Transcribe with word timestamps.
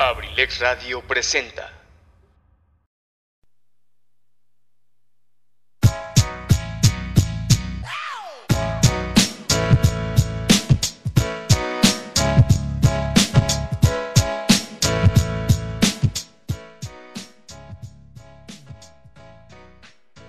Abrilex 0.00 0.58
Radio 0.60 1.02
presenta. 1.02 1.70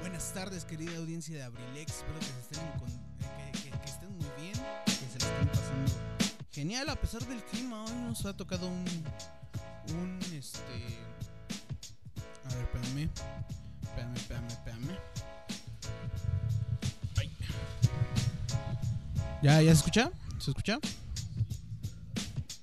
Buenas 0.01 0.33
tardes, 0.33 0.65
querida 0.65 0.97
audiencia 0.97 1.35
de 1.35 1.43
Abrilex. 1.43 1.91
Espero 1.97 2.19
que, 2.19 2.25
se 2.25 2.39
estén, 2.41 2.71
con- 2.79 2.89
eh, 2.89 3.51
estén 3.85 4.11
muy 4.17 4.27
bien, 4.37 4.53
que 4.85 4.91
se 4.91 5.19
la 5.19 5.25
estén 5.33 5.47
pasando 5.49 5.91
genial 6.51 6.89
a 6.89 6.95
pesar 6.95 7.23
del 7.25 7.43
clima. 7.43 7.83
Hoy 7.85 7.93
nos 8.07 8.25
ha 8.25 8.35
tocado 8.35 8.67
un, 8.67 8.85
un 9.93 10.19
este, 10.33 10.59
a 12.45 12.55
ver, 12.55 12.63
espérame, 12.63 13.09
espérame, 13.83 14.15
espérame, 14.15 14.47
espérame. 14.47 14.97
Ay. 17.17 17.31
¿Ya, 19.43 19.61
ya 19.61 19.71
se 19.71 19.77
escucha? 19.77 20.11
¿Se 20.39 20.51
escucha? 20.51 20.79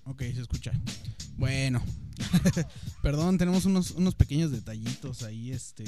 Ok, 0.05 0.21
se 0.21 0.41
escucha. 0.41 0.73
Bueno, 1.37 1.83
perdón, 3.03 3.39
tenemos 3.39 3.65
unos, 3.65 3.93
unos 3.93 4.15
pequeños 4.15 4.51
detallitos 4.51 5.23
ahí, 5.23 5.53
este, 5.53 5.85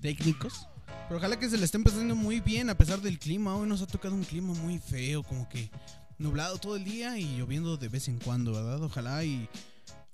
técnicos. 0.00 0.68
Pero 1.08 1.18
ojalá 1.18 1.38
que 1.38 1.48
se 1.48 1.56
le 1.56 1.64
estén 1.64 1.84
pasando 1.84 2.14
muy 2.14 2.40
bien 2.40 2.68
a 2.68 2.76
pesar 2.76 3.00
del 3.00 3.18
clima. 3.18 3.56
Hoy 3.56 3.68
nos 3.68 3.82
ha 3.82 3.86
tocado 3.86 4.14
un 4.14 4.24
clima 4.24 4.52
muy 4.54 4.78
feo, 4.78 5.22
como 5.22 5.48
que 5.48 5.70
nublado 6.18 6.58
todo 6.58 6.76
el 6.76 6.84
día 6.84 7.18
y 7.18 7.36
lloviendo 7.36 7.76
de 7.76 7.88
vez 7.88 8.08
en 8.08 8.18
cuando, 8.18 8.52
¿verdad? 8.52 8.82
Ojalá 8.82 9.24
y 9.24 9.48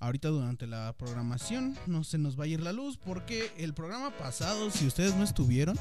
ahorita 0.03 0.29
durante 0.29 0.67
la 0.67 0.93
programación 0.99 1.79
no 1.87 2.03
se 2.03 2.19
nos 2.19 2.35
vaya 2.35 2.57
a 2.57 2.59
ir 2.59 2.61
la 2.61 2.73
luz 2.73 2.99
porque 2.99 3.53
el 3.57 3.73
programa 3.73 4.11
pasado, 4.19 4.69
si 4.71 4.85
ustedes 4.87 5.15
no 5.15 5.23
estuvieron, 5.23 5.79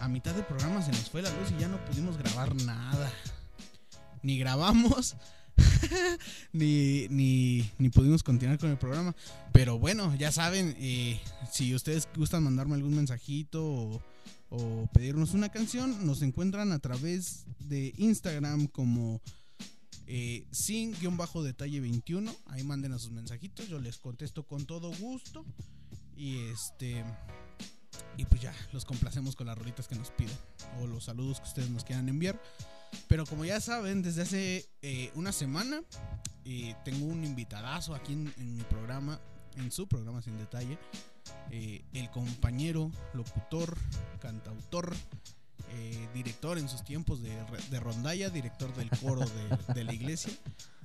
a 0.00 0.08
mitad 0.08 0.34
del 0.34 0.44
programa 0.44 0.82
se 0.82 0.90
nos 0.90 1.08
fue 1.08 1.22
la 1.22 1.30
luz 1.30 1.52
y 1.56 1.60
ya 1.60 1.68
no 1.68 1.82
pudimos 1.84 2.18
grabar 2.18 2.54
nada. 2.56 3.12
Ni 4.22 4.38
grabamos. 4.38 5.16
ni, 6.52 7.06
ni, 7.10 7.70
ni 7.78 7.90
pudimos 7.90 8.24
continuar 8.24 8.58
con 8.58 8.70
el 8.70 8.76
programa. 8.76 9.14
Pero 9.52 9.78
bueno, 9.78 10.12
ya 10.16 10.32
saben, 10.32 10.74
eh, 10.80 11.20
si 11.52 11.74
ustedes 11.76 12.08
gustan 12.16 12.42
mandarme 12.42 12.74
algún 12.74 12.96
mensajito 12.96 14.02
o 14.50 14.88
pedirnos 14.92 15.32
una 15.32 15.48
canción, 15.48 16.04
nos 16.04 16.22
encuentran 16.22 16.72
a 16.72 16.80
través 16.80 17.44
de 17.60 17.92
Instagram 17.98 18.66
como 18.66 19.20
eh, 20.06 20.46
sin-detalle 20.50 21.80
21. 21.80 22.34
Ahí 22.46 22.62
manden 22.62 22.98
sus 22.98 23.10
mensajitos, 23.10 23.68
yo 23.68 23.78
les 23.78 23.98
contesto 23.98 24.46
con 24.46 24.66
todo 24.66 24.92
gusto. 24.96 25.44
Y 26.16 26.38
este. 26.48 27.04
Y 28.16 28.24
pues 28.24 28.40
ya, 28.42 28.54
los 28.72 28.84
complacemos 28.84 29.36
con 29.36 29.46
las 29.46 29.56
rolitas 29.58 29.88
que 29.88 29.94
nos 29.94 30.10
piden. 30.10 30.36
O 30.80 30.86
los 30.86 31.04
saludos 31.04 31.40
que 31.40 31.48
ustedes 31.48 31.70
nos 31.70 31.84
quieran 31.84 32.08
enviar. 32.08 32.40
Pero 33.08 33.26
como 33.26 33.44
ya 33.44 33.60
saben, 33.60 34.02
desde 34.02 34.22
hace 34.22 34.68
eh, 34.82 35.10
una 35.14 35.32
semana 35.32 35.82
eh, 36.44 36.74
tengo 36.84 37.06
un 37.06 37.24
invitadazo 37.24 37.94
aquí 37.94 38.12
en, 38.12 38.32
en 38.36 38.54
mi 38.56 38.62
programa, 38.62 39.20
en 39.56 39.70
su 39.72 39.88
programa 39.88 40.22
sin 40.22 40.38
detalle. 40.38 40.78
el 41.50 42.10
compañero, 42.10 42.90
locutor, 43.14 43.76
cantautor, 44.20 44.94
eh, 45.74 46.08
director 46.14 46.58
en 46.58 46.68
sus 46.68 46.84
tiempos 46.84 47.22
de, 47.22 47.30
de 47.70 47.80
rondalla, 47.80 48.30
director 48.30 48.74
del 48.74 48.88
coro 48.90 49.22
de, 49.74 49.84
la 49.84 49.92
iglesia, 49.92 50.32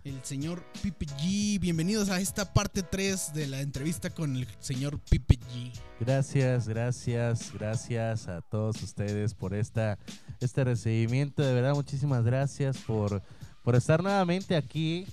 el 0.04 0.24
señor 0.24 0.64
Pipe 0.82 1.06
G. 1.06 1.60
Bienvenidos 1.60 2.10
a 2.10 2.20
esta 2.20 2.54
parte 2.54 2.84
3 2.84 3.34
de 3.34 3.48
la 3.48 3.62
entrevista 3.62 4.10
con 4.10 4.36
el 4.36 4.48
señor 4.60 5.00
Pipe 5.00 5.38
G. 5.38 5.72
Gracias, 6.00 6.68
gracias, 6.68 7.54
gracias 7.54 8.28
a 8.28 8.42
todos 8.42 8.82
ustedes 8.82 9.34
por 9.34 9.54
esta, 9.54 10.00
este 10.40 10.64
recibimiento. 10.64 11.44
De 11.44 11.54
verdad, 11.54 11.74
muchísimas 11.74 12.24
gracias 12.24 12.78
por, 12.80 13.22
por 13.64 13.76
estar 13.76 14.02
nuevamente 14.02 14.56
aquí. 14.56 15.06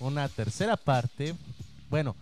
Una 0.00 0.28
tercera 0.28 0.76
parte. 0.76 1.34
Bueno, 1.88 2.14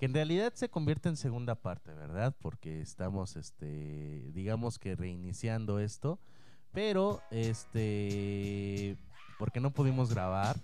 que 0.00 0.06
en 0.06 0.14
realidad 0.14 0.54
se 0.54 0.70
convierte 0.70 1.10
en 1.10 1.16
segunda 1.18 1.54
parte, 1.54 1.92
¿verdad? 1.92 2.34
Porque 2.40 2.80
estamos, 2.80 3.36
este, 3.36 4.30
digamos 4.32 4.78
que 4.78 4.96
reiniciando 4.96 5.78
esto. 5.78 6.18
Pero, 6.72 7.20
este, 7.30 8.96
porque 9.38 9.60
no 9.60 9.72
pudimos 9.72 10.08
grabar. 10.08 10.56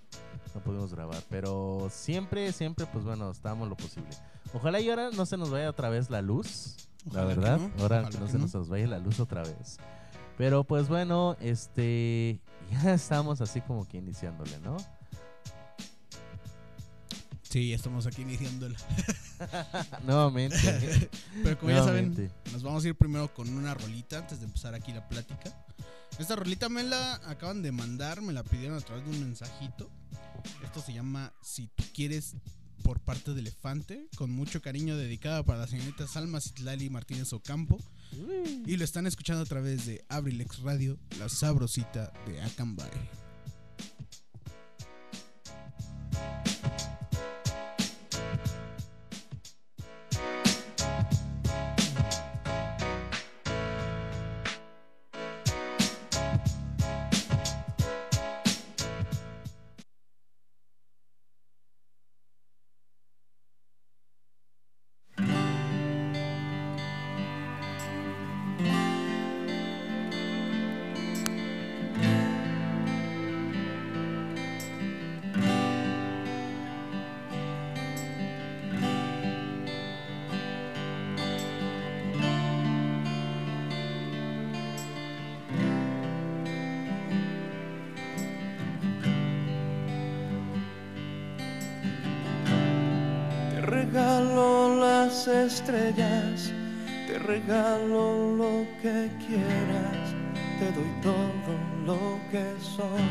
No 0.54 0.62
pudimos 0.62 0.94
grabar. 0.94 1.22
Pero 1.28 1.88
siempre, 1.90 2.50
siempre, 2.52 2.86
pues 2.86 3.04
bueno, 3.04 3.30
estamos 3.30 3.68
lo 3.68 3.76
posible. 3.76 4.08
Ojalá 4.54 4.80
y 4.80 4.88
ahora 4.88 5.10
no 5.10 5.26
se 5.26 5.36
nos 5.36 5.50
vaya 5.50 5.68
otra 5.68 5.90
vez 5.90 6.08
la 6.08 6.22
luz. 6.22 6.88
Ojalá 7.06 7.26
la 7.26 7.34
que 7.34 7.40
verdad. 7.40 7.58
no, 7.58 7.82
ahora 7.82 7.98
ojalá 7.98 8.08
que 8.08 8.18
no 8.18 8.24
que 8.24 8.32
se 8.32 8.38
no. 8.38 8.46
nos 8.46 8.68
vaya 8.70 8.86
la 8.86 8.98
luz 9.00 9.20
otra 9.20 9.42
vez. 9.42 9.76
Pero 10.38 10.64
pues 10.64 10.88
bueno, 10.88 11.36
este. 11.40 12.40
Ya 12.82 12.94
estamos 12.94 13.40
así 13.42 13.60
como 13.60 13.86
que 13.86 13.98
iniciándole, 13.98 14.58
¿no? 14.58 14.78
Sí, 17.56 17.72
estamos 17.72 18.04
aquí 18.06 18.20
iniciándola. 18.20 18.76
Nuevamente. 20.04 21.08
Pero 21.42 21.58
como 21.58 21.72
ya 21.72 21.82
saben, 21.82 22.30
nos 22.52 22.62
vamos 22.62 22.84
a 22.84 22.88
ir 22.88 22.94
primero 22.94 23.32
con 23.32 23.48
una 23.48 23.72
rolita 23.72 24.18
antes 24.18 24.40
de 24.40 24.44
empezar 24.44 24.74
aquí 24.74 24.92
la 24.92 25.08
plática. 25.08 25.64
Esta 26.18 26.36
rolita 26.36 26.68
me 26.68 26.82
la 26.82 27.14
acaban 27.24 27.62
de 27.62 27.72
mandar, 27.72 28.20
me 28.20 28.34
la 28.34 28.42
pidieron 28.42 28.76
a 28.76 28.82
través 28.82 29.06
de 29.06 29.10
un 29.10 29.20
mensajito. 29.20 29.90
Esto 30.62 30.82
se 30.82 30.92
llama 30.92 31.32
Si 31.40 31.68
tú 31.68 31.82
quieres 31.94 32.34
por 32.82 33.00
parte 33.00 33.32
de 33.32 33.40
Elefante, 33.40 34.06
con 34.18 34.30
mucho 34.30 34.60
cariño 34.60 34.94
dedicada 34.94 35.42
para 35.42 35.60
la 35.60 35.66
señorita 35.66 36.06
Salma 36.06 36.42
Citlali 36.42 36.90
Martínez 36.90 37.32
Ocampo. 37.32 37.78
Y 38.66 38.76
lo 38.76 38.84
están 38.84 39.06
escuchando 39.06 39.40
a 39.40 39.46
través 39.46 39.86
de 39.86 40.04
Abrilex 40.10 40.60
Radio, 40.60 40.98
la 41.18 41.30
sabrosita 41.30 42.12
de 42.26 42.38
Acambay. 42.42 42.90
Las 95.26 95.52
estrellas, 95.52 96.52
te 97.06 97.18
regalo 97.18 98.36
lo 98.36 98.66
que 98.82 99.10
quieras, 99.26 100.14
te 100.58 100.70
doy 100.72 100.90
todo 101.02 101.54
lo 101.84 102.18
que 102.30 102.44
soy. 102.60 103.08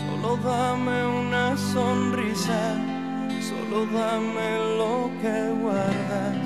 Solo 0.00 0.36
dame 0.36 1.06
una 1.06 1.56
sonrisa, 1.56 2.76
solo 3.40 3.86
dame 3.86 4.76
lo 4.78 5.10
que 5.20 5.50
guardas 5.60 6.36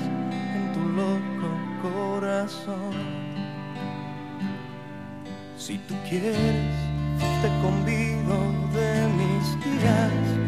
en 0.55 0.73
tu 0.73 0.87
loco 0.89 1.49
corazón. 1.81 2.93
Si 5.57 5.77
tú 5.79 5.95
quieres, 6.09 6.75
te 7.41 7.49
convido 7.61 8.37
de 8.73 9.07
mis 9.17 9.65
días 9.65 10.46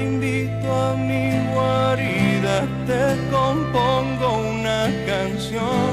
te 0.00 0.06
invito 0.06 0.68
a 0.72 0.94
mi 0.96 1.30
guarida, 1.52 2.66
te 2.86 3.04
compongo 3.30 4.38
una 4.56 4.88
canción. 5.06 5.92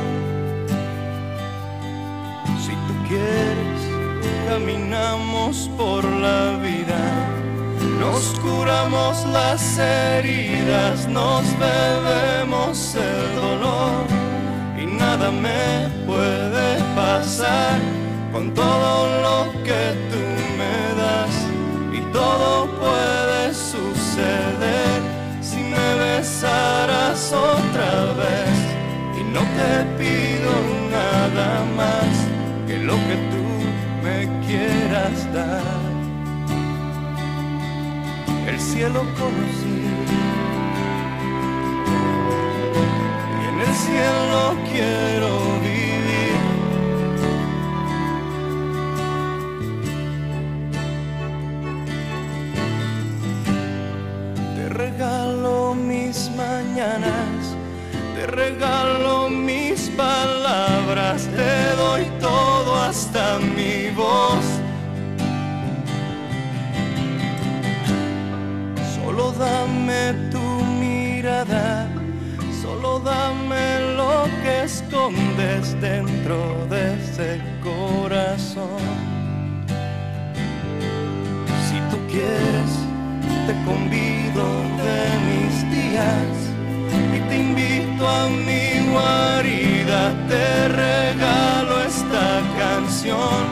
Si 2.63 2.71
tú 2.87 2.93
quieres, 3.09 3.79
caminamos 4.47 5.69
por 5.77 6.03
la 6.05 6.57
vida, 6.67 7.01
nos 7.99 8.39
curamos 8.39 9.25
las 9.27 9.77
heridas, 9.77 11.07
nos 11.07 11.43
bebemos 11.59 12.95
el 12.95 13.35
dolor 13.35 14.05
y 14.81 14.85
nada 14.85 15.31
me 15.31 15.89
puede 16.05 16.79
pasar 16.95 17.79
con 18.31 18.53
todo 18.53 19.21
lo 19.25 19.63
que 19.63 20.06
si 25.41 25.57
me 25.57 25.95
besaras 25.95 27.33
otra 27.33 28.13
vez? 28.21 28.57
Y 29.19 29.23
no 29.35 29.41
te 29.57 29.73
pido 29.97 30.51
nada 30.91 31.65
más 31.75 32.11
que 32.67 32.77
lo 32.77 32.95
que 33.07 33.15
tú 33.31 33.45
me 34.03 34.27
quieras 34.45 35.33
dar. 35.33 35.87
El 38.47 38.59
cielo 38.59 39.01
conocí. 39.19 39.77
Y 43.39 43.43
en 43.49 43.59
el 43.67 43.73
cielo 43.75 44.55
quiero 44.71 45.46
te 56.77 58.27
regalo 58.27 59.29
mis 59.31 59.89
palabras, 59.97 61.27
te 61.35 61.75
doy 61.75 62.05
todo 62.21 62.75
hasta 62.75 63.39
mi 63.39 63.89
voz. 63.95 64.45
Solo 68.95 69.31
dame 69.31 70.13
tu 70.29 70.63
mirada, 70.79 71.87
solo 72.61 72.99
dame 72.99 73.95
lo 73.95 74.25
que 74.43 74.65
escondes 74.65 75.81
dentro 75.81 76.67
de 76.69 76.93
ese 76.93 77.41
corazón. 77.63 78.77
Si 81.67 81.77
tú 81.89 81.97
quieres, 82.11 82.71
te 83.47 83.53
convido 83.65 84.45
de 84.77 84.99
mis 85.27 85.71
días 85.71 86.36
invito 88.07 88.09
a 88.09 88.29
mi 88.29 88.91
guarida, 88.91 90.13
te 90.27 90.67
regalo 90.69 91.81
esta 91.81 92.41
canción. 92.57 93.45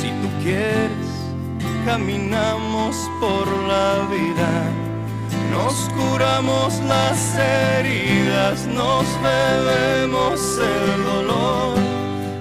Si 0.00 0.08
tú 0.08 0.28
quieres, 0.42 1.08
caminamos 1.84 2.96
por 3.20 3.46
la 3.68 4.06
vida, 4.10 4.50
nos 5.50 5.74
curamos 5.96 6.80
las 6.88 7.36
heridas, 7.36 8.66
nos 8.66 9.04
bebemos 9.22 10.40
el 10.58 11.04
dolor. 11.04 11.78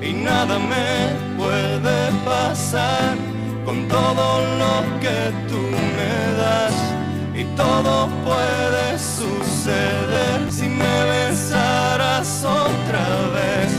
Y 0.02 0.14
nada 0.14 0.60
me 0.60 1.16
puede 1.38 2.12
pasar 2.26 3.16
con 3.66 3.88
todo 3.88 4.42
lo 4.58 5.00
que 5.00 5.32
tú 5.48 5.58
me 5.98 6.38
das 6.38 6.93
y 7.36 7.44
todo 7.56 8.08
puede 8.24 9.00
suceder 9.00 10.52
si 10.52 10.68
me 10.70 11.04
besarás 11.06 12.44
otra 12.46 13.06
vez 13.34 13.72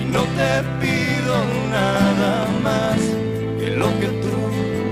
y 0.00 0.04
no 0.06 0.22
te 0.22 0.62
pido 0.80 1.34
nada 1.70 2.46
más 2.62 2.98
que 3.58 3.70
lo 3.76 3.88
que 4.00 4.08
tú 4.22 4.36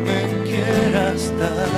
me 0.04 0.44
quieras 0.44 1.32
dar. 1.38 1.73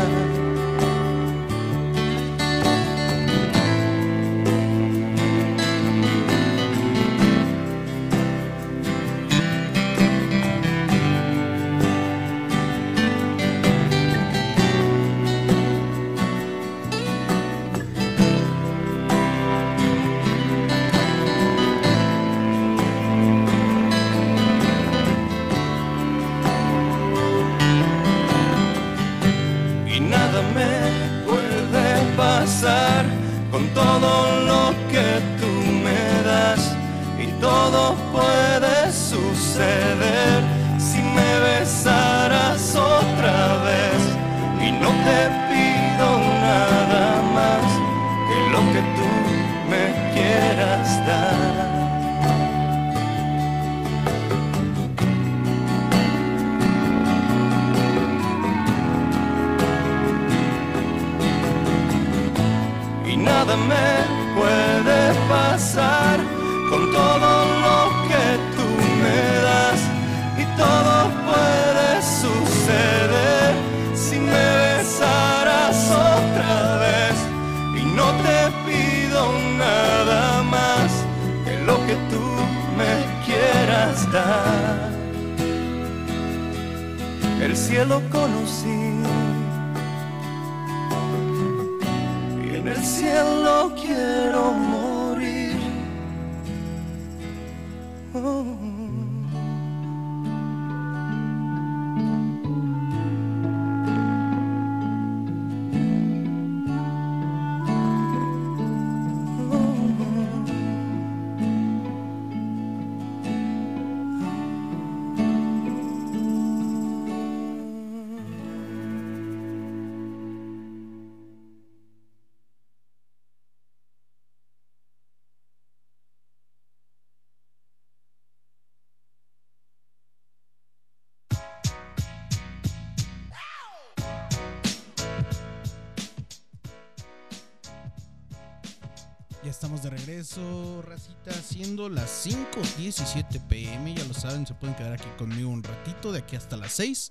Estamos 139.56 139.82
de 139.82 139.88
regreso, 139.88 140.82
racita, 140.82 141.32
siendo 141.32 141.88
las 141.88 142.26
5.17 142.26 143.40
pm. 143.48 143.94
Ya 143.94 144.04
lo 144.04 144.12
saben, 144.12 144.46
se 144.46 144.52
pueden 144.52 144.76
quedar 144.76 144.92
aquí 144.92 145.08
conmigo 145.16 145.48
un 145.48 145.62
ratito, 145.62 146.12
de 146.12 146.18
aquí 146.18 146.36
hasta 146.36 146.58
las 146.58 146.72
6. 146.72 147.10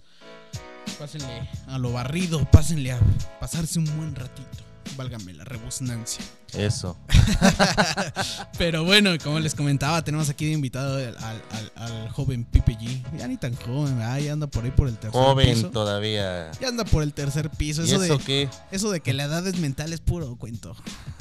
Pásenle 1.00 1.50
a 1.66 1.80
lo 1.80 1.92
barrido, 1.92 2.46
pásenle 2.52 2.92
a 2.92 3.00
pasarse 3.40 3.80
un 3.80 3.86
buen 3.98 4.14
ratito. 4.14 4.75
Válgame 4.96 5.34
la 5.34 5.44
rebusnancia. 5.44 6.24
Eso. 6.54 6.96
Pero 8.58 8.84
bueno, 8.86 9.12
como 9.24 9.40
les 9.40 9.56
comentaba, 9.56 10.04
tenemos 10.04 10.30
aquí 10.30 10.46
de 10.46 10.52
invitado 10.54 10.96
al, 10.98 11.18
al- 11.18 11.42
al- 11.52 11.72
al 11.76 12.10
joven 12.10 12.46
Pipe 12.46 12.78
G. 12.78 13.04
Ya 13.18 13.28
ni 13.28 13.38
tan 13.38 13.56
joven, 13.56 13.98
¿verdad? 13.98 14.18
ya 14.20 14.34
anda 14.34 14.48
por 14.48 14.64
ahí 14.64 14.72
por 14.72 14.88
el 14.88 14.96
tercer 14.98 15.12
Joven 15.22 15.54
piso. 15.56 15.70
todavía. 15.72 16.52
Ya 16.62 16.70
anda 16.70 16.86
por 16.86 17.04
el 17.04 17.14
tercer 17.14 17.50
piso. 17.50 17.82
¿Y 17.84 17.88
Eso, 17.92 18.04
eso 18.04 18.18
de, 18.18 18.24
qué? 18.24 18.50
eso 18.72 18.90
de 18.92 19.02
que 19.02 19.14
la 19.14 19.26
edad 19.26 19.46
es 19.48 19.58
mental 19.60 19.92
es 19.94 20.00
puro 20.00 20.36
cuento. 20.38 20.76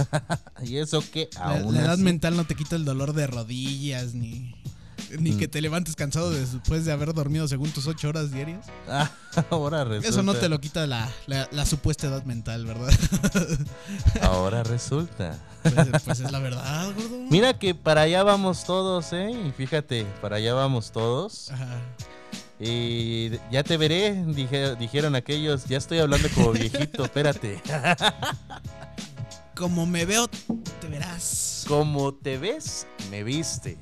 ¿Y 0.62 0.76
eso 0.76 1.02
qué? 1.12 1.28
La, 1.34 1.58
edad 1.58 1.92
así. 1.94 2.02
mental 2.02 2.36
no 2.36 2.44
te 2.46 2.54
quita 2.54 2.76
el 2.76 2.84
dolor 2.84 3.12
de 3.12 3.26
rodillas, 3.26 4.14
ni, 4.14 4.54
ni 5.18 5.32
Mm. 5.32 5.38
que 5.38 5.48
te 5.48 5.60
levantes 5.60 5.96
cansado 5.96 6.30
después 6.30 6.84
de 6.84 6.92
haber 6.92 7.12
dormido 7.14 7.46
según 7.48 7.70
tus 7.70 7.86
ocho 7.86 8.08
horas 8.08 8.30
diarias. 8.32 8.66
Ah, 8.88 9.10
ahora 9.50 9.84
resulta. 9.84 10.08
Eso 10.08 10.22
no 10.22 10.34
te 10.34 10.48
lo 10.48 10.60
quita 10.60 10.86
la, 10.86 11.08
la- 11.26 11.48
la 11.52 11.66
supuesta 11.66 12.06
edad 12.06 12.24
mental, 12.24 12.66
¿verdad? 12.66 12.92
Ahora 14.22 14.62
resulta. 14.62 15.38
pues, 15.62 15.74
pues 16.04 16.20
es 16.20 16.30
la 16.32 16.38
verdad, 16.38 16.92
gordo. 16.94 17.18
Mira 17.30 17.58
que 17.58 17.74
para 17.74 18.02
allá 18.02 18.22
vamos 18.22 18.64
todos, 18.64 19.12
¿eh? 19.12 19.30
Y 19.30 19.52
fíjate, 19.52 20.06
para 20.20 20.36
allá 20.36 20.54
vamos 20.54 20.92
todos. 20.92 21.50
Ajá. 21.50 21.78
Y 22.60 23.30
ya 23.50 23.64
te 23.64 23.76
veré, 23.76 24.14
dije- 24.26 24.76
dijeron 24.76 25.14
aquellos. 25.16 25.64
Ya 25.64 25.78
estoy 25.78 25.98
hablando 25.98 26.28
como 26.34 26.52
viejito, 26.52 27.04
espérate. 27.04 27.60
Como 29.54 29.86
me 29.86 30.04
veo, 30.04 30.28
te 30.28 30.88
verás. 30.88 31.64
Como 31.68 32.14
te 32.14 32.38
ves, 32.38 32.86
me 33.10 33.22
viste. 33.24 33.78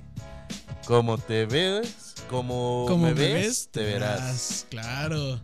Como 0.86 1.16
te 1.18 1.46
ves, 1.46 2.14
como, 2.28 2.86
Como 2.88 3.06
me, 3.06 3.14
ves, 3.14 3.68
te 3.70 3.82
verás. 3.82 4.66
Claro. 4.70 5.40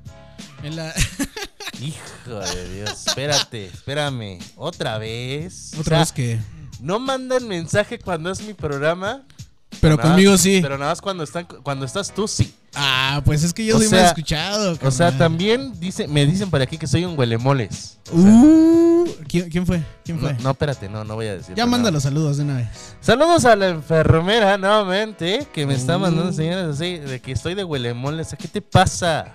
En 0.63 0.77
la... 0.77 0.93
Hijo 1.81 2.41
de 2.41 2.75
Dios, 2.75 3.07
espérate, 3.07 3.67
espérame. 3.67 4.39
Otra 4.57 4.99
vez. 4.99 5.73
O 5.77 5.81
Otra 5.81 5.97
sea, 5.97 5.99
vez 6.01 6.13
que... 6.13 6.41
No 6.81 6.99
mandan 6.99 7.47
mensaje 7.47 7.99
cuando 7.99 8.31
es 8.31 8.41
mi 8.43 8.55
programa. 8.55 9.23
Pero 9.81 9.97
nada- 9.97 10.09
conmigo 10.11 10.37
sí. 10.39 10.59
Pero 10.63 10.77
nada 10.79 10.93
más 10.93 11.01
cuando 11.01 11.23
están 11.25 11.45
cuando 11.63 11.85
estás 11.85 12.13
tú 12.13 12.27
sí. 12.27 12.53
Ah, 12.75 13.21
pues 13.25 13.43
es 13.45 13.53
que 13.53 13.65
yo 13.65 13.77
O 13.77 13.79
soy 13.79 13.89
sea- 13.89 14.01
más 14.03 14.09
escuchado. 14.11 14.73
O 14.83 14.91
sea, 14.91 15.07
carnal. 15.11 15.19
también 15.19 15.79
dice, 15.81 16.09
me 16.09 16.27
dicen 16.27 16.51
por 16.51 16.61
aquí 16.63 16.79
que 16.79 16.87
soy 16.87 17.05
un 17.05 17.17
huelemoles. 17.19 17.99
O 18.13 18.21
sea, 18.21 18.31
Uh, 18.33 18.88
¿quién, 19.29 19.49
quién 19.51 19.67
fue? 19.67 19.83
¿Quién 20.05 20.21
no, 20.21 20.29
fue? 20.29 20.37
no, 20.43 20.51
espérate, 20.51 20.89
no, 20.89 21.05
no 21.05 21.15
voy 21.15 21.27
a 21.27 21.35
decir. 21.37 21.55
ya 21.55 21.67
manda 21.67 21.91
los 21.91 22.03
saludos 22.03 22.37
de 22.39 22.45
una 22.45 22.57
vez. 22.57 22.95
Saludos 23.01 23.45
a 23.45 23.57
la 23.57 23.69
enfermera 23.69 24.57
nuevamente 24.59 25.47
que 25.53 25.67
me 25.67 25.75
está 25.75 25.97
Uh. 25.97 26.01
mandando 26.01 26.33
señales 26.33 26.77
así 26.77 26.99
de 26.99 27.21
que 27.21 27.33
estoy 27.33 27.55
de 27.55 27.65
huelemoles. 27.65 28.35
¿Qué 28.39 28.49
te 28.49 28.61
pasa? 28.63 29.33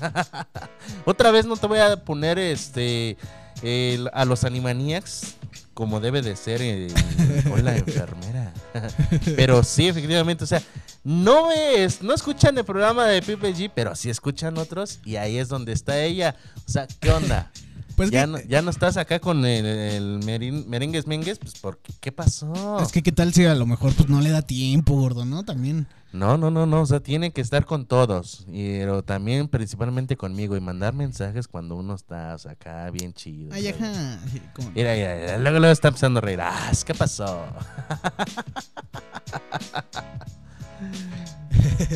Otra 1.04 1.30
vez 1.30 1.46
no 1.46 1.56
te 1.56 1.66
voy 1.66 1.78
a 1.78 1.96
poner 1.96 2.38
este 2.38 3.16
el- 3.62 4.10
a 4.12 4.24
los 4.24 4.44
Animaniacs 4.44 5.34
como 5.74 5.98
debe 6.00 6.22
de 6.22 6.36
ser 6.36 6.60
eh, 6.62 6.88
con 7.48 7.64
la 7.64 7.76
enfermera. 7.76 8.52
pero 9.36 9.62
sí, 9.64 9.88
efectivamente, 9.88 10.44
o 10.44 10.46
sea, 10.46 10.62
no 11.02 11.50
es, 11.50 12.00
no 12.02 12.14
escuchan 12.14 12.56
el 12.56 12.64
programa 12.64 13.06
de 13.06 13.20
Pipe 13.22 13.52
G, 13.54 13.70
pero 13.74 13.94
sí 13.96 14.08
escuchan 14.08 14.56
otros 14.56 15.00
y 15.04 15.16
ahí 15.16 15.36
es 15.38 15.48
donde 15.48 15.72
está 15.72 15.98
ella. 16.00 16.36
O 16.66 16.70
sea, 16.70 16.86
¿qué 17.00 17.10
onda? 17.10 17.50
Pues 17.96 18.10
ya, 18.10 18.22
que- 18.22 18.26
no, 18.32 18.40
ya 18.40 18.60
no 18.62 18.70
estás 18.70 18.96
acá 18.96 19.20
con 19.20 19.44
el, 19.44 19.64
el 19.66 20.20
merin- 20.20 20.66
merengues 20.66 21.06
mengues, 21.06 21.38
pues 21.38 21.54
¿por 21.58 21.78
qué? 21.78 21.92
¿Qué 22.00 22.10
pasó? 22.12 22.78
Es 22.80 22.90
que 22.92 23.02
qué 23.02 23.12
tal 23.12 23.32
si 23.32 23.44
a 23.44 23.54
lo 23.54 23.66
mejor 23.66 23.92
pues 23.94 24.08
no 24.08 24.20
le 24.20 24.30
da 24.30 24.42
tiempo, 24.42 24.94
gordo, 24.94 25.24
¿no? 25.24 25.44
También. 25.44 25.86
No, 26.12 26.38
no, 26.38 26.48
no, 26.50 26.64
no, 26.66 26.82
o 26.82 26.86
sea, 26.86 27.00
tiene 27.00 27.32
que 27.32 27.40
estar 27.40 27.64
con 27.66 27.86
todos, 27.86 28.44
y- 28.48 28.78
pero 28.78 29.02
también 29.02 29.48
principalmente 29.48 30.16
conmigo 30.16 30.56
y 30.56 30.60
mandar 30.60 30.94
mensajes 30.94 31.48
cuando 31.48 31.74
uno 31.76 31.94
está 31.94 32.34
o 32.34 32.38
sea, 32.38 32.52
acá 32.52 32.88
bien 32.90 33.12
chido. 33.14 33.52
Ay, 33.52 33.68
ajá. 33.68 34.18
sí, 34.32 34.40
¿cómo 34.54 34.68
no? 34.68 34.74
Mira, 34.76 34.94
mira, 34.94 35.16
mira, 35.16 35.38
luego, 35.38 35.58
luego 35.58 35.72
está 35.72 35.88
empezando 35.88 36.18
a 36.18 36.22
reír. 36.22 36.40
Ah, 36.40 36.70
¿qué 36.86 36.94
pasó? 36.94 37.44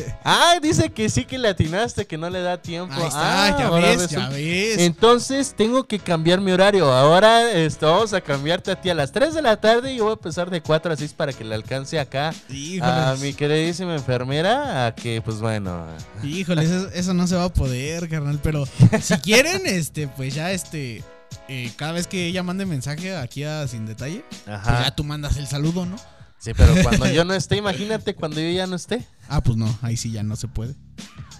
ah, 0.23 0.55
dice 0.61 0.89
que 0.89 1.09
sí 1.09 1.25
que 1.25 1.37
le 1.37 1.47
atinaste, 1.49 2.05
que 2.05 2.17
no 2.17 2.29
le 2.29 2.41
da 2.41 2.61
tiempo. 2.61 2.93
Ahí 2.95 3.03
está, 3.07 3.45
Ah, 3.45 3.57
ya 3.59 3.69
ves, 3.69 4.07
ya 4.09 4.29
ves. 4.29 4.77
Entonces 4.79 5.53
tengo 5.55 5.85
que 5.85 5.99
cambiar 5.99 6.41
mi 6.41 6.51
horario. 6.51 6.91
Ahora 6.91 7.51
este, 7.51 7.85
vamos 7.85 8.13
a 8.13 8.21
cambiarte 8.21 8.71
a 8.71 8.79
ti 8.81 8.89
a 8.89 8.93
las 8.95 9.11
3 9.11 9.33
de 9.33 9.41
la 9.41 9.57
tarde 9.59 9.93
y 9.93 9.97
yo 9.97 10.03
voy 10.05 10.11
a 10.11 10.13
empezar 10.13 10.49
de 10.49 10.61
4 10.61 10.93
a 10.93 10.95
6 10.95 11.13
para 11.13 11.33
que 11.33 11.43
le 11.43 11.55
alcance 11.55 11.99
acá 11.99 12.29
a 12.29 12.53
Híjoles. 12.53 13.19
mi 13.21 13.33
queridísima 13.33 13.95
enfermera. 13.95 14.87
A 14.87 14.95
que, 14.95 15.21
pues 15.21 15.39
bueno. 15.39 15.85
Híjoles, 16.23 16.69
eso, 16.69 16.89
eso 16.93 17.13
no 17.13 17.27
se 17.27 17.35
va 17.35 17.45
a 17.45 17.53
poder, 17.53 18.07
carnal. 18.09 18.39
Pero 18.41 18.65
si 19.01 19.15
quieren, 19.17 19.61
este, 19.65 20.07
pues 20.07 20.33
ya 20.35 20.51
este. 20.51 21.03
eh, 21.47 21.71
cada 21.75 21.91
vez 21.93 22.07
que 22.07 22.25
ella 22.27 22.43
mande 22.43 22.65
mensaje 22.65 23.15
aquí 23.15 23.43
a 23.43 23.67
Sin 23.67 23.85
Detalle, 23.85 24.23
pues 24.29 24.45
ya 24.45 24.55
Ajá. 24.55 24.91
tú 24.95 25.03
mandas 25.03 25.37
el 25.37 25.47
saludo, 25.47 25.85
¿no? 25.85 25.95
Sí, 26.39 26.51
pero 26.55 26.73
cuando 26.81 27.07
yo 27.11 27.23
no 27.25 27.33
esté, 27.33 27.57
imagínate 27.57 28.15
cuando 28.15 28.39
yo 28.39 28.49
ya 28.49 28.65
no 28.65 28.75
esté. 28.75 29.05
Ah, 29.27 29.41
pues 29.41 29.57
no, 29.57 29.77
ahí 29.81 29.97
sí 29.97 30.11
ya 30.11 30.23
no 30.23 30.35
se 30.35 30.47
puede. 30.47 30.75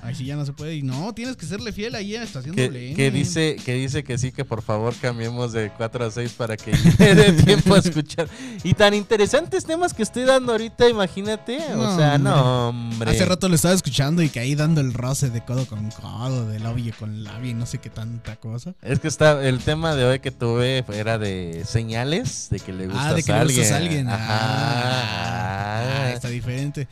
Ahí 0.02 0.16
sí 0.16 0.26
ya 0.26 0.36
no 0.36 0.46
se 0.46 0.54
puede. 0.54 0.76
Y 0.76 0.82
no, 0.82 1.14
tienes 1.14 1.36
que 1.36 1.46
serle 1.46 1.74
fiel 1.74 1.94
ahí 1.94 2.16
a 2.16 2.24
Estación 2.24 2.56
Que, 2.56 2.68
Doble 2.68 2.94
que 2.94 3.12
dice, 3.12 3.58
que 3.66 3.74
dice 3.74 4.04
que 4.04 4.18
sí, 4.18 4.32
que 4.32 4.46
por 4.46 4.62
favor 4.62 4.94
cambiemos 4.96 5.52
de 5.52 5.72
4 5.76 6.06
a 6.06 6.12
6 6.12 6.34
para 6.34 6.56
que 6.56 6.72
dé 6.98 7.34
tiempo 7.34 7.76
a 7.76 7.80
escuchar. 7.80 8.30
Y 8.64 8.74
tan 8.74 8.94
interesantes 8.94 9.66
temas 9.66 9.94
que 9.94 10.04
estoy 10.04 10.24
dando 10.24 10.54
ahorita, 10.54 10.88
imagínate. 10.88 11.58
o 11.76 11.98
sea, 11.98 12.18
no, 12.18 12.70
hombre. 12.70 13.12
Hace 13.12 13.26
rato 13.26 13.50
lo 13.50 13.56
estaba 13.56 13.74
escuchando 13.74 14.22
y 14.22 14.30
que 14.30 14.40
ahí 14.40 14.56
dando 14.56 14.80
el 14.80 14.94
roce 14.94 15.30
de 15.30 15.44
codo 15.44 15.66
con 15.66 15.90
codo, 15.92 16.48
de 16.48 16.60
labio 16.60 16.94
con 16.98 17.24
labio 17.24 17.52
y 17.52 17.54
no 17.54 17.66
sé 17.66 17.80
qué 17.80 17.90
tanta 17.90 18.38
cosa. 18.38 18.76
Es 18.82 19.00
que 19.00 19.10
está, 19.10 19.46
el 19.46 19.60
tema 19.60 19.96
de 19.96 20.06
hoy 20.06 20.20
que 20.20 20.32
tuve 20.32 20.86
era 20.94 21.18
de 21.18 21.64
señales, 21.66 22.48
de 22.52 22.60
que 22.60 22.72
le 22.72 22.88
gustas 22.88 23.06
ah, 23.06 23.14
de 23.14 23.24
que 23.24 23.32
a 23.32 23.36
le 23.36 23.42
alguien. 23.42 23.60
gustas 23.60 23.72
a 23.74 23.78
alguien. 23.78 24.10
Ajá. 24.10 24.28
Ah, 24.30 25.84
ah, 26.06 26.12
está 26.14 26.30
diferente. 26.30 26.88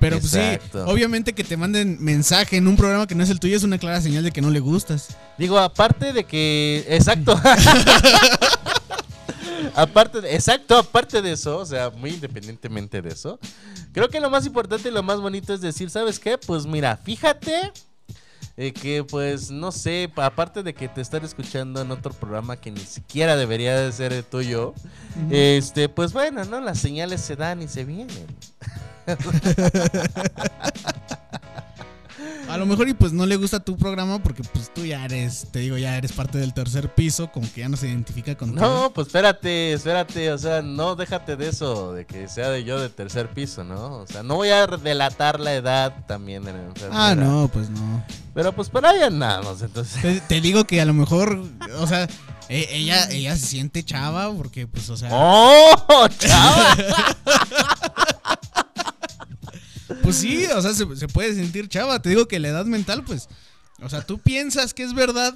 Pero 0.00 0.18
pues 0.18 0.32
sí, 0.32 0.38
obviamente 0.86 1.34
que 1.34 1.44
te 1.44 1.56
manden 1.56 1.98
mensaje 2.00 2.56
en 2.56 2.66
un 2.66 2.76
programa 2.76 3.06
que 3.06 3.14
no 3.14 3.22
es 3.22 3.30
el 3.30 3.38
tuyo 3.38 3.56
es 3.56 3.62
una 3.62 3.78
clara 3.78 4.00
señal 4.00 4.24
de 4.24 4.32
que 4.32 4.40
no 4.40 4.50
le 4.50 4.58
gustas. 4.60 5.08
Digo, 5.38 5.58
aparte 5.58 6.12
de 6.12 6.24
que. 6.24 6.84
Exacto. 6.88 7.40
aparte 9.74 10.20
de, 10.20 10.34
exacto, 10.34 10.76
aparte 10.78 11.22
de 11.22 11.32
eso, 11.32 11.58
o 11.58 11.66
sea, 11.66 11.90
muy 11.90 12.10
independientemente 12.10 13.02
de 13.02 13.10
eso, 13.10 13.38
creo 13.92 14.08
que 14.08 14.20
lo 14.20 14.30
más 14.30 14.46
importante 14.46 14.88
y 14.88 14.92
lo 14.92 15.02
más 15.02 15.20
bonito 15.20 15.54
es 15.54 15.60
decir, 15.60 15.90
¿sabes 15.90 16.18
qué? 16.18 16.38
Pues 16.38 16.66
mira, 16.66 16.96
fíjate 16.96 17.72
eh, 18.56 18.72
que 18.72 19.04
pues 19.04 19.50
no 19.50 19.72
sé, 19.72 20.10
pa- 20.14 20.26
aparte 20.26 20.62
de 20.62 20.74
que 20.74 20.88
te 20.88 21.00
están 21.00 21.24
escuchando 21.24 21.80
en 21.80 21.90
otro 21.90 22.12
programa 22.12 22.56
que 22.56 22.70
ni 22.70 22.80
siquiera 22.80 23.36
debería 23.36 23.78
de 23.78 23.92
ser 23.92 24.12
el 24.12 24.24
tuyo, 24.24 24.74
este, 25.30 25.88
pues 25.88 26.12
bueno, 26.12 26.44
¿no? 26.44 26.60
Las 26.60 26.78
señales 26.78 27.20
se 27.20 27.36
dan 27.36 27.62
y 27.62 27.68
se 27.68 27.84
vienen. 27.84 28.26
A 32.48 32.56
lo 32.56 32.66
mejor 32.66 32.88
y 32.88 32.94
pues 32.94 33.12
no 33.12 33.26
le 33.26 33.36
gusta 33.36 33.60
tu 33.60 33.76
programa 33.76 34.20
porque 34.20 34.42
pues 34.42 34.74
tú 34.74 34.84
ya 34.84 35.04
eres, 35.04 35.46
te 35.52 35.60
digo, 35.60 35.78
ya 35.78 35.96
eres 35.96 36.10
parte 36.10 36.38
del 36.38 36.52
tercer 36.52 36.92
piso, 36.92 37.30
como 37.30 37.46
que 37.52 37.60
ya 37.60 37.68
no 37.68 37.76
se 37.76 37.86
identifica 37.86 38.36
contigo. 38.36 38.60
No, 38.60 38.92
pues 38.92 39.06
espérate, 39.06 39.72
espérate, 39.72 40.32
o 40.32 40.38
sea, 40.38 40.60
no 40.60 40.96
déjate 40.96 41.36
de 41.36 41.48
eso, 41.48 41.92
de 41.92 42.06
que 42.06 42.26
sea 42.28 42.50
de 42.50 42.64
yo 42.64 42.80
de 42.80 42.88
tercer 42.88 43.28
piso, 43.28 43.62
¿no? 43.62 43.98
O 43.98 44.06
sea, 44.08 44.24
no 44.24 44.34
voy 44.34 44.48
a 44.48 44.66
delatar 44.66 45.38
la 45.38 45.54
edad 45.54 46.04
también 46.08 46.44
de 46.44 46.52
la 46.52 46.62
enfermera. 46.64 47.10
Ah, 47.10 47.14
no, 47.14 47.48
pues 47.52 47.70
no. 47.70 48.04
Pero 48.34 48.52
pues 48.52 48.68
por 48.68 48.84
ahí 48.84 49.00
andamos, 49.00 49.62
entonces. 49.62 50.02
Te, 50.02 50.20
te 50.20 50.40
digo 50.40 50.64
que 50.64 50.80
a 50.80 50.84
lo 50.84 50.92
mejor, 50.92 51.40
o 51.78 51.86
sea, 51.86 52.08
e- 52.48 52.68
ella, 52.72 53.08
ella 53.10 53.36
se 53.36 53.46
siente 53.46 53.84
chava 53.84 54.28
porque 54.34 54.66
pues, 54.66 54.90
o 54.90 54.96
sea, 54.96 55.08
¡Oh, 55.12 56.08
chava! 56.18 56.74
pues 60.02 60.16
sí, 60.16 60.44
o 60.46 60.62
sea, 60.62 60.72
se, 60.74 60.84
se 60.96 61.08
puede 61.08 61.34
sentir 61.34 61.68
chava. 61.68 62.00
Te 62.02 62.08
digo 62.10 62.26
que 62.28 62.38
la 62.38 62.48
edad 62.48 62.64
mental, 62.66 63.04
pues, 63.04 63.28
o 63.82 63.88
sea, 63.88 64.02
tú 64.02 64.18
piensas 64.18 64.74
que 64.74 64.82
es 64.82 64.94
verdad, 64.94 65.34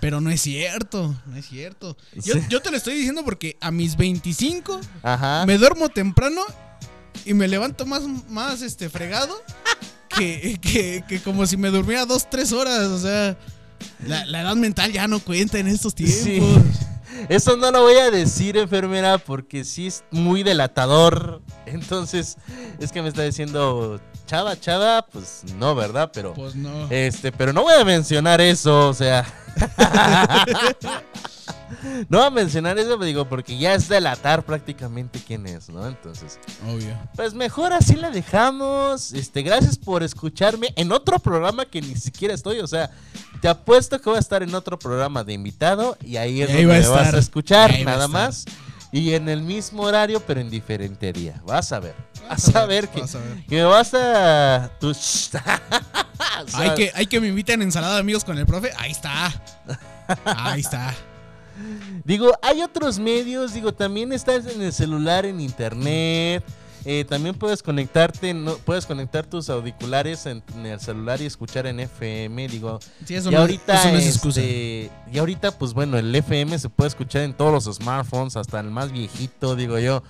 pero 0.00 0.20
no 0.20 0.30
es 0.30 0.40
cierto, 0.42 1.14
no 1.26 1.36
es 1.36 1.46
cierto. 1.46 1.96
Yo, 2.14 2.34
Sí. 2.34 2.40
yo 2.48 2.60
te 2.60 2.70
lo 2.70 2.76
estoy 2.76 2.94
diciendo 2.94 3.24
porque 3.24 3.56
a 3.60 3.70
mis 3.70 3.96
25 3.96 4.80
Ajá. 5.02 5.44
me 5.46 5.56
duermo 5.58 5.88
temprano 5.88 6.42
y 7.24 7.34
me 7.34 7.48
levanto 7.48 7.86
más, 7.86 8.02
más 8.28 8.62
este, 8.62 8.88
fregado 8.90 9.34
que, 10.16 10.58
que, 10.60 11.04
que 11.08 11.20
como 11.20 11.46
si 11.46 11.56
me 11.56 11.68
durmiera 11.70 12.04
dos, 12.06 12.28
tres 12.30 12.52
horas. 12.52 12.80
O 12.88 12.98
sea, 13.00 13.36
la, 14.06 14.24
la 14.26 14.42
edad 14.42 14.56
mental 14.56 14.92
ya 14.92 15.08
no 15.08 15.20
cuenta 15.20 15.58
en 15.58 15.68
estos 15.68 15.94
tiempos. 15.94 16.22
Sí. 16.24 16.40
Eso 17.28 17.56
no 17.56 17.70
lo 17.70 17.82
voy 17.82 17.96
a 17.96 18.10
decir, 18.10 18.56
enfermera, 18.56 19.18
porque 19.18 19.64
sí 19.64 19.86
es 19.88 20.04
muy 20.10 20.42
delatador. 20.42 21.42
Entonces, 21.66 22.36
es 22.80 22.92
que 22.92 23.02
me 23.02 23.08
está 23.08 23.22
diciendo, 23.22 24.00
chava, 24.26 24.58
chava, 24.58 25.02
pues 25.10 25.42
no, 25.56 25.74
¿verdad? 25.74 26.10
Pero, 26.12 26.34
Pues 26.34 26.54
no. 26.54 26.86
este, 26.90 27.32
pero 27.32 27.52
no 27.52 27.62
voy 27.62 27.74
a 27.74 27.84
mencionar 27.84 28.40
eso, 28.40 28.88
o 28.88 28.94
sea. 28.94 29.24
no 32.08 32.18
voy 32.18 32.26
a 32.26 32.30
mencionar 32.30 32.78
eso, 32.78 32.96
digo, 32.98 33.28
porque 33.28 33.58
ya 33.58 33.74
es 33.74 33.88
delatar 33.88 34.44
prácticamente 34.44 35.20
quién 35.24 35.46
es, 35.46 35.68
¿no? 35.68 35.86
Entonces, 35.86 36.38
Obvio. 36.66 36.96
pues 37.16 37.34
mejor 37.34 37.72
así 37.72 37.96
la 37.96 38.10
dejamos. 38.10 39.12
Este, 39.12 39.42
gracias 39.42 39.76
por 39.76 40.02
escucharme 40.02 40.72
en 40.76 40.92
otro 40.92 41.18
programa 41.18 41.64
que 41.64 41.80
ni 41.80 41.94
siquiera 41.96 42.34
estoy, 42.34 42.60
o 42.60 42.66
sea, 42.66 42.90
te 43.40 43.48
apuesto 43.48 44.00
que 44.00 44.08
voy 44.08 44.16
a 44.16 44.20
estar 44.20 44.42
en 44.42 44.54
otro 44.54 44.78
programa 44.78 45.24
de 45.24 45.32
invitado 45.32 45.96
y 46.04 46.16
ahí 46.16 46.42
es 46.42 46.50
ahí 46.50 46.64
donde 46.64 46.86
va 46.86 46.96
me 46.96 47.02
vas 47.02 47.14
a 47.14 47.18
escuchar, 47.18 47.70
ahí 47.70 47.82
a 47.82 47.84
nada 47.84 48.08
más. 48.08 48.44
Y 48.90 49.12
en 49.12 49.28
el 49.28 49.42
mismo 49.42 49.82
horario, 49.82 50.20
pero 50.20 50.40
en 50.40 50.48
diferente 50.48 51.12
día. 51.12 51.42
Vas 51.44 51.72
a 51.72 51.80
ver. 51.80 51.94
Vas, 52.26 52.54
a 52.56 52.64
ver, 52.64 52.88
que, 52.88 53.00
vas 53.02 53.14
a 53.14 53.18
ver. 53.18 53.44
que 53.46 53.56
me 53.56 53.64
vas 53.64 53.92
a. 53.92 54.70
tu- 54.80 54.96
Hay 56.54 56.74
que, 56.74 56.92
hay 56.94 57.06
que 57.06 57.20
me 57.20 57.28
inviten 57.28 57.62
ensalada 57.62 57.98
amigos 57.98 58.24
con 58.24 58.38
el 58.38 58.46
profe. 58.46 58.70
Ahí 58.78 58.92
está. 58.92 59.32
Ahí 60.24 60.60
está. 60.60 60.94
Digo, 62.04 62.32
hay 62.42 62.62
otros 62.62 62.98
medios, 62.98 63.52
digo, 63.54 63.72
también 63.74 64.12
estás 64.12 64.46
en 64.46 64.62
el 64.62 64.72
celular, 64.72 65.26
en 65.26 65.40
internet. 65.40 66.44
eh, 66.84 67.04
también 67.06 67.34
puedes 67.34 67.62
conectarte, 67.62 68.32
no, 68.32 68.56
puedes 68.58 68.86
conectar 68.86 69.26
tus 69.26 69.50
auriculares 69.50 70.24
en, 70.26 70.42
en 70.54 70.66
el 70.66 70.80
celular 70.80 71.20
y 71.20 71.26
escuchar 71.26 71.66
en 71.66 71.80
FM, 71.80 72.48
digo. 72.48 72.78
Sí, 73.04 73.14
eso 73.14 73.30
y 73.30 73.34
no, 73.34 73.40
ahorita, 73.40 73.80
eso 73.80 73.92
no 73.92 73.98
es 73.98 74.06
excusa. 74.06 74.40
este, 74.40 74.90
y 75.12 75.18
ahorita, 75.18 75.58
pues 75.58 75.74
bueno, 75.74 75.98
el 75.98 76.14
FM 76.14 76.58
se 76.58 76.68
puede 76.68 76.88
escuchar 76.88 77.22
en 77.22 77.34
todos 77.34 77.52
los 77.66 77.76
smartphones, 77.76 78.36
hasta 78.36 78.60
el 78.60 78.70
más 78.70 78.90
viejito, 78.92 79.54
digo 79.56 79.78
yo, 79.78 80.02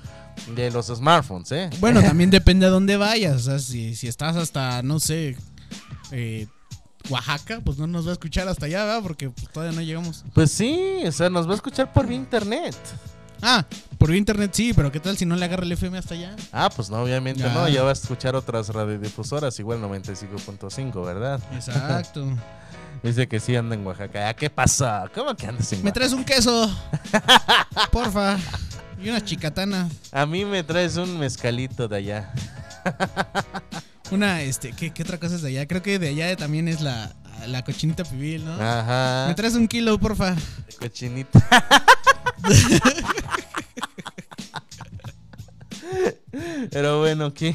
de 0.54 0.70
los 0.70 0.86
smartphones, 0.86 1.50
¿eh? 1.52 1.70
Bueno, 1.80 2.00
también 2.08 2.30
depende 2.30 2.66
a 2.66 2.70
dónde 2.70 2.96
vayas. 2.96 3.36
O 3.36 3.40
sea, 3.40 3.58
si, 3.58 3.96
si 3.96 4.06
estás 4.06 4.36
hasta, 4.36 4.82
no 4.82 5.00
sé, 5.00 5.36
eh, 6.12 6.46
Oaxaca, 7.08 7.60
pues 7.64 7.78
no 7.78 7.86
nos 7.86 8.06
va 8.06 8.10
a 8.10 8.12
escuchar 8.14 8.48
hasta 8.48 8.66
allá, 8.66 8.84
¿verdad? 8.84 9.02
Porque 9.02 9.30
pues, 9.30 9.48
todavía 9.50 9.74
no 9.74 9.82
llegamos. 9.82 10.24
Pues 10.34 10.50
sí, 10.52 11.00
o 11.06 11.12
sea, 11.12 11.30
nos 11.30 11.46
va 11.46 11.52
a 11.52 11.56
escuchar 11.56 11.92
por 11.92 12.06
vía 12.06 12.16
internet. 12.16 12.76
Ah, 13.40 13.64
por 13.98 14.12
internet 14.14 14.50
sí, 14.52 14.72
pero 14.74 14.90
¿qué 14.90 14.98
tal 14.98 15.16
si 15.16 15.24
no 15.24 15.36
le 15.36 15.44
agarra 15.44 15.62
el 15.64 15.70
FM 15.72 15.96
hasta 15.98 16.14
allá? 16.14 16.34
Ah, 16.52 16.68
pues 16.74 16.90
no, 16.90 17.00
obviamente 17.02 17.40
Ya. 17.42 17.52
no. 17.54 17.68
Ya 17.68 17.82
vas 17.84 18.00
a 18.00 18.02
escuchar 18.02 18.34
otras 18.34 18.68
radiodifusoras, 18.70 19.58
igual 19.60 19.80
95.5, 19.80 21.04
¿verdad? 21.04 21.40
Exacto. 21.52 22.26
Dice 23.02 23.28
que 23.28 23.38
sí 23.38 23.54
anda 23.54 23.76
en 23.76 23.86
Oaxaca. 23.86 24.28
Ah, 24.28 24.34
¿Qué 24.34 24.50
pasa? 24.50 25.04
¿Cómo 25.14 25.36
que 25.36 25.46
andas 25.46 25.72
en 25.72 25.78
¿Me 25.84 25.90
Oaxaca? 25.90 25.94
traes 25.94 26.12
un 26.12 26.24
queso? 26.24 26.68
Porfa. 27.92 28.36
Y 29.00 29.08
unas 29.08 29.24
chicatanas. 29.24 29.92
A 30.10 30.26
mí 30.26 30.44
me 30.44 30.64
traes 30.64 30.96
un 30.96 31.16
mezcalito 31.20 31.86
de 31.86 31.96
allá. 31.96 32.32
Una, 34.10 34.42
este, 34.42 34.72
¿qué, 34.72 34.90
qué 34.90 35.02
otra 35.02 35.18
cosa 35.18 35.34
es 35.34 35.42
de 35.42 35.48
allá? 35.48 35.66
Creo 35.66 35.82
que 35.82 35.98
de 35.98 36.08
allá 36.08 36.34
también 36.36 36.68
es 36.68 36.80
la, 36.80 37.14
la 37.46 37.64
cochinita 37.64 38.04
pibil, 38.04 38.44
¿no? 38.44 38.54
Ajá. 38.54 39.26
¿Me 39.28 39.34
traes 39.34 39.54
un 39.54 39.68
kilo, 39.68 39.98
porfa? 39.98 40.34
Cochinita. 40.78 41.44
Pero 46.70 47.00
bueno, 47.00 47.34
¿qué? 47.34 47.54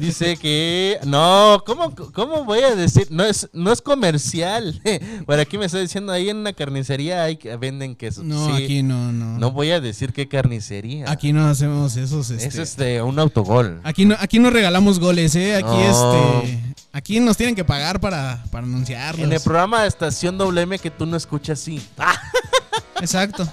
Dice 0.00 0.36
que 0.36 0.98
no, 1.04 1.62
¿cómo, 1.66 1.94
cómo 2.12 2.44
voy 2.44 2.60
a 2.60 2.74
decir? 2.74 3.08
No 3.10 3.24
es, 3.24 3.48
no 3.52 3.72
es 3.72 3.80
comercial. 3.80 4.80
Por 5.26 5.38
aquí 5.38 5.58
me 5.58 5.66
está 5.66 5.78
diciendo 5.78 6.12
ahí 6.12 6.28
en 6.30 6.38
una 6.38 6.52
carnicería 6.52 7.24
hay, 7.24 7.38
venden 7.58 7.94
queso. 7.94 8.22
No, 8.22 8.46
Sí, 8.56 8.64
aquí 8.64 8.82
no, 8.82 9.12
no. 9.12 9.38
No 9.38 9.50
voy 9.50 9.70
a 9.70 9.80
decir 9.80 10.12
qué 10.12 10.28
carnicería. 10.28 11.10
Aquí 11.10 11.32
no 11.32 11.46
hacemos 11.46 11.96
esos, 11.96 12.30
este... 12.30 12.62
Es 12.62 13.02
un 13.02 13.18
autogol. 13.18 13.80
Aquí 13.84 14.04
no, 14.04 14.16
aquí 14.18 14.38
no 14.38 14.50
regalamos 14.50 14.98
goles, 14.98 15.34
¿eh? 15.36 15.56
Aquí, 15.56 15.66
No. 15.66 16.42
este... 16.42 16.72
Aquí 16.94 17.20
nos 17.20 17.38
tienen 17.38 17.54
que 17.54 17.64
pagar 17.64 18.00
para, 18.00 18.44
para 18.50 18.66
anunciarlos. 18.66 19.24
En 19.26 19.32
el 19.32 19.40
programa 19.40 19.80
de 19.82 19.88
Estación 19.88 20.36
WM 20.36 20.78
que 20.78 20.90
tú 20.90 21.06
no 21.06 21.16
escuchas, 21.16 21.58
sí. 21.58 21.80
Exacto. 23.00 23.48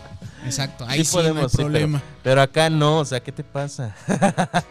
Exacto. 0.45 0.85
Ahí 0.87 1.03
sí, 1.05 1.17
no 1.17 1.39
hay 1.41 1.49
sí, 1.49 1.57
problema. 1.57 2.01
pero 2.23 2.41
acá 2.41 2.69
no, 2.69 2.99
o 2.99 3.05
sea, 3.05 3.19
¿qué 3.19 3.31
te 3.31 3.43
pasa? 3.43 3.95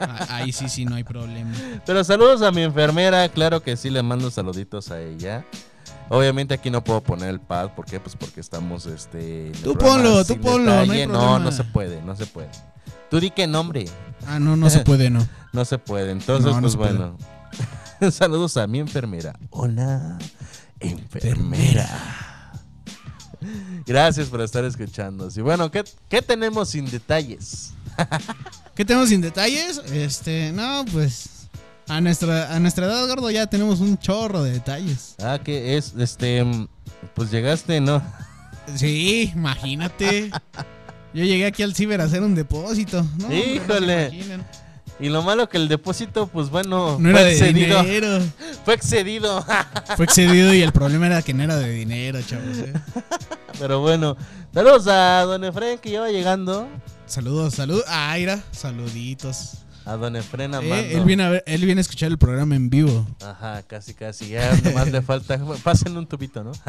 Ah, 0.01 0.27
Ahí 0.31 0.53
sí, 0.53 0.69
sí, 0.69 0.85
no 0.85 0.95
hay 0.97 1.05
problema. 1.05 1.55
Pero 1.85 2.03
saludos 2.05 2.43
a 2.43 2.51
mi 2.51 2.63
enfermera, 2.63 3.29
claro 3.29 3.63
que 3.63 3.77
sí, 3.77 3.91
le 3.91 4.03
mando 4.03 4.31
saluditos 4.31 4.91
a 4.91 5.01
ella. 5.01 5.45
Obviamente 6.11 6.55
aquí 6.55 6.71
no 6.71 6.83
puedo 6.83 7.03
poner 7.03 7.29
el 7.29 7.41
pad, 7.41 7.71
¿por 7.75 7.85
qué? 7.85 8.01
Pues 8.01 8.17
porque 8.17 8.41
estamos 8.41 8.87
este 8.87 9.53
Tú 9.63 9.75
ponlo, 9.77 10.25
tú 10.25 10.41
ponlo, 10.41 10.87
no 10.87 10.93
hay 10.93 11.07
no, 11.07 11.39
no 11.39 11.53
se 11.53 11.65
puede, 11.65 12.01
no 12.03 12.17
se 12.17 12.25
puede. 12.27 12.49
Tú 13.11 13.21
di 13.21 13.31
qué 13.31 13.47
nombre, 13.47 13.85
Ah, 14.27 14.39
no, 14.39 14.57
no 14.57 14.69
se 14.71 14.81
puede, 14.81 15.11
no. 15.11 15.27
no 15.53 15.65
se 15.65 15.79
puede. 15.79 16.11
Entonces, 16.13 16.55
No, 16.55 16.61
pues 16.61 16.77
bueno. 16.77 17.17
saludos 18.11 18.57
a 18.57 18.67
mi 18.67 18.79
enfermera. 18.79 19.35
Hola, 19.51 20.19
enfermera. 20.81 21.89
Gracias 23.89 24.29
por 24.29 24.41
estar 24.43 24.65
escuchando. 24.65 25.29
Y 25.35 25.41
bueno, 25.41 25.71
¿qué, 25.71 25.83
qué 26.09 26.21
tenemos 26.23 26.69
sin 26.69 26.89
detalles? 26.91 27.73
¿Qué 28.75 28.85
tenemos 28.85 29.09
sin 29.09 29.21
detalles? 29.21 29.79
Este, 29.93 30.53
no, 30.53 30.85
pues... 30.93 31.31
A 31.89 32.03
nuestra, 32.03 32.55
a 32.55 32.61
nuestra 32.61 32.85
edad, 32.85 33.09
gordo, 33.09 33.31
ya 33.31 33.47
tenemos 33.47 33.81
un 33.81 33.97
chorro 33.97 34.43
de 34.43 34.53
detalles. 34.53 35.15
Ah, 35.23 35.39
que 35.43 35.79
es, 35.79 35.95
este, 35.99 36.45
pues 37.15 37.31
llegaste, 37.31 37.81
¿no? 37.81 38.03
Sí, 38.77 39.33
imagínate. 39.35 40.31
Yo 41.15 41.25
llegué 41.25 41.47
aquí 41.47 41.63
al 41.63 41.75
ciber 41.75 42.03
a 42.03 42.05
hacer 42.05 42.23
un 42.23 42.35
depósito. 42.35 43.03
No, 43.17 43.33
Híjole. 43.33 44.13
Y 45.01 45.09
lo 45.09 45.23
malo 45.23 45.49
que 45.49 45.57
el 45.57 45.69
depósito, 45.69 46.27
pues 46.27 46.51
bueno, 46.51 46.99
No 47.01 47.11
fue 47.11 47.11
era 47.13 47.23
de 47.23 47.33
excedido. 47.33 47.83
dinero. 47.83 48.19
Fue 48.67 48.75
excedido. 48.75 49.43
Fue 49.97 50.05
excedido 50.05 50.53
y 50.53 50.61
el 50.61 50.73
problema 50.73 51.07
era 51.07 51.23
que 51.23 51.33
no 51.33 51.45
era 51.45 51.57
de 51.57 51.71
dinero, 51.71 52.21
chavos. 52.21 52.59
¿eh? 52.59 52.75
Pero 53.59 53.81
bueno, 53.81 54.17
saludos 54.55 54.87
a 54.89 55.23
Don 55.23 55.43
Efren 55.45 55.79
que 55.79 55.91
ya 55.91 56.01
va 56.01 56.11
llegando. 56.11 56.69
Saludos, 57.07 57.55
saludos. 57.55 57.85
Ah, 57.89 58.13
Aira, 58.13 58.41
saluditos. 58.53 59.59
A 59.85 59.97
Don 59.97 60.15
Efren 60.17 60.55
amando. 60.55 60.75
Eh, 60.75 60.95
él, 60.97 61.05
viene 61.05 61.25
a 61.25 61.31
ver, 61.31 61.45
él 61.47 61.65
viene 61.65 61.81
a 61.81 61.83
escuchar 61.83 62.11
el 62.11 62.19
programa 62.19 62.55
en 62.57 62.69
vivo. 62.71 63.07
Ajá, 63.25 63.63
casi, 63.63 63.95
casi. 63.95 64.29
Ya 64.29 64.55
nomás 64.63 64.91
le 64.93 65.01
falta. 65.03 65.39
Pasen 65.65 65.97
un 65.97 66.07
tubito, 66.07 66.45
¿no? 66.45 66.53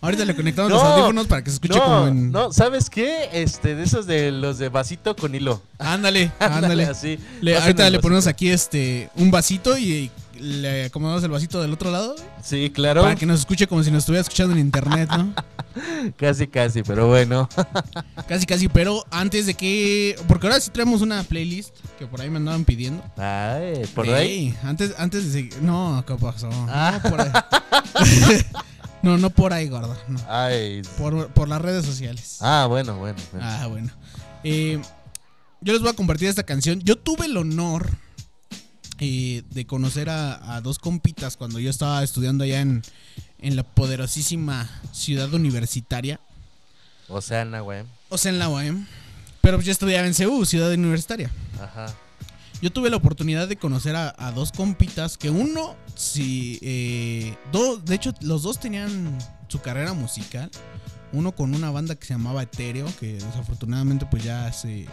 Ahorita 0.00 0.24
le 0.24 0.34
conectamos 0.34 0.70
No, 0.70 0.78
los 0.78 0.84
audífonos 0.84 1.26
para 1.28 1.44
que 1.44 1.50
se 1.50 1.54
escuche 1.54 1.78
no, 1.78 1.84
como 1.84 2.06
en. 2.08 2.32
no, 2.32 2.52
¿sabes 2.52 2.90
qué? 2.90 3.28
Este, 3.32 3.76
de 3.76 3.84
esos 3.84 4.04
de 4.06 4.32
los 4.32 4.58
de 4.58 4.68
vasito 4.68 5.14
con 5.14 5.32
hilo. 5.32 5.62
Ándale, 5.78 6.32
ándale. 6.40 6.86
Así. 6.86 7.20
Le- 7.40 7.52
Pasen 7.52 7.62
ahorita 7.68 7.90
le 7.90 8.00
ponemos 8.00 8.26
aquí 8.26 8.48
este 8.50 9.10
un 9.14 9.30
vasito 9.30 9.78
y 9.78 10.10
le 10.42 10.84
acomodamos 10.86 11.22
el 11.22 11.30
vasito 11.30 11.62
del 11.62 11.72
otro 11.72 11.90
lado 11.90 12.16
Sí, 12.42 12.70
claro. 12.70 13.02
para 13.02 13.14
que 13.14 13.24
nos 13.26 13.40
escuche 13.40 13.66
como 13.66 13.82
si 13.82 13.90
nos 13.90 14.00
estuviera 14.00 14.22
escuchando 14.22 14.52
en 14.54 14.60
internet, 14.60 15.08
¿no? 15.16 15.32
Casi, 16.18 16.46
casi, 16.48 16.82
pero 16.82 17.08
bueno. 17.08 17.48
Casi, 18.28 18.44
casi, 18.44 18.68
pero 18.68 19.06
antes 19.10 19.46
de 19.46 19.54
que. 19.54 20.16
Porque 20.28 20.46
ahora 20.46 20.60
sí 20.60 20.70
traemos 20.70 21.00
una 21.00 21.22
playlist 21.22 21.74
que 21.98 22.06
por 22.06 22.20
ahí 22.20 22.28
me 22.28 22.36
andaban 22.36 22.66
pidiendo. 22.66 23.02
Ay, 23.16 23.86
por 23.94 24.06
ahí. 24.10 24.54
Antes, 24.64 24.94
antes 24.98 25.24
de 25.24 25.32
seguir. 25.32 25.62
No, 25.62 26.04
¿qué 26.06 26.14
pasó? 26.16 26.50
Ah. 26.68 27.00
No, 27.02 27.10
por 27.10 27.20
ahí. 27.22 27.30
no, 29.02 29.16
no 29.16 29.30
por 29.30 29.54
ahí, 29.54 29.68
gordo. 29.68 29.96
no. 30.08 30.20
Ay. 30.28 30.82
Por, 30.98 31.28
por 31.28 31.48
las 31.48 31.62
redes 31.62 31.86
sociales. 31.86 32.36
Ah, 32.42 32.66
bueno, 32.68 32.98
bueno. 32.98 33.16
bueno. 33.32 33.46
Ah, 33.48 33.66
bueno. 33.68 33.90
Eh, 34.44 34.78
yo 35.62 35.72
les 35.72 35.80
voy 35.80 35.90
a 35.90 35.94
compartir 35.94 36.28
esta 36.28 36.42
canción. 36.42 36.80
Yo 36.80 36.96
tuve 36.96 37.24
el 37.26 37.36
honor 37.38 37.88
eh, 38.98 39.42
de 39.50 39.66
conocer 39.66 40.10
a, 40.10 40.54
a 40.56 40.60
dos 40.60 40.78
compitas 40.78 41.36
cuando 41.36 41.58
yo 41.58 41.70
estaba 41.70 42.02
estudiando 42.02 42.44
allá 42.44 42.60
en, 42.60 42.82
en 43.38 43.56
la 43.56 43.62
poderosísima 43.62 44.68
ciudad 44.92 45.32
universitaria. 45.32 46.20
Oceana, 47.08 47.60
güey. 47.60 47.84
O 48.08 48.18
sea, 48.18 48.30
en 48.30 48.38
la 48.38 48.48
UAM. 48.48 48.86
Pero 49.40 49.60
yo 49.60 49.72
estudiaba 49.72 50.06
en 50.06 50.14
CEU, 50.14 50.44
ciudad 50.44 50.72
universitaria. 50.72 51.30
Ajá. 51.60 51.92
Yo 52.62 52.70
tuve 52.70 52.90
la 52.90 52.96
oportunidad 52.96 53.48
de 53.48 53.56
conocer 53.56 53.96
a, 53.96 54.14
a 54.16 54.30
dos 54.30 54.52
compitas 54.52 55.18
que 55.18 55.30
uno, 55.30 55.74
sí, 55.96 56.60
eh, 56.62 57.36
dos, 57.50 57.84
de 57.84 57.96
hecho 57.96 58.12
los 58.20 58.44
dos 58.44 58.60
tenían 58.60 59.18
su 59.48 59.60
carrera 59.60 59.94
musical. 59.94 60.48
Uno 61.12 61.32
con 61.32 61.54
una 61.54 61.70
banda 61.72 61.96
que 61.96 62.06
se 62.06 62.14
llamaba 62.14 62.42
Etéreo, 62.44 62.86
que 63.00 63.14
desafortunadamente 63.14 64.06
pues 64.06 64.22
ya 64.22 64.50
se, 64.52 64.86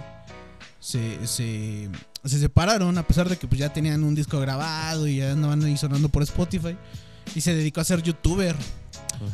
se, 0.79 1.27
se, 1.27 1.89
se 2.25 2.39
separaron 2.39 2.97
a 2.97 3.03
pesar 3.03 3.29
de 3.29 3.37
que 3.37 3.47
pues 3.47 3.59
ya 3.59 3.71
tenían 3.71 4.03
un 4.03 4.15
disco 4.15 4.39
grabado 4.39 5.07
y 5.07 5.17
ya 5.17 5.31
andaban 5.31 5.63
ahí 5.63 5.77
sonando 5.77 6.09
por 6.09 6.23
Spotify. 6.23 6.77
Y 7.35 7.41
se 7.41 7.53
dedicó 7.53 7.81
a 7.81 7.83
ser 7.83 8.01
youtuber. 8.01 8.55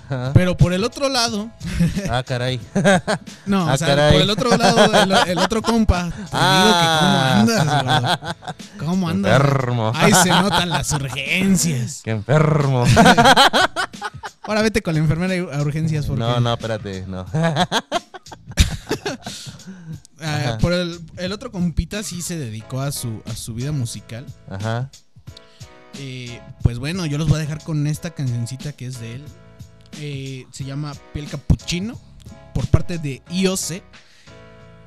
Ajá. 0.07 0.31
Pero 0.33 0.57
por 0.57 0.73
el 0.73 0.83
otro 0.83 1.09
lado, 1.09 1.49
Ah, 2.09 2.23
caray. 2.23 2.59
no, 3.45 3.69
Ah, 3.69 3.73
o 3.73 3.77
sea, 3.77 3.87
caray. 3.87 4.13
por 4.13 4.21
el 4.21 4.29
otro 4.31 4.57
lado, 4.57 4.85
el, 5.03 5.29
el 5.29 5.37
otro 5.37 5.61
compa, 5.61 6.09
te 6.09 6.23
Ah. 6.33 7.43
digo 7.45 7.53
que 7.53 7.55
cómo 7.55 7.61
andas, 7.61 7.83
gordo? 7.83 8.35
¿Cómo 8.85 9.09
andas? 9.09 9.33
Enfermo. 9.39 9.91
Ahí 9.95 10.13
se 10.13 10.29
notan 10.41 10.69
las 10.69 10.91
urgencias. 10.91 12.01
Qué 12.03 12.11
enfermo. 12.11 12.83
Ahora 14.43 14.61
vete 14.61 14.81
con 14.81 14.93
la 14.95 14.99
enfermera 14.99 15.33
a 15.55 15.61
urgencias 15.61 16.05
porque 16.07 16.19
No, 16.19 16.39
no, 16.39 16.53
espérate, 16.53 17.05
no. 17.07 17.25
Por 20.65 20.73
el, 20.73 20.99
el 21.17 21.31
otro 21.31 21.51
compita 21.51 22.01
sí 22.01 22.23
se 22.23 22.39
dedicó 22.39 22.81
a 22.81 22.91
su, 22.91 23.21
a 23.27 23.35
su 23.35 23.53
vida 23.53 23.71
musical. 23.71 24.25
Ajá. 24.49 24.89
Eh, 25.99 26.41
pues 26.63 26.79
bueno, 26.79 27.05
yo 27.05 27.19
los 27.19 27.27
voy 27.27 27.35
a 27.35 27.41
dejar 27.41 27.63
con 27.63 27.85
esta 27.85 28.15
cancioncita 28.15 28.73
que 28.73 28.87
es 28.87 28.99
de 28.99 29.13
él. 29.13 29.25
Eh, 29.99 30.47
se 30.51 30.63
llama 30.63 30.95
Piel 31.13 31.27
Capuchino 31.27 32.01
por 32.55 32.65
parte 32.65 32.97
de 32.97 33.21
IOC. 33.29 33.83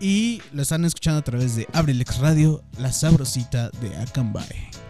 Y 0.00 0.42
lo 0.52 0.62
están 0.62 0.84
escuchando 0.84 1.20
a 1.20 1.22
través 1.22 1.54
de 1.54 1.68
Abrilex 1.72 2.18
Radio, 2.18 2.64
la 2.76 2.90
sabrosita 2.90 3.70
de 3.80 3.96
Akanbay. 3.98 4.87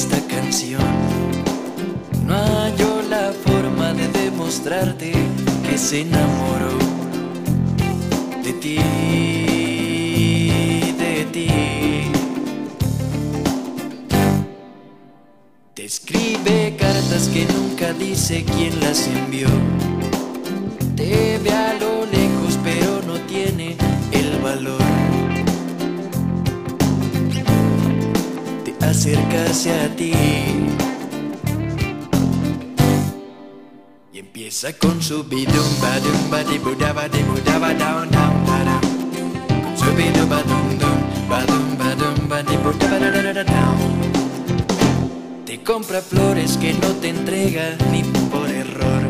Esta 0.00 0.20
canción 0.26 0.82
no 2.26 2.34
halló 2.34 3.00
la 3.08 3.32
forma 3.32 3.94
de 3.94 4.06
demostrarte 4.08 5.12
que 5.66 5.78
se 5.78 6.02
enamoró 6.02 6.76
de 8.44 8.52
ti, 8.62 8.76
de 11.02 11.24
ti. 11.32 11.48
Te 15.72 15.84
escribe 15.86 16.76
cartas 16.78 17.28
que 17.32 17.46
nunca 17.46 17.94
dice 17.94 18.44
quién 18.44 18.78
las 18.80 19.06
envió. 19.06 19.48
Te 20.94 21.38
ve 21.42 21.50
a 21.50 21.72
lo 21.80 21.95
acercarse 29.06 29.70
a 29.70 29.88
ti. 29.94 30.12
Y 34.12 34.18
empieza 34.18 34.72
con 34.72 35.00
su 35.00 35.22
bidum 35.24 35.80
badum 35.80 36.30
badibuda 36.30 36.92
badibuda 36.92 37.58
badam 37.58 38.10
dam 38.10 38.46
badam. 38.46 38.80
Con 39.62 39.78
su 39.78 39.94
bidum 39.94 40.28
badum 40.28 40.78
dum 40.80 40.98
badum 41.28 41.78
badum 41.78 42.28
badibuda 42.28 42.86
badadadada 42.90 43.44
dam. 43.44 43.76
Te 45.44 45.62
compra 45.62 46.00
flores 46.00 46.56
que 46.56 46.72
no 46.72 46.88
te 47.00 47.10
entrega 47.10 47.76
ni 47.92 48.02
por 48.30 48.50
error. 48.50 49.02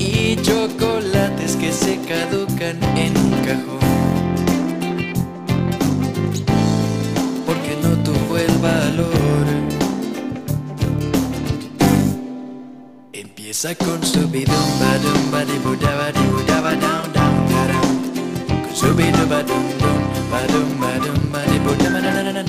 Y 0.00 0.34
chocolates 0.42 1.54
que 1.56 1.72
se 1.72 2.00
caducan 2.08 2.82
en 2.96 3.16
un 3.16 3.30
cajón. 3.46 3.93
Valor. 8.64 9.46
Empieza 13.12 13.74
con 13.74 14.02
su 14.02 14.22
bidum 14.28 14.68
badum 14.80 15.20
badibuda 15.32 15.92
badibuda 16.00 16.56
badam 16.64 17.04
dam 17.16 17.34
badam. 17.50 17.88
Con 18.64 18.74
su 18.80 18.88
badum 19.32 19.64
dum 19.82 20.00
badum 20.32 20.68
badum 20.82 21.20
badibuda 21.32 21.88
badadadada 21.94 22.32
dam. 22.32 22.43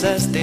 Que 0.00 0.39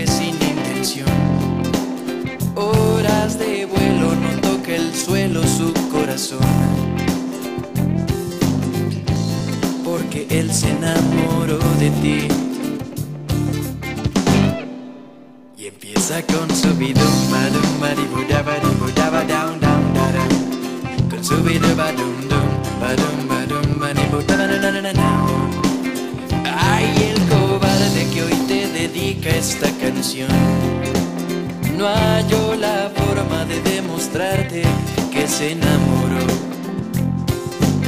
que 35.18 35.28
se 35.28 35.52
enamoró 35.54 36.28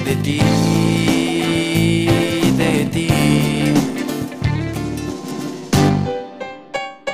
de 0.03 0.15
ti, 0.15 0.39
de 2.57 2.85
ti. 2.85 3.07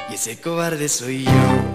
Y 0.10 0.13
ese 0.13 0.39
cobarde 0.39 0.88
soy 0.88 1.25
yo. 1.25 1.75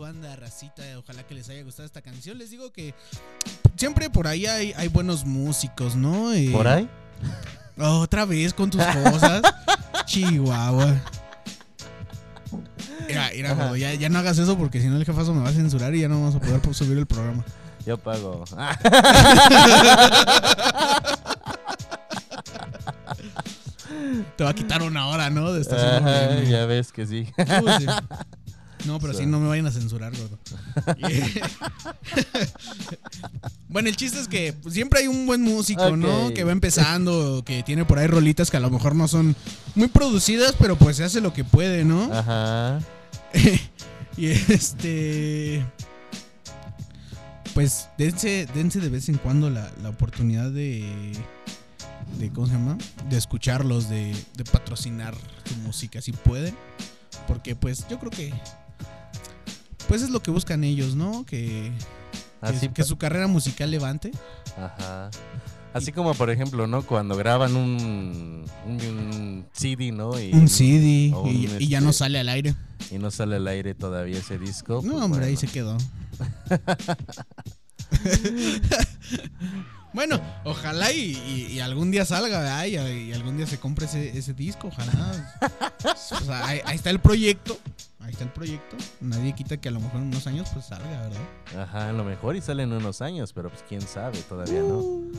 Banda 0.00 0.34
racita. 0.36 0.82
Ojalá 0.98 1.22
que 1.26 1.34
les 1.34 1.48
haya 1.48 1.62
gustado 1.62 1.86
esta 1.86 2.02
canción. 2.02 2.38
Les 2.38 2.50
digo 2.50 2.72
que 2.72 2.94
siempre 3.76 4.10
por 4.10 4.26
ahí 4.26 4.46
hay, 4.46 4.72
hay 4.76 4.88
buenos 4.88 5.24
músicos, 5.24 5.96
¿no? 5.96 6.32
Eh, 6.32 6.50
¿Por 6.52 6.66
ahí? 6.68 6.88
Otra 7.78 8.24
vez 8.24 8.52
con 8.54 8.70
tus 8.70 8.84
cosas. 8.84 9.42
Chihuahua. 10.06 10.94
Mira, 13.08 13.30
mira, 13.34 13.76
ya, 13.76 13.94
ya 13.94 14.08
no 14.08 14.18
hagas 14.20 14.38
eso 14.38 14.56
porque 14.56 14.80
si 14.80 14.86
no 14.88 14.96
el 14.96 15.04
jefazo 15.04 15.34
me 15.34 15.42
va 15.42 15.48
a 15.48 15.52
censurar 15.52 15.94
y 15.94 16.00
ya 16.00 16.08
no 16.08 16.20
vamos 16.20 16.34
a 16.36 16.40
poder 16.40 16.60
po- 16.60 16.72
subir 16.74 16.96
el 16.98 17.06
programa. 17.06 17.44
Yo 17.86 17.96
pago. 17.98 18.44
Te 24.36 24.44
va 24.44 24.50
a 24.50 24.54
quitar 24.54 24.82
una 24.82 25.08
hora, 25.08 25.30
¿no? 25.30 25.52
De 25.52 25.62
Ajá, 25.76 26.42
ya 26.42 26.64
ves 26.66 26.92
que 26.92 27.06
sí. 27.06 27.26
Uy, 27.38 27.72
sí. 27.78 27.86
No, 28.86 28.98
pero 28.98 29.14
sí, 29.14 29.26
no 29.26 29.40
me 29.40 29.48
vayan 29.48 29.66
a 29.66 29.72
censurar, 29.72 30.12
gordo. 30.16 30.38
Bueno, 33.68 33.88
el 33.88 33.94
chiste 33.96 34.18
es 34.18 34.26
que 34.26 34.52
siempre 34.68 34.98
hay 35.00 35.06
un 35.06 35.26
buen 35.26 35.42
músico, 35.42 35.96
¿no? 35.96 36.34
Que 36.34 36.42
va 36.42 36.50
empezando, 36.50 37.44
que 37.46 37.62
tiene 37.62 37.84
por 37.84 38.00
ahí 38.00 38.08
rolitas 38.08 38.50
que 38.50 38.56
a 38.56 38.60
lo 38.60 38.68
mejor 38.68 38.96
no 38.96 39.06
son 39.06 39.36
muy 39.76 39.86
producidas, 39.86 40.56
pero 40.58 40.76
pues 40.76 40.96
se 40.96 41.04
hace 41.04 41.20
lo 41.20 41.32
que 41.32 41.44
puede, 41.44 41.84
¿no? 41.84 42.12
Ajá. 42.12 42.80
y 44.16 44.26
este. 44.26 45.64
Pues 47.54 47.88
dense, 47.96 48.48
dense 48.54 48.80
de 48.80 48.88
vez 48.88 49.08
en 49.08 49.18
cuando 49.18 49.50
la, 49.50 49.70
la 49.82 49.90
oportunidad 49.90 50.50
de. 50.50 51.12
de 52.18 52.30
¿Cómo 52.30 52.48
se 52.48 52.54
llama? 52.54 52.76
De 53.08 53.18
escucharlos, 53.18 53.88
de, 53.88 54.16
de 54.36 54.44
patrocinar 54.44 55.14
su 55.44 55.54
música 55.58 56.00
si 56.02 56.10
pueden. 56.10 56.56
Porque 57.28 57.54
pues 57.54 57.86
yo 57.88 58.00
creo 58.00 58.10
que. 58.10 58.34
Pues 59.90 60.02
es 60.02 60.10
lo 60.10 60.22
que 60.22 60.30
buscan 60.30 60.62
ellos, 60.62 60.94
¿no? 60.94 61.26
Que, 61.26 61.72
que, 62.40 62.46
Así 62.46 62.68
que 62.68 62.82
pa- 62.82 62.88
su 62.88 62.96
carrera 62.96 63.26
musical 63.26 63.72
levante. 63.72 64.12
Ajá. 64.56 65.10
Así 65.74 65.90
como, 65.90 66.14
por 66.14 66.30
ejemplo, 66.30 66.68
¿no? 66.68 66.86
Cuando 66.86 67.16
graban 67.16 67.56
un, 67.56 68.44
un, 68.66 68.80
un 68.86 69.46
CD, 69.52 69.90
¿no? 69.90 70.16
Y, 70.20 70.32
Un 70.32 70.48
CD 70.48 71.12
y, 71.58 71.66
ya 71.66 71.80
no 71.80 71.90
este, 71.90 72.04
sale 72.04 72.20
al 72.20 72.28
aire. 72.28 72.54
Y 72.92 72.98
no 72.98 73.10
sale 73.10 73.34
al 73.34 73.48
aire 73.48 73.74
todavía 73.74 74.18
ese 74.18 74.38
disco. 74.38 74.80
No, 74.84 74.92
pues, 74.92 75.02
hombre, 75.02 75.26
ahí 75.26 75.36
se 75.36 75.48
quedó. 75.48 75.76
bueno, 79.92 80.20
ojalá 80.44 80.92
y, 80.92 81.58
algún 81.58 81.90
día 81.90 82.04
salga, 82.04 82.38
¿verdad? 82.38 82.64
Y, 82.66 82.76
y 83.08 83.12
algún 83.12 83.36
día 83.36 83.48
se 83.48 83.58
compre 83.58 83.86
ese, 83.86 84.16
ese 84.16 84.34
disco, 84.34 84.68
ojalá. 84.68 85.36
O 85.84 86.24
sea, 86.24 86.46
ahí, 86.46 86.60
ahí 86.64 86.76
está 86.76 86.90
el 86.90 87.00
proyecto. 87.00 87.58
Ahí 88.00 88.10
está 88.12 88.24
el 88.24 88.30
proyecto. 88.32 88.76
Nadie 89.00 89.34
quita 89.34 89.56
que 89.58 89.68
a 89.68 89.72
lo 89.72 89.80
mejor 89.80 90.00
en 90.00 90.08
unos 90.08 90.26
años 90.26 90.48
pues 90.52 90.66
salga, 90.66 90.88
¿verdad? 91.02 91.62
Ajá, 91.62 91.88
a 91.90 91.92
lo 91.92 92.02
mejor 92.04 92.34
y 92.36 92.40
salen 92.40 92.72
unos 92.72 93.02
años, 93.02 93.32
pero 93.32 93.50
pues 93.50 93.62
quién 93.68 93.82
sabe, 93.82 94.18
todavía 94.22 94.60
no. 94.60 94.78
Uh. 94.78 95.12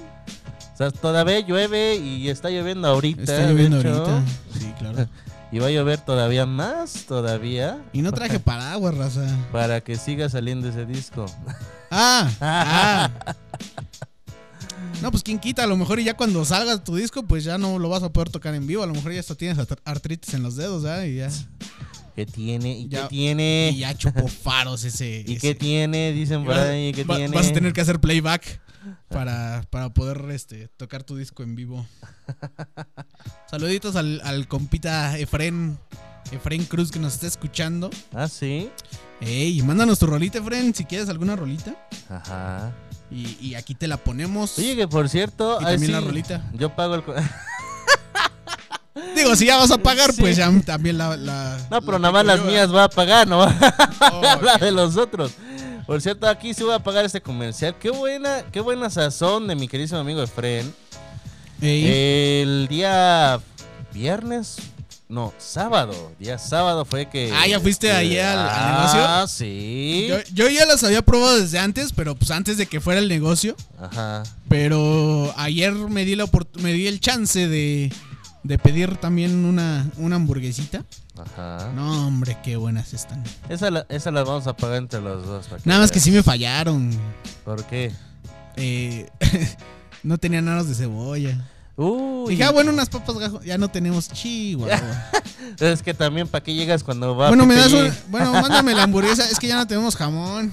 O 0.73 0.77
sea, 0.77 0.89
todavía 0.91 1.39
llueve 1.41 1.95
y 1.97 2.29
está 2.29 2.49
lloviendo 2.49 2.87
ahorita. 2.87 3.21
Está 3.21 3.47
lloviendo 3.49 3.77
ahorita. 3.77 4.23
Sí, 4.59 4.73
claro. 4.79 5.07
Y 5.53 5.59
va 5.59 5.67
a 5.67 5.69
llover 5.69 5.99
todavía 5.99 6.45
más, 6.45 7.03
todavía, 7.05 7.77
Y 7.91 8.01
no 8.01 8.13
traje 8.13 8.39
paraguas, 8.39 8.95
raza. 8.95 9.27
para 9.51 9.81
que 9.81 9.97
siga 9.97 10.29
saliendo 10.29 10.69
ese 10.69 10.85
disco. 10.85 11.25
Ah, 11.93 12.31
ah. 12.39 13.09
No, 15.01 15.11
pues 15.11 15.23
quién 15.23 15.39
quita, 15.39 15.63
a 15.63 15.67
lo 15.67 15.75
mejor 15.75 15.99
y 15.99 16.05
ya 16.05 16.15
cuando 16.15 16.45
salga 16.45 16.81
tu 16.81 16.95
disco, 16.95 17.23
pues 17.23 17.43
ya 17.43 17.57
no 17.57 17.79
lo 17.79 17.89
vas 17.89 18.01
a 18.01 18.13
poder 18.13 18.29
tocar 18.29 18.55
en 18.55 18.65
vivo. 18.65 18.81
A 18.81 18.85
lo 18.85 18.93
mejor 18.93 19.11
ya 19.11 19.19
hasta 19.19 19.35
tienes 19.35 19.57
art- 19.57 19.81
artritis 19.83 20.33
en 20.35 20.41
los 20.43 20.55
dedos, 20.55 20.85
¿ah? 20.85 21.05
Y 21.05 21.17
ya, 21.17 21.29
¿Qué 22.15 22.25
tiene? 22.25 22.71
¿Y 22.79 22.87
Ya- 22.87 23.03
qué 23.03 23.07
tiene? 23.09 23.71
y 23.73 23.79
ya 23.79 23.95
chupó 23.97 24.27
faros 24.27 24.83
ese. 24.83 25.23
¿Y 25.27 25.37
qué 25.37 25.55
tiene? 25.55 26.11
Dicen 26.11 26.43
por 26.45 26.53
ahí, 26.55 26.91
¿qué 26.93 27.03
va- 27.03 27.15
tiene? 27.17 27.35
Vas 27.35 27.49
a 27.49 27.53
tener 27.53 27.73
que 27.73 27.81
hacer 27.81 27.99
playback 27.99 28.59
para, 29.09 29.63
para 29.69 29.93
poder 29.93 30.25
este, 30.31 30.67
tocar 30.77 31.03
tu 31.03 31.15
disco 31.15 31.43
en 31.43 31.55
vivo. 31.55 31.85
Saluditos 33.49 33.95
al, 33.95 34.21
al 34.23 34.47
compita 34.47 35.17
Efren, 35.17 35.77
Efren 36.31 36.63
Cruz 36.65 36.91
que 36.91 36.99
nos 36.99 37.13
está 37.13 37.27
escuchando. 37.27 37.89
Ah, 38.13 38.27
sí. 38.27 38.69
Ey, 39.19 39.61
mándanos 39.61 39.99
tu 39.99 40.07
rolita, 40.07 40.39
Efren, 40.39 40.73
si 40.73 40.85
quieres 40.85 41.09
alguna 41.09 41.35
rolita. 41.35 41.75
Ajá. 42.09 42.73
Y, 43.11 43.37
y 43.45 43.55
aquí 43.55 43.75
te 43.75 43.87
la 43.87 43.97
ponemos. 43.97 44.57
Oye, 44.57 44.75
que 44.75 44.87
por 44.87 45.09
cierto, 45.09 45.57
Y 45.59 45.65
también 45.65 45.85
sí, 45.87 45.91
la 45.91 45.99
rolita. 45.99 46.49
Yo 46.53 46.73
pago 46.75 46.95
el. 46.95 47.03
Digo, 49.31 49.35
si 49.37 49.45
ya 49.45 49.57
vas 49.57 49.71
a 49.71 49.77
pagar, 49.77 50.11
Sí. 50.13 50.21
pues 50.21 50.37
ya 50.37 50.51
también 50.65 50.97
la. 50.97 51.15
la 51.17 51.57
No, 51.69 51.81
pero 51.81 51.93
la 51.93 51.99
nada 51.99 52.11
más 52.11 52.25
las 52.25 52.43
mías 52.45 52.73
va 52.73 52.85
a 52.85 52.89
pagar, 52.89 53.27
no 53.27 53.41
Oh, 53.43 54.21
la 54.41 54.57
de 54.59 54.71
los 54.71 54.97
otros. 54.97 55.31
Por 55.87 56.01
cierto, 56.01 56.27
aquí 56.27 56.53
sí 56.53 56.63
voy 56.63 56.73
a 56.73 56.79
pagar 56.79 57.03
este 57.05 57.21
comercial. 57.21 57.75
Qué 57.79 57.89
buena, 57.89 58.43
qué 58.51 58.59
buena 58.61 58.89
sazón 58.89 59.47
de 59.47 59.55
mi 59.55 59.67
queridísimo 59.67 59.99
amigo 59.99 60.21
Efren. 60.23 60.73
Ey. 61.61 62.41
El 62.41 62.67
día 62.69 63.39
viernes, 63.93 64.57
no, 65.09 65.33
sábado. 65.37 65.93
Día 66.19 66.37
sábado 66.37 66.85
fue 66.85 67.07
que. 67.09 67.31
Ah, 67.35 67.45
¿ya 67.47 67.59
fuiste 67.59 67.91
ahí 67.91 68.17
al- 68.17 68.39
al 68.39 68.49
Ah, 68.49 68.77
negocio? 68.77 69.27
sí. 69.27 70.05
Yo, 70.09 70.17
yo 70.33 70.49
ya 70.49 70.65
las 70.65 70.83
había 70.83 71.01
probado 71.01 71.37
desde 71.39 71.59
antes, 71.59 71.91
pero 71.93 72.15
pues 72.15 72.31
antes 72.31 72.57
de 72.57 72.65
que 72.67 72.79
fuera 72.79 72.99
el 72.99 73.09
negocio. 73.09 73.55
Ajá. 73.79 74.23
Pero 74.47 75.33
ayer 75.37 75.73
me 75.73 76.05
di 76.05 76.15
la 76.15 76.25
me 76.61 76.73
di 76.73 76.87
el 76.87 76.99
chance 76.99 77.47
de, 77.47 77.91
de 78.43 78.57
pedir 78.57 78.97
también 78.97 79.45
una, 79.45 79.87
una 79.97 80.15
hamburguesita. 80.15 80.83
Ajá. 81.17 81.71
No, 81.75 82.07
hombre, 82.07 82.37
qué 82.43 82.55
buenas 82.55 82.93
están. 82.93 83.23
Esa, 83.49 83.69
la- 83.69 83.85
esa 83.89 84.11
las 84.11 84.25
vamos 84.25 84.47
a 84.47 84.55
pagar 84.55 84.77
entre 84.77 85.01
los 85.01 85.25
dos. 85.25 85.47
para 85.47 85.61
Nada 85.65 85.81
más 85.81 85.91
que 85.91 85.99
sí 85.99 86.09
me 86.11 86.23
fallaron. 86.23 86.91
¿Por 87.45 87.63
qué? 87.65 87.91
Eh, 88.55 89.09
no 90.03 90.17
tenían 90.17 90.47
aros 90.47 90.67
de 90.67 90.75
cebolla. 90.75 91.37
Uy. 91.77 92.31
Dije, 92.31 92.43
ah, 92.43 92.51
bueno, 92.51 92.71
unas 92.71 92.89
papas 92.89 93.17
gajo. 93.17 93.41
Ya 93.41 93.57
no 93.57 93.69
tenemos 93.69 94.09
chihuahua. 94.09 94.79
Es 95.59 95.81
que 95.81 95.93
también, 95.93 96.27
¿para 96.27 96.43
qué 96.43 96.53
llegas 96.53 96.83
cuando 96.83 97.15
va 97.15 97.27
bueno, 97.29 97.45
me 97.47 97.55
Pepe 97.55 97.63
das 97.69 97.73
G? 97.73 97.85
una- 97.85 97.97
Bueno, 98.09 98.33
mándame 98.33 98.73
la 98.75 98.83
hamburguesa. 98.83 99.27
Es 99.29 99.39
que 99.39 99.47
ya 99.47 99.55
no 99.55 99.65
tenemos 99.67 99.95
jamón. 99.95 100.51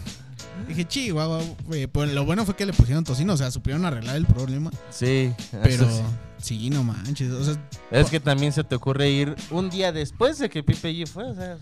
Dije, 0.66 0.86
chihuahua. 0.86 1.40
güey, 1.66 1.86
Pues 1.86 2.12
lo 2.12 2.24
bueno 2.24 2.44
fue 2.44 2.56
que 2.56 2.64
le 2.66 2.72
pusieron 2.72 3.04
tocino. 3.04 3.34
O 3.34 3.36
sea, 3.36 3.50
supieron 3.50 3.84
arreglar 3.84 4.16
el 4.16 4.26
problema. 4.26 4.70
Sí, 4.90 5.32
Pero 5.50 5.84
eso 5.86 5.90
sí. 5.90 6.02
Sí, 6.38 6.70
no 6.70 6.82
manches. 6.84 7.30
O 7.32 7.44
sea, 7.44 7.54
Es 7.90 8.10
que 8.10 8.20
también 8.20 8.52
se 8.52 8.64
te 8.64 8.74
ocurre 8.74 9.10
ir 9.10 9.34
un 9.50 9.70
día 9.70 9.92
después 9.92 10.38
de 10.38 10.48
que 10.48 10.62
Pipe 10.62 10.92
G 10.92 11.06
fue, 11.06 11.24
o 11.24 11.34
sea. 11.34 11.58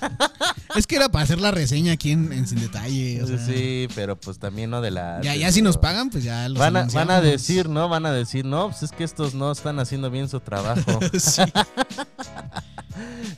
es 0.76 0.86
que 0.86 0.96
era 0.96 1.10
para 1.10 1.24
hacer 1.24 1.38
la 1.40 1.50
reseña 1.50 1.92
aquí 1.92 2.12
en, 2.12 2.32
en 2.32 2.46
Sin 2.46 2.60
Detalle. 2.60 3.22
o 3.22 3.26
sea, 3.26 3.38
sí, 3.38 3.88
pero 3.94 4.16
pues 4.16 4.38
también 4.38 4.70
no 4.70 4.80
de 4.80 4.90
la. 4.90 5.20
Ya, 5.22 5.36
ya 5.36 5.52
si 5.52 5.60
nos 5.62 5.76
pagan, 5.78 6.10
pues 6.10 6.24
ya 6.24 6.48
los 6.48 6.58
Van 6.58 6.76
a, 6.76 6.84
van 6.86 7.10
a 7.10 7.20
decir, 7.20 7.68
¿no? 7.68 7.88
Van 7.88 8.06
a 8.06 8.12
decir, 8.12 8.44
no, 8.44 8.70
pues 8.70 8.82
es 8.84 8.92
que 8.92 9.04
estos 9.04 9.34
no 9.34 9.52
están 9.52 9.78
haciendo 9.78 10.10
bien 10.10 10.28
su 10.28 10.40
trabajo. 10.40 10.98
Sí. 11.18 11.42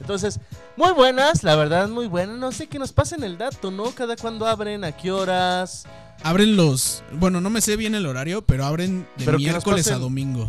Entonces, 0.01 0.41
muy 0.77 0.93
buenas, 0.93 1.45
la 1.45 1.55
verdad, 1.57 1.89
muy 1.89 2.07
buenas. 2.09 2.37
No 2.37 2.53
sé 2.53 2.67
que 2.67 2.79
nos 2.79 2.93
pasen 2.93 3.23
el 3.25 3.39
dato, 3.39 3.71
¿no? 3.71 3.91
Cada 3.93 4.17
cuando 4.17 4.47
abren, 4.47 4.85
a 4.85 4.93
qué 4.93 5.13
horas. 5.13 5.87
Abren 6.25 6.57
los. 6.57 7.03
Bueno, 7.13 7.41
no 7.41 7.51
me 7.51 7.61
sé 7.61 7.77
bien 7.77 7.95
el 7.95 8.07
horario, 8.07 8.43
pero 8.43 8.65
abren 8.65 9.07
de 9.19 9.25
Pero 9.27 9.39
miércoles 9.39 9.89
a 9.91 9.99
domingo. 9.99 10.49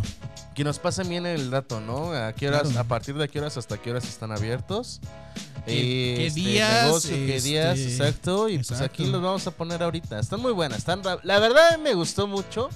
Que 0.54 0.64
nos 0.64 0.78
pasen 0.78 1.08
bien 1.10 1.26
el 1.26 1.50
dato, 1.50 1.80
¿no? 1.80 2.12
A 2.12 2.32
qué 2.32 2.48
horas, 2.48 2.62
Claro. 2.62 2.80
a 2.80 2.84
partir 2.84 3.14
de 3.14 3.28
qué 3.28 3.40
horas 3.40 3.58
hasta 3.58 3.76
qué 3.76 3.90
horas 3.90 4.04
están 4.08 4.32
abiertos. 4.32 5.00
¿Qué- 5.66 6.14
qué 6.16 6.26
Este, 6.28 6.40
días, 6.40 6.84
negocio, 6.84 7.10
qué 7.14 7.36
este, 7.36 7.48
días, 7.50 7.78
exacto. 7.78 8.48
Y 8.48 8.58
pues 8.58 8.80
aquí 8.80 9.04
los 9.06 9.20
vamos 9.20 9.46
a 9.46 9.50
poner 9.50 9.82
ahorita. 9.82 10.18
Están 10.18 10.40
muy 10.40 10.52
buenas. 10.52 10.78
Están, 10.78 11.02
la 11.22 11.38
verdad 11.40 11.78
me 11.78 11.92
gustó 11.92 12.26
mucho. 12.26 12.70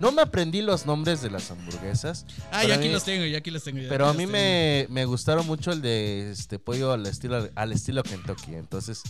No 0.00 0.10
me 0.12 0.20
aprendí 0.20 0.60
los 0.60 0.84
nombres 0.84 1.22
de 1.22 1.30
las 1.30 1.50
hamburguesas. 1.50 2.26
Ah, 2.52 2.64
ya 2.64 2.74
aquí 2.74 2.88
mí- 2.88 2.92
los 2.92 3.04
tengo, 3.04 3.24
ya 3.24 3.38
aquí 3.38 3.50
los 3.52 3.62
tengo. 3.62 3.78
ya 3.80 3.88
Pero 3.88 4.06
a 4.06 4.12
mí 4.12 4.26
me, 4.26 4.86
me 4.90 5.04
gustaron 5.06 5.46
mucho 5.46 5.70
el 5.70 5.80
de 5.80 6.32
este 6.32 6.58
pollo 6.58 6.92
al 6.92 7.06
estilo 7.06 7.48
al 7.54 7.72
estilo 7.72 8.02
Kentucky. 8.02 8.54
Entonces, 8.56 9.00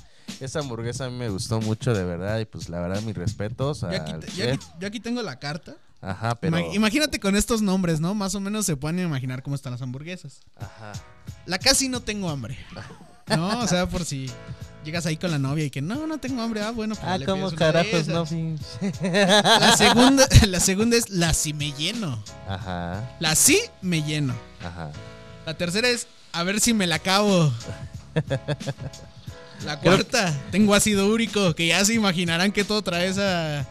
esa 0.41 0.61
hamburguesa 0.61 1.07
a 1.07 1.11
mí 1.11 1.17
me 1.17 1.29
gustó 1.29 1.61
mucho 1.61 1.95
de 1.95 2.05
verdad 2.05 2.39
y 2.41 2.45
pues 2.45 2.69
la 2.69 2.81
verdad 2.81 3.01
mis 3.03 3.15
respetos. 3.15 3.81
Ya 3.83 4.03
aquí, 4.03 4.13
te- 4.81 5.01
tengo 5.01 5.23
la 5.23 5.39
carta. 5.39 5.75
Ajá, 6.01 6.35
pero 6.35 6.59
Ima- 6.59 6.75
Imagínate 6.75 7.19
con 7.19 7.35
estos 7.35 7.63
nombres, 7.63 7.99
¿no? 8.01 8.15
Más 8.15 8.35
o 8.35 8.41
menos 8.41 8.67
se 8.67 8.77
pueden 8.77 8.99
imaginar 9.01 9.43
cómo 9.43 9.57
están 9.57 9.73
las 9.73 9.81
hamburguesas. 9.83 10.41
ajá. 10.57 10.93
La 11.47 11.59
casi 11.59 11.89
no 11.89 12.01
tengo 12.01 12.29
hambre. 12.29 12.59
No, 13.29 13.61
o 13.61 13.67
sea, 13.67 13.89
por 13.89 14.05
si 14.05 14.31
llegas 14.85 15.07
ahí 15.07 15.17
con 15.17 15.31
la 15.31 15.39
novia 15.39 15.65
y 15.65 15.71
que 15.71 15.81
no, 15.81 16.07
no 16.07 16.19
tengo 16.19 16.43
hambre. 16.43 16.61
Ah, 16.63 16.71
bueno, 16.73 16.95
pues 16.95 17.07
Ah, 17.09 17.17
le 17.17 17.25
de 17.25 17.55
carajos 17.57 18.07
no. 18.09 18.27
La 19.01 19.77
segunda, 19.77 20.29
la 20.47 20.61
segunda 20.61 20.97
es 20.99 21.09
la 21.09 21.33
si 21.33 21.55
me 21.55 21.73
lleno. 21.73 22.23
Ajá, 22.49 23.17
La 23.19 23.35
sí 23.35 23.59
me 23.81 24.03
lleno. 24.03 24.35
ajá. 24.63 24.91
La 25.47 25.55
tercera 25.57 25.89
es 25.89 26.07
a 26.33 26.43
ver 26.43 26.61
si 26.61 26.75
me 26.75 26.87
la 26.87 26.97
acabo. 26.97 27.51
La 29.65 29.79
cuarta, 29.81 30.33
tengo 30.51 30.75
ácido 30.75 31.09
úrico, 31.09 31.55
que 31.55 31.69
ya 31.69 31.85
se 31.85 31.95
imaginarán 31.95 32.53
que 32.53 32.65
todo 32.65 32.83
trae 32.83 33.09
esa, 33.09 33.67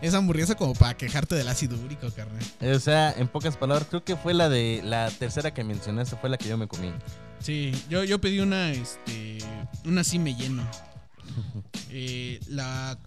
esa 0.00 0.18
hamburguesa 0.18 0.54
como 0.54 0.74
para 0.74 0.96
quejarte 0.96 1.34
del 1.34 1.48
ácido 1.48 1.78
úrico, 1.78 2.10
carnal. 2.10 2.42
O 2.74 2.78
sea, 2.80 3.12
en 3.12 3.28
pocas 3.28 3.56
palabras, 3.56 3.88
creo 3.88 4.04
que 4.04 4.16
fue 4.16 4.34
la 4.34 4.48
de 4.48 4.80
la 4.84 5.10
tercera 5.10 5.52
que 5.52 5.64
mencionaste, 5.64 6.16
fue 6.16 6.30
la 6.30 6.38
que 6.38 6.48
yo 6.48 6.56
me 6.56 6.68
comí. 6.68 6.92
Sí, 7.40 7.72
yo, 7.90 8.04
yo 8.04 8.20
pedí 8.20 8.40
una, 8.40 8.72
este, 8.72 9.38
una 9.84 10.04
sí 10.04 10.18
me 10.18 10.34
lleno. 10.34 10.62
Eh, 11.96 12.40
la 12.48 12.98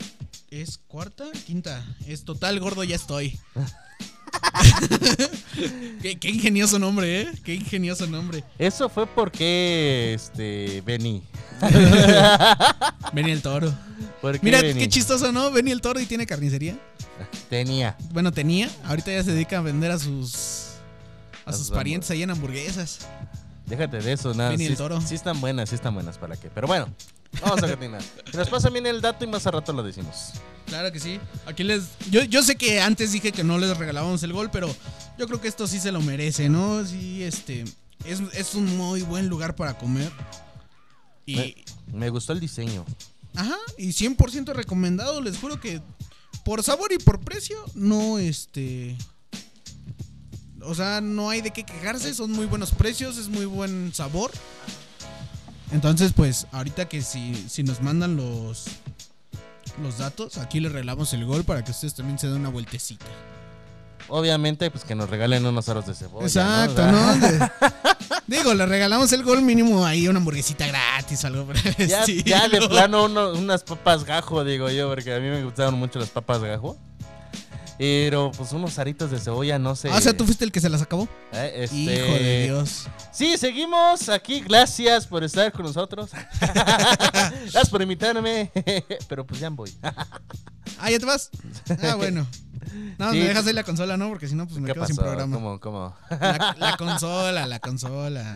es 0.49 0.77
cuarta, 0.77 1.25
quinta, 1.45 1.83
es 2.05 2.23
total 2.23 2.57
gordo 2.61 2.85
ya 2.85 2.95
estoy. 2.95 3.37
qué, 6.01 6.17
qué 6.19 6.29
ingenioso 6.29 6.79
nombre, 6.79 7.21
¿eh? 7.21 7.31
Qué 7.43 7.55
ingenioso 7.55 8.05
nombre. 8.07 8.43
Eso 8.57 8.89
fue 8.89 9.07
porque 9.07 10.13
este 10.13 10.81
Benny. 10.85 11.23
Benny 13.13 13.31
el 13.31 13.41
toro. 13.41 13.73
¿Por 14.21 14.33
qué 14.39 14.45
Mira, 14.45 14.61
Benny? 14.61 14.79
qué 14.79 14.89
chistoso, 14.89 15.31
¿no? 15.31 15.51
Benny 15.51 15.71
el 15.71 15.81
toro 15.81 15.99
y 15.99 16.05
tiene 16.05 16.25
carnicería. 16.25 16.77
Tenía. 17.49 17.95
Bueno, 18.11 18.31
tenía. 18.31 18.69
Ahorita 18.85 19.11
ya 19.11 19.23
se 19.23 19.31
dedica 19.31 19.57
a 19.57 19.61
vender 19.61 19.91
a 19.91 19.99
sus. 19.99 20.65
A 21.45 21.51
A 21.51 21.53
sus 21.53 21.71
parientes 21.71 22.09
ahí 22.11 22.23
en 22.23 22.29
hamburguesas. 22.31 22.99
Déjate 23.65 23.99
de 23.99 24.13
eso, 24.13 24.33
nada. 24.33 24.51
Benny 24.51 24.65
Sí, 24.65 24.71
el 24.71 24.77
Toro. 24.77 25.01
sí 25.01 25.15
están 25.15 25.39
buenas, 25.41 25.69
sí 25.69 25.75
están 25.75 25.93
buenas, 25.93 26.17
¿para 26.17 26.35
qué? 26.37 26.49
Pero 26.53 26.67
bueno, 26.67 26.87
vamos 27.41 27.63
a 27.63 27.67
continuar. 27.67 28.01
Nos 28.33 28.49
pasa 28.49 28.69
bien 28.69 28.85
el 28.85 29.01
dato 29.01 29.25
y 29.25 29.27
más 29.27 29.45
a 29.47 29.51
rato 29.51 29.73
lo 29.73 29.83
decimos. 29.83 30.33
Claro 30.67 30.91
que 30.91 30.99
sí. 30.99 31.19
Aquí 31.45 31.63
les. 31.63 31.83
Yo, 32.11 32.23
yo 32.23 32.43
sé 32.43 32.55
que 32.55 32.81
antes 32.81 33.11
dije 33.11 33.31
que 33.31 33.43
no 33.43 33.57
les 33.57 33.75
regalábamos 33.77 34.21
el 34.23 34.33
gol, 34.33 34.49
pero 34.51 34.73
yo 35.17 35.27
creo 35.27 35.41
que 35.41 35.47
esto 35.47 35.65
sí 35.65 35.79
se 35.79 35.91
lo 35.91 36.01
merece, 36.01 36.49
¿no? 36.49 36.85
Sí, 36.85 37.23
este. 37.23 37.63
Es, 38.05 38.21
es 38.33 38.53
un 38.53 38.77
muy 38.77 39.01
buen 39.01 39.27
lugar 39.27 39.55
para 39.55 39.77
comer. 39.77 40.11
Y. 41.25 41.35
Me, 41.35 41.55
me 41.93 42.09
gustó 42.09 42.33
el 42.33 42.39
diseño. 42.39 42.85
Ajá, 43.35 43.57
y 43.77 43.89
100% 43.89 44.53
recomendado. 44.53 45.21
Les 45.21 45.37
juro 45.37 45.59
que 45.59 45.81
por 46.43 46.63
sabor 46.63 46.91
y 46.93 46.97
por 46.97 47.19
precio, 47.19 47.57
no 47.75 48.19
este. 48.19 48.97
O 50.61 50.75
sea, 50.75 51.01
no 51.01 51.29
hay 51.29 51.41
de 51.41 51.51
qué 51.51 51.63
quejarse. 51.63 52.13
Son 52.13 52.31
muy 52.31 52.45
buenos 52.45 52.71
precios, 52.71 53.17
es 53.17 53.29
muy 53.29 53.45
buen 53.45 53.93
sabor. 53.93 54.31
Entonces, 55.71 56.13
pues, 56.13 56.47
ahorita 56.51 56.87
que 56.87 57.01
si, 57.01 57.35
si 57.49 57.63
nos 57.63 57.81
mandan 57.81 58.15
los. 58.15 58.65
Los 59.81 59.97
datos, 59.99 60.37
aquí 60.37 60.59
les 60.59 60.71
regalamos 60.71 61.13
el 61.13 61.25
gol 61.25 61.43
para 61.43 61.63
que 61.63 61.71
ustedes 61.71 61.93
también 61.93 62.17
se 62.17 62.27
den 62.27 62.37
una 62.37 62.49
vueltecita. 62.49 63.05
Obviamente, 64.09 64.71
pues 64.71 64.83
que 64.83 64.95
nos 64.95 65.09
regalen 65.09 65.45
unos 65.45 65.67
aros 65.69 65.85
de 65.85 65.93
cebolla. 65.93 66.25
Exacto, 66.25 66.85
¿no? 66.91 67.15
¿no? 67.15 67.27
De- 67.27 67.49
digo, 68.27 68.53
le 68.53 68.65
regalamos 68.65 69.11
el 69.13 69.23
gol 69.23 69.41
mínimo 69.41 69.85
ahí 69.85 70.07
una 70.07 70.19
hamburguesita 70.19 70.65
gratis, 70.67 71.25
algo 71.25 71.45
por 71.45 71.57
el 71.57 71.87
Ya, 71.87 71.99
estilo. 72.01 72.23
ya 72.25 72.47
de 72.47 72.67
plano 72.67 73.05
uno- 73.05 73.31
unas 73.33 73.63
papas 73.63 74.03
gajo, 74.05 74.43
digo 74.43 74.69
yo, 74.69 74.89
porque 74.89 75.13
a 75.13 75.19
mí 75.19 75.27
me 75.27 75.43
gustaron 75.43 75.75
mucho 75.75 75.99
las 75.99 76.09
papas 76.09 76.41
gajo. 76.41 76.77
Pero 77.77 78.31
pues 78.35 78.51
unos 78.53 78.79
aritos 78.79 79.11
de 79.11 79.19
cebolla, 79.19 79.59
no 79.59 79.75
sé. 79.75 79.89
Ah, 79.91 79.97
o 79.97 80.01
sea, 80.01 80.15
tú 80.15 80.25
fuiste 80.25 80.43
el 80.45 80.51
que 80.51 80.59
se 80.59 80.69
las 80.69 80.81
acabó. 80.81 81.07
Eh, 81.31 81.53
este, 81.63 81.75
Hijo 81.75 82.13
de 82.13 82.43
Dios. 82.45 82.87
Sí, 83.11 83.37
seguimos 83.37 84.09
aquí. 84.09 84.39
Gracias 84.41 85.05
por 85.05 85.23
estar 85.23 85.51
con 85.51 85.65
nosotros. 85.65 86.09
Gracias 86.41 87.69
por 87.69 87.81
invitarme. 87.81 88.51
Pero 89.07 89.25
pues 89.25 89.39
ya 89.39 89.49
voy. 89.49 89.73
Ah, 90.79 90.91
¿ya 90.91 90.99
te 90.99 91.05
vas? 91.05 91.31
Ah, 91.81 91.95
bueno. 91.95 92.27
No, 92.99 93.11
Sí. 93.11 93.17
me 93.17 93.23
dejas 93.29 93.47
ahí 93.47 93.53
la 93.53 93.63
consola, 93.63 93.97
¿no? 93.97 94.09
Porque 94.09 94.27
si 94.27 94.35
no, 94.35 94.45
pues 94.45 94.59
me 94.59 94.67
¿Qué 94.67 94.73
quedo 94.75 94.85
sin 94.85 94.95
programa. 94.95 95.35
¿Cómo, 95.35 95.59
cómo? 95.59 95.95
La, 96.11 96.55
la 96.59 96.77
consola, 96.77 97.47
la 97.47 97.59
consola. 97.59 98.35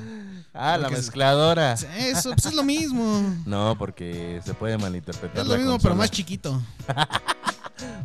Ah, 0.54 0.76
la 0.78 0.88
es- 0.88 0.94
mezcladora. 0.94 1.74
Eso, 1.74 2.32
pues 2.32 2.48
es 2.48 2.54
lo 2.56 2.64
mismo. 2.64 3.36
No, 3.46 3.76
porque 3.78 4.42
se 4.44 4.56
puede 4.56 4.78
malinterpretar. 4.80 5.38
Es 5.42 5.46
lo 5.46 5.52
la 5.54 5.58
mismo, 5.58 5.74
consola. 5.74 5.92
pero 5.94 5.96
más 6.00 6.10
chiquito. 6.10 6.60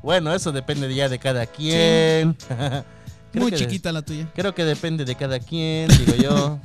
Bueno, 0.03 0.35
eso 0.35 0.53
depende 0.53 0.93
ya 0.95 1.09
de 1.09 1.19
cada 1.19 1.47
quien. 1.47 2.37
Muy 3.35 3.53
chiquita 3.53 3.93
la 3.93 4.03
tuya. 4.03 4.31
Creo 4.35 4.55
que 4.55 4.65
depende 4.65 5.05
de 5.05 5.15
cada 5.15 5.39
quien, 5.41 5.89
digo 5.89 6.15
yo. 6.17 6.59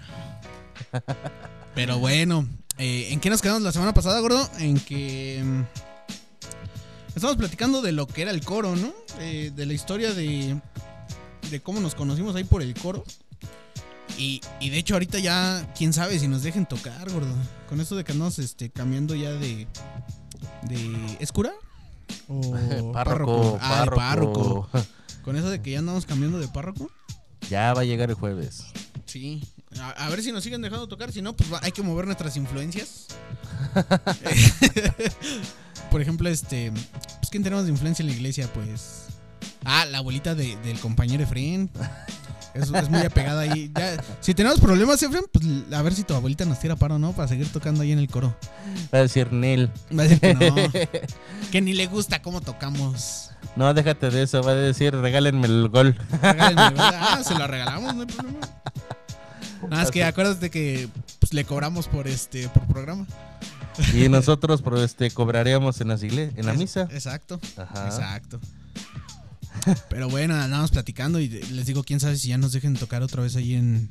Pero 1.75 1.99
bueno, 1.99 2.47
eh, 2.77 3.09
¿en 3.11 3.19
qué 3.19 3.29
nos 3.29 3.41
quedamos 3.41 3.61
la 3.61 3.71
semana 3.71 3.93
pasada, 3.93 4.19
gordo? 4.19 4.49
En 4.59 4.79
que 4.79 5.41
mm, 5.43 5.61
estamos 7.15 7.37
platicando 7.37 7.81
de 7.81 7.91
lo 7.91 8.07
que 8.07 8.23
era 8.23 8.31
el 8.31 8.43
coro, 8.43 8.75
¿no? 8.75 8.93
Eh, 9.19 9.51
de 9.55 9.65
la 9.65 9.73
historia 9.73 10.13
de, 10.13 10.59
de 11.49 11.59
cómo 11.61 11.79
nos 11.79 11.95
conocimos 11.95 12.35
ahí 12.35 12.43
por 12.43 12.61
el 12.61 12.73
coro. 12.73 13.03
Y, 14.17 14.41
y 14.59 14.69
de 14.69 14.77
hecho 14.77 14.93
ahorita 14.95 15.19
ya, 15.19 15.65
quién 15.77 15.93
sabe 15.93 16.19
si 16.19 16.27
nos 16.27 16.43
dejen 16.43 16.65
tocar, 16.65 17.09
gordo. 17.09 17.33
Con 17.69 17.79
esto 17.79 17.95
de 17.95 18.03
que 18.03 18.11
andamos 18.11 18.39
este, 18.39 18.69
cambiando 18.69 19.15
ya 19.15 19.31
de... 19.31 19.67
de 20.63 21.17
¿Es 21.19 21.31
cura? 21.31 21.51
¿O 22.27 22.91
Párroco, 22.93 23.57
Ah, 23.61 23.85
de 23.89 23.95
párroco. 23.95 24.69
Con 25.23 25.35
eso 25.37 25.49
de 25.49 25.61
que 25.61 25.71
ya 25.71 25.79
andamos 25.79 26.05
cambiando 26.05 26.39
de 26.39 26.47
párroco. 26.47 26.89
Ya 27.49 27.73
va 27.73 27.81
a 27.81 27.85
llegar 27.85 28.09
el 28.09 28.15
jueves. 28.15 28.65
Sí. 29.05 29.43
A, 29.79 30.05
a 30.05 30.09
ver 30.09 30.23
si 30.23 30.31
nos 30.31 30.43
siguen 30.43 30.61
dejando 30.61 30.87
tocar. 30.87 31.11
Si 31.11 31.21
no, 31.21 31.35
pues 31.35 31.51
va- 31.53 31.59
hay 31.61 31.71
que 31.71 31.81
mover 31.83 32.05
nuestras 32.05 32.35
influencias. 32.37 33.07
Por 35.91 36.01
ejemplo, 36.01 36.29
este. 36.29 36.71
Pues, 36.71 37.29
¿quién 37.29 37.43
tenemos 37.43 37.65
de 37.65 37.71
influencia 37.71 38.03
en 38.03 38.09
la 38.09 38.15
iglesia? 38.15 38.51
Pues. 38.53 39.05
Ah, 39.63 39.85
la 39.85 39.99
abuelita 39.99 40.33
de- 40.35 40.55
del 40.57 40.79
compañero 40.79 41.23
Efren. 41.23 41.69
Es, 42.53 42.69
es 42.69 42.89
muy 42.89 43.01
apegada 43.01 43.41
ahí. 43.41 43.71
Ya, 43.77 43.97
si 44.19 44.33
tenemos 44.33 44.59
problemas, 44.59 45.01
Efren, 45.01 45.23
pues 45.31 45.45
a 45.73 45.81
ver 45.81 45.93
si 45.93 46.03
tu 46.03 46.13
abuelita 46.13 46.45
nos 46.45 46.59
tira 46.59 46.75
paro, 46.75 46.99
¿no? 46.99 47.13
Para 47.13 47.27
seguir 47.27 47.51
tocando 47.51 47.81
ahí 47.81 47.91
en 47.91 47.99
el 47.99 48.09
coro. 48.09 48.35
Va 48.93 48.99
a 48.99 49.01
decir 49.01 49.31
Nel. 49.31 49.69
Va 49.97 50.03
a 50.03 50.07
decir 50.07 50.19
que 50.19 50.33
no. 50.33 50.55
que 51.51 51.61
ni 51.61 51.73
le 51.73 51.87
gusta 51.87 52.21
cómo 52.21 52.41
tocamos. 52.41 53.31
No, 53.55 53.73
déjate 53.73 54.09
de 54.09 54.23
eso. 54.23 54.43
Va 54.43 54.51
a 54.51 54.55
decir, 54.55 54.95
regálenme 54.95 55.47
el 55.47 55.69
gol. 55.69 55.97
Regálenme, 56.21 56.69
¿verdad? 56.71 56.91
Ah, 57.01 57.23
se 57.23 57.35
lo 57.35 57.47
regalamos, 57.47 57.95
no 57.95 58.01
hay 58.01 58.07
problema. 58.07 58.39
Nada, 59.69 59.83
es 59.83 59.91
que 59.91 60.03
acuérdate 60.03 60.49
que 60.49 60.89
pues, 61.19 61.33
le 61.33 61.45
cobramos 61.45 61.87
por 61.87 62.07
este 62.07 62.47
por 62.49 62.65
programa. 62.67 63.05
Y 63.93 64.09
nosotros 64.09 64.61
por 64.61 64.77
este 64.77 65.11
cobraríamos 65.11 65.81
en 65.81 65.89
las 65.89 66.03
en 66.03 66.45
la 66.45 66.53
misa. 66.53 66.87
Exacto. 66.91 67.39
Ajá. 67.57 67.85
Exacto. 67.85 68.39
Pero 69.89 70.09
bueno, 70.09 70.35
andamos 70.35 70.71
platicando 70.71 71.19
y 71.19 71.27
les 71.29 71.65
digo, 71.65 71.83
quién 71.83 71.99
sabe 71.99 72.17
si 72.17 72.29
ya 72.29 72.37
nos 72.37 72.51
dejen 72.51 72.75
tocar 72.75 73.03
otra 73.03 73.21
vez 73.23 73.35
ahí 73.35 73.55
en, 73.55 73.89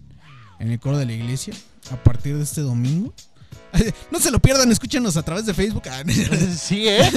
en 0.59 0.70
el 0.70 0.81
coro 0.81 0.99
de 0.99 1.07
la 1.07 1.12
iglesia 1.12 1.55
a 1.90 1.96
partir 2.03 2.37
de 2.37 2.42
este 2.42 2.61
domingo. 2.62 3.12
No 4.11 4.18
se 4.18 4.33
lo 4.33 4.40
pierdan, 4.40 4.70
escúchenos 4.73 5.16
a 5.16 5.23
través 5.23 5.46
de 5.46 5.55
Facebook. 5.55 5.85
Ah, 5.88 6.03
Sí, 6.57 6.88
¿eh? 6.88 7.09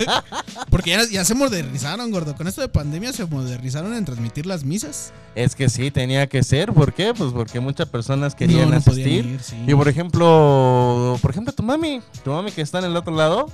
Porque 0.70 0.90
ya, 0.90 1.04
ya 1.06 1.24
se 1.26 1.34
modernizaron, 1.34 2.10
gordo. 2.10 2.34
Con 2.34 2.48
esto 2.48 2.62
de 2.62 2.68
pandemia 2.68 3.12
se 3.12 3.26
modernizaron 3.26 3.94
en 3.94 4.04
transmitir 4.06 4.46
las 4.46 4.64
misas. 4.64 5.12
Es 5.34 5.54
que 5.54 5.68
sí, 5.68 5.90
tenía 5.90 6.26
que 6.26 6.42
ser. 6.42 6.72
¿Por 6.72 6.94
qué? 6.94 7.12
Pues 7.14 7.32
porque 7.32 7.60
muchas 7.60 7.88
personas 7.88 8.34
querían 8.34 8.70
No, 8.70 8.76
no 8.76 8.80
podían 8.80 9.08
asistir. 9.08 9.26
ir, 9.26 9.42
sí. 9.42 9.56
Y 9.66 9.74
por 9.74 9.88
ejemplo, 9.88 11.18
por 11.20 11.30
ejemplo, 11.30 11.52
tu 11.52 11.62
mami, 11.62 12.00
tu 12.24 12.30
mami 12.30 12.50
que 12.50 12.62
está 12.62 12.78
en 12.78 12.86
el 12.86 12.96
otro 12.96 13.14
lado, 13.14 13.46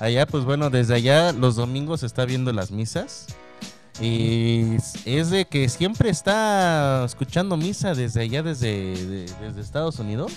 allá, 0.00 0.26
pues 0.26 0.44
bueno, 0.44 0.68
desde 0.70 0.94
allá 0.94 1.32
los 1.32 1.56
domingos 1.56 2.02
está 2.02 2.24
viendo 2.26 2.52
las 2.52 2.70
misas. 2.70 3.26
Y 4.00 4.76
es 5.04 5.30
de 5.30 5.44
que 5.44 5.68
siempre 5.68 6.08
está 6.10 7.04
escuchando 7.04 7.56
misa 7.56 7.94
desde 7.94 8.22
allá, 8.22 8.42
desde, 8.42 8.94
de- 9.06 9.32
desde 9.42 9.60
Estados 9.60 9.98
Unidos. 9.98 10.32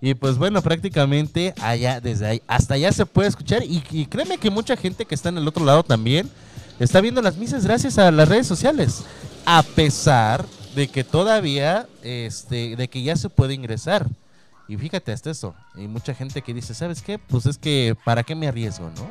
Y 0.00 0.14
pues 0.14 0.36
bueno, 0.38 0.62
prácticamente 0.62 1.54
allá, 1.60 2.00
desde 2.00 2.26
ahí, 2.26 2.42
hasta 2.46 2.74
allá 2.74 2.92
se 2.92 3.06
puede 3.06 3.28
escuchar. 3.28 3.62
Y, 3.64 3.82
y 3.90 4.06
créeme 4.06 4.38
que 4.38 4.50
mucha 4.50 4.76
gente 4.76 5.04
que 5.04 5.14
está 5.14 5.28
en 5.28 5.38
el 5.38 5.46
otro 5.48 5.64
lado 5.64 5.82
también 5.82 6.28
está 6.78 7.00
viendo 7.00 7.22
las 7.22 7.36
misas 7.36 7.64
gracias 7.64 7.98
a 7.98 8.10
las 8.10 8.28
redes 8.28 8.46
sociales. 8.46 9.04
A 9.44 9.62
pesar 9.62 10.44
de 10.76 10.88
que 10.88 11.04
todavía, 11.04 11.86
este, 12.02 12.76
de 12.76 12.88
que 12.88 13.02
ya 13.02 13.16
se 13.16 13.28
puede 13.28 13.54
ingresar. 13.54 14.06
Y 14.68 14.76
fíjate 14.76 15.12
hasta 15.12 15.30
eso. 15.30 15.54
Hay 15.74 15.88
mucha 15.88 16.14
gente 16.14 16.42
que 16.42 16.54
dice, 16.54 16.74
¿sabes 16.74 17.02
qué? 17.02 17.18
Pues 17.18 17.46
es 17.46 17.58
que, 17.58 17.96
¿para 18.04 18.22
qué 18.22 18.34
me 18.34 18.46
arriesgo, 18.48 18.90
no? 18.96 19.10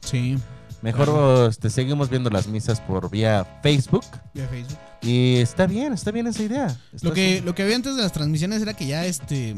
Sí, 0.00 0.38
Mejor 0.82 1.48
este, 1.48 1.70
seguimos 1.70 2.10
viendo 2.10 2.28
las 2.28 2.48
misas 2.48 2.80
por 2.80 3.08
vía 3.08 3.60
Facebook. 3.62 4.04
vía 4.34 4.48
Facebook. 4.48 4.78
Y 5.00 5.36
está 5.36 5.66
bien, 5.66 5.92
está 5.92 6.10
bien 6.10 6.26
esa 6.26 6.42
idea. 6.42 6.76
Está 6.92 7.08
Lo 7.08 7.14
que, 7.14 7.40
lo 7.40 7.54
que 7.54 7.62
había 7.62 7.76
antes 7.76 7.96
de 7.96 8.02
las 8.02 8.12
transmisiones 8.12 8.62
era 8.62 8.74
que 8.74 8.86
ya 8.86 9.06
este 9.06 9.56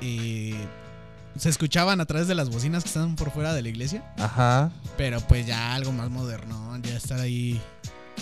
eh, 0.00 0.54
se 1.38 1.48
escuchaban 1.48 2.00
a 2.00 2.06
través 2.06 2.28
de 2.28 2.34
las 2.34 2.48
bocinas 2.48 2.82
que 2.82 2.88
estaban 2.88 3.14
por 3.14 3.30
fuera 3.30 3.52
de 3.52 3.62
la 3.62 3.68
iglesia. 3.68 4.02
Ajá. 4.18 4.70
Pero 4.96 5.20
pues 5.20 5.46
ya 5.46 5.74
algo 5.74 5.92
más 5.92 6.10
moderno, 6.10 6.78
ya 6.82 6.96
estar 6.96 7.20
ahí 7.20 7.60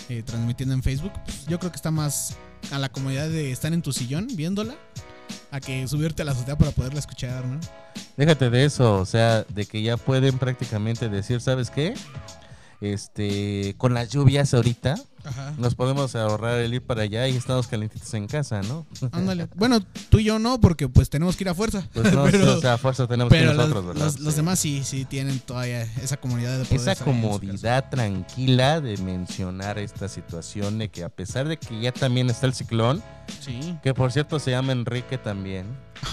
eh, 0.09 0.23
transmitiendo 0.25 0.75
en 0.75 0.83
Facebook. 0.83 1.13
pues, 1.25 1.47
yo 1.47 1.59
creo 1.59 1.71
que 1.71 1.77
está 1.77 1.91
más 1.91 2.37
a 2.71 2.79
la 2.79 2.89
comodidad 2.89 3.29
de 3.29 3.53
estar 3.53 3.73
en 3.73 3.83
tu 3.83 3.93
sillón 3.93 4.29
viéndola 4.35 4.75
a 5.51 5.61
que 5.61 5.87
subirte 5.89 6.23
a 6.23 6.25
la 6.25 6.33
azotea 6.33 6.57
para 6.57 6.71
poderla 6.71 6.99
escuchar, 7.01 7.45
¿no? 7.45 7.59
Déjate 8.17 8.51
de 8.51 8.65
eso, 8.65 8.99
o 8.99 9.07
sea, 9.07 9.43
de 9.45 9.67
que 9.67 9.83
ya 9.83 9.97
pueden 9.97 10.39
prácticamente 10.39 11.09
decir, 11.09 11.41
¿sabes 11.41 11.71
qué? 11.71 11.95
Este, 12.81 13.75
con 13.79 13.95
las 13.95 14.09
lluvias 14.11 14.53
ahorita, 14.55 14.97
Ajá. 15.23 15.55
nos 15.57 15.77
podemos 15.77 16.17
ahorrar 16.17 16.59
el 16.59 16.75
ir 16.75 16.83
para 16.83 17.03
allá 17.03 17.29
y 17.29 17.37
estamos 17.37 17.69
calentitos 17.69 18.13
en 18.15 18.27
casa, 18.27 18.61
¿no? 18.63 18.87
Ándale. 19.13 19.47
Bueno, 19.55 19.79
tú 20.09 20.19
y 20.19 20.25
yo 20.25 20.41
no, 20.41 20.61
porque 20.61 20.89
pues 20.89 21.09
tenemos 21.09 21.37
que 21.37 21.45
ir 21.45 21.49
a 21.49 21.55
fuerza. 21.55 21.87
Pues 21.95 22.13
no, 22.13 22.25
pero 22.31 22.57
o 22.57 22.61
sea, 22.61 22.73
a 22.75 22.79
fuerza 22.79 23.07
tenemos 23.07 23.33
que 23.33 23.39
pero 23.39 23.53
ir 23.53 23.57
los, 23.57 23.69
nosotros, 23.69 23.95
¿verdad? 23.97 24.15
los- 24.19 24.35
demás 24.37 24.59
sí, 24.59 24.83
sí 24.85 25.05
tienen 25.05 25.39
todavía 25.39 25.83
esa 26.03 26.17
comunidad 26.17 26.59
de 26.59 26.65
poder 26.65 26.81
Esa 26.81 27.05
comodidad 27.05 27.89
tranquila 27.89 28.81
de 28.81 28.97
mencionar 28.99 29.79
esta 29.79 30.09
situación 30.09 30.79
de 30.79 30.89
que 30.89 31.05
a 31.05 31.09
pesar 31.09 31.47
de 31.47 31.59
que 31.59 31.81
ya 31.81 31.93
también 31.93 32.31
está 32.31 32.47
el 32.47 32.55
ciclón, 32.55 33.01
Sí. 33.41 33.77
que 33.83 33.95
por 33.95 34.13
cierto 34.13 34.39
se 34.39 34.51
llama 34.53 34.73
Enrique 34.73 35.19
también, 35.19 35.67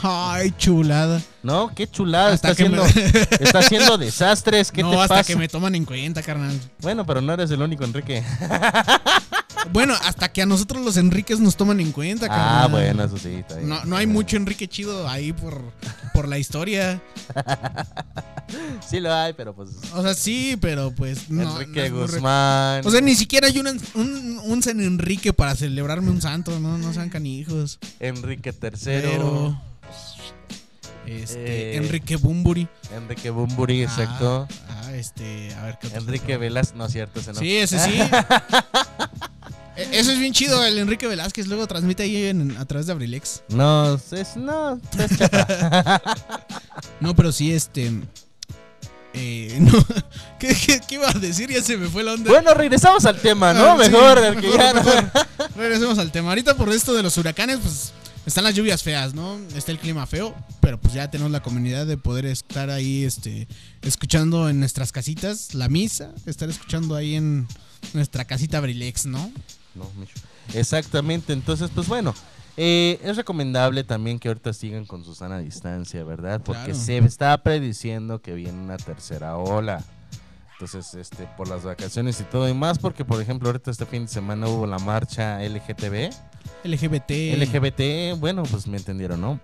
Ay, 0.03 0.51
chulada. 0.58 1.21
¿no? 1.43 1.71
Qué 1.73 1.88
chulada, 1.89 2.34
Hasta 2.34 2.51
está 2.51 2.69
me- 2.69 2.77
haciendo, 2.77 3.19
está 3.39 3.60
haciendo 3.60 3.97
desastres, 3.97 4.71
¿qué 4.71 4.84
no, 4.84 4.91
te 4.91 4.95
hasta 4.97 5.15
pasa? 5.15 5.27
que 5.34 5.36
me 5.36 5.47
toman 5.47 5.73
en 5.75 5.86
cuenta, 5.86 6.21
carnal. 6.21 6.60
Bueno, 6.79 7.05
pero 7.05 7.21
no 7.21 7.34
eres 7.34 7.49
el 7.51 7.62
único 7.62 7.84
Enrique. 7.84 8.23
Bueno, 9.71 9.93
hasta 10.03 10.31
que 10.31 10.41
a 10.41 10.45
nosotros 10.45 10.83
los 10.83 10.97
Enriques 10.97 11.39
nos 11.39 11.55
toman 11.55 11.79
en 11.79 11.91
cuenta, 11.91 12.27
carnal. 12.27 12.63
Ah, 12.63 12.67
bueno, 12.67 13.03
eso 13.03 13.17
sí. 13.17 13.35
está 13.35 13.55
bien. 13.55 13.69
No, 13.69 13.83
no 13.85 13.97
hay 13.97 14.07
mucho 14.07 14.37
Enrique 14.37 14.67
chido 14.67 15.07
ahí 15.07 15.33
por, 15.33 15.61
por 16.13 16.27
la 16.27 16.37
historia. 16.37 17.01
Sí 18.87 18.99
lo 18.99 19.13
hay, 19.13 19.33
pero 19.33 19.53
pues. 19.53 19.69
O 19.93 20.01
sea, 20.01 20.13
sí, 20.15 20.57
pero 20.59 20.91
pues 20.91 21.29
no. 21.29 21.43
no 21.43 21.61
Enrique 21.61 21.85
es 21.85 21.91
muy 21.91 22.05
re- 22.07 22.13
Guzmán. 22.13 22.85
O 22.85 22.89
sea, 22.91 23.01
ni 23.01 23.13
siquiera 23.15 23.47
hay 23.47 23.59
un, 23.59 23.67
un, 23.67 24.39
un 24.43 24.63
San 24.63 24.79
Enrique 24.79 25.33
para 25.33 25.55
celebrarme 25.55 26.09
un 26.09 26.21
santo, 26.21 26.59
no, 26.59 26.77
no 26.77 26.91
sean 26.93 27.09
canijos. 27.09 27.77
Enrique 27.99 28.49
III. 28.51 28.79
Pero. 28.83 29.61
Este, 31.05 31.73
Eh, 31.73 31.77
Enrique 31.77 32.15
Bumburi. 32.17 32.67
Enrique 32.95 33.29
Bumburi, 33.31 33.81
exacto. 33.83 34.47
Ah, 34.69 34.81
ah, 34.85 34.93
este, 34.95 35.53
a 35.55 35.63
ver 35.63 35.77
qué 35.79 35.87
otro 35.87 35.99
Enrique 36.01 36.33
otro? 36.33 36.39
Velas, 36.39 36.75
no 36.75 36.85
es 36.85 36.91
cierto, 36.91 37.19
ese 37.19 37.33
no. 37.33 37.39
Sí, 37.39 37.57
ese 37.57 37.79
sí. 37.79 37.99
E- 39.79 39.99
Eso 39.99 40.11
es 40.11 40.19
bien 40.19 40.33
chido, 40.33 40.63
el 40.65 40.77
Enrique 40.77 41.07
Velázquez 41.07 41.47
luego 41.47 41.67
transmite 41.67 42.03
ahí 42.03 42.25
en- 42.25 42.57
a 42.57 42.65
través 42.65 42.85
de 42.87 42.91
Abrilex. 42.93 43.43
No, 43.49 43.95
es, 43.95 44.35
no, 44.35 44.75
es. 44.97 45.11
No, 46.99 47.15
pero 47.15 47.31
sí, 47.31 47.51
este. 47.53 47.91
Eh, 49.13 49.57
no. 49.61 49.71
¿Qué, 50.39 50.55
qué, 50.55 50.81
qué 50.87 50.95
iba 50.95 51.09
a 51.09 51.13
decir? 51.13 51.49
Ya 51.49 51.61
se 51.63 51.77
me 51.77 51.87
fue 51.87 52.03
la 52.03 52.13
onda. 52.13 52.29
bueno, 52.29 52.53
regresamos 52.53 53.05
al 53.05 53.19
tema, 53.19 53.53
¿no? 53.53 53.63
Ah, 53.71 53.77
sí, 53.83 53.89
mejor, 53.89 54.21
mejor, 54.35 54.57
ya 54.57 54.73
no-. 54.73 54.83
Regresemos 55.55 55.97
al 55.97 56.11
tema. 56.11 56.29
Ahorita 56.29 56.55
por 56.55 56.69
esto 56.69 56.93
de 56.93 57.01
los 57.03 57.17
huracanes, 57.17 57.60
pues 57.62 57.91
están 58.25 58.43
las 58.43 58.54
lluvias 58.54 58.83
feas, 58.83 59.13
¿no? 59.13 59.39
Está 59.56 59.71
el 59.71 59.79
clima 59.79 60.06
feo, 60.06 60.35
pero 60.62 60.79
pues 60.79 60.93
ya 60.93 61.10
tenemos 61.10 61.31
la 61.31 61.41
comunidad 61.41 61.87
de 61.87 61.97
poder 61.97 62.25
estar 62.27 62.69
ahí, 62.69 63.04
este, 63.04 63.47
escuchando 63.81 64.49
en 64.49 64.60
nuestras 64.60 64.91
casitas 64.91 65.54
la 65.56 65.67
misa, 65.69 66.12
estar 66.25 66.49
escuchando 66.49 66.95
ahí 66.95 67.15
en 67.15 67.47
nuestra 67.93 68.25
casita 68.25 68.58
Abrilex, 68.60 69.06
¿no? 69.08 69.31
No, 69.80 69.90
Micho. 70.00 70.15
Exactamente, 70.54 71.34
entonces, 71.34 71.71
pues 71.73 71.88
bueno. 71.88 72.13
eh, 72.58 73.00
es 73.04 73.15
recomendable 73.17 73.84
también 73.84 74.19
que 74.19 74.27
ahorita 74.27 74.52
sigan 74.54 74.86
con 74.86 75.04
su 75.06 75.15
sana 75.15 75.40
distancia, 75.40 76.04
¿verdad? 76.04 76.42
Porque 76.44 76.63
Claro. 76.65 76.80
se 76.80 76.98
está 76.98 77.42
prediciendo 77.42 78.21
que 78.21 78.34
viene 78.34 78.60
una 78.62 78.77
tercera 78.77 79.38
ola. 79.38 79.84
Entonces, 80.54 80.94
este, 80.96 81.25
por 81.38 81.48
las 81.48 81.63
vacaciones 81.63 82.19
y 82.19 82.25
todo 82.25 82.50
y 82.50 82.54
más, 82.54 82.77
porque 82.80 83.06
por 83.06 83.21
ejemplo, 83.21 83.48
ahorita 83.48 83.71
este 83.71 83.86
fin 83.86 84.02
de 84.04 84.08
semana 84.10 84.48
hubo 84.50 84.67
la 84.67 84.77
marcha 84.77 85.42
LGTB. 85.42 86.10
LGBT. 86.65 87.12
LGBT, 87.38 88.19
bueno, 88.19 88.44
pues 88.44 88.67
me 88.67 88.75
entendieron, 88.75 89.21
¿no? 89.21 89.40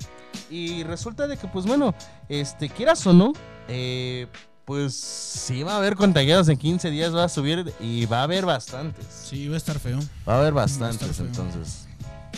Y 0.49 0.83
resulta 0.83 1.25
de 1.27 1.37
que, 1.37 1.47
pues 1.47 1.65
bueno, 1.65 1.95
este, 2.27 2.67
quieras 2.67 3.07
o 3.07 3.13
no, 3.13 3.31
eh, 3.69 4.27
pues 4.65 4.93
sí 4.93 5.63
va 5.63 5.73
a 5.73 5.77
haber 5.77 5.95
contagiados 5.95 6.49
en 6.49 6.57
15 6.57 6.89
días, 6.89 7.15
va 7.15 7.23
a 7.23 7.29
subir 7.29 7.73
y 7.79 8.05
va 8.05 8.19
a 8.21 8.23
haber 8.23 8.45
bastantes. 8.45 9.05
Sí, 9.09 9.47
va 9.47 9.55
a 9.55 9.57
estar 9.57 9.79
feo. 9.79 9.99
Va 10.27 10.35
a 10.35 10.39
haber 10.39 10.51
a 10.51 10.55
bastantes, 10.55 11.19
entonces. 11.19 11.87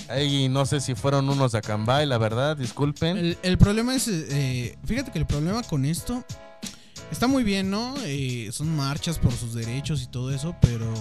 Ahí 0.09 0.47
no 0.47 0.65
sé 0.65 0.79
si 0.79 0.95
fueron 0.95 1.29
unos 1.29 1.53
de 1.53 1.57
Acambay, 1.57 2.05
la 2.05 2.17
verdad, 2.17 2.55
disculpen. 2.55 3.17
El, 3.17 3.37
el 3.41 3.57
problema 3.57 3.95
es, 3.95 4.07
eh, 4.07 4.77
fíjate 4.85 5.11
que 5.11 5.19
el 5.19 5.25
problema 5.25 5.63
con 5.63 5.85
esto 5.85 6.23
Está 7.11 7.27
muy 7.27 7.43
bien, 7.43 7.69
¿no? 7.69 7.95
Eh, 8.03 8.49
son 8.51 8.75
marchas 8.75 9.17
por 9.17 9.31
sus 9.31 9.53
derechos 9.53 10.03
y 10.03 10.07
todo 10.07 10.31
eso, 10.31 10.55
pero 10.61 10.91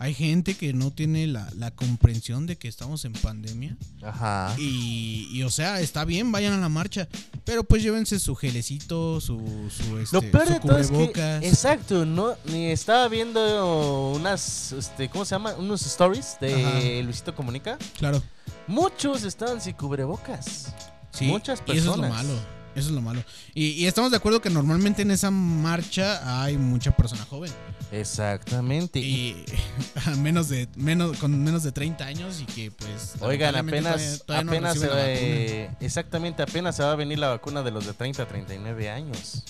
hay 0.00 0.14
gente 0.14 0.54
que 0.54 0.72
no 0.72 0.92
tiene 0.92 1.26
la, 1.26 1.50
la 1.56 1.72
comprensión 1.72 2.46
de 2.46 2.56
que 2.56 2.68
estamos 2.68 3.04
en 3.04 3.12
pandemia. 3.14 3.76
Ajá. 4.02 4.54
Y, 4.58 5.28
y, 5.32 5.42
o 5.42 5.50
sea, 5.50 5.80
está 5.80 6.04
bien, 6.04 6.30
vayan 6.30 6.52
a 6.52 6.58
la 6.58 6.68
marcha, 6.68 7.08
pero 7.44 7.64
pues 7.64 7.82
llévense 7.82 8.18
su 8.20 8.36
gelecito, 8.36 9.20
su, 9.20 9.38
su, 9.70 9.98
este, 9.98 10.14
Lo 10.16 10.22
peor 10.22 10.48
de 10.48 10.60
todo 10.60 10.78
es 10.78 10.90
que, 10.90 11.36
exacto, 11.48 12.06
no, 12.06 12.34
ni 12.46 12.66
estaba 12.66 13.08
viendo 13.08 14.12
unas, 14.14 14.72
este, 14.72 15.08
¿cómo 15.08 15.24
se 15.24 15.34
llama? 15.34 15.54
Unos 15.54 15.82
stories 15.84 16.36
de 16.40 16.64
Ajá. 16.64 16.80
Luisito 17.02 17.34
Comunica. 17.34 17.76
Claro, 17.98 18.22
Muchos 18.68 19.24
estaban 19.24 19.60
sin 19.60 19.72
cubrebocas. 19.74 20.72
sí. 21.10 21.24
Muchas 21.26 21.60
Y 21.66 21.72
eso 21.72 21.78
es 21.78 21.84
lo 21.86 21.92
personas. 22.02 22.10
malo. 22.24 22.34
Eso 22.74 22.88
es 22.90 22.94
lo 22.94 23.00
malo. 23.00 23.24
Y, 23.54 23.70
y 23.70 23.86
estamos 23.86 24.10
de 24.12 24.18
acuerdo 24.18 24.40
que 24.40 24.50
normalmente 24.50 25.02
en 25.02 25.10
esa 25.10 25.30
marcha 25.32 26.42
hay 26.44 26.56
mucha 26.58 26.94
persona 26.96 27.24
joven. 27.24 27.50
Exactamente. 27.92 28.98
Y 29.00 29.44
a 30.06 30.10
menos 30.16 30.48
de 30.48 30.68
menos 30.76 31.16
con 31.18 31.42
menos 31.42 31.62
de 31.62 31.72
30 31.72 32.04
años 32.04 32.40
y 32.40 32.44
que 32.44 32.70
pues 32.70 33.14
Oigan, 33.20 33.56
apenas, 33.56 33.94
todavía- 33.94 34.18
todavía 34.18 34.44
no 34.44 34.50
apenas 34.68 34.78
se 34.78 34.88
va, 34.88 35.74
exactamente, 35.80 36.42
apenas 36.42 36.76
se 36.76 36.82
va 36.82 36.92
a 36.92 36.96
venir 36.96 37.18
la 37.18 37.28
vacuna 37.28 37.62
de 37.62 37.70
los 37.70 37.86
de 37.86 37.92
30 37.94 38.22
a 38.22 38.28
39 38.28 38.90
años. 38.90 39.44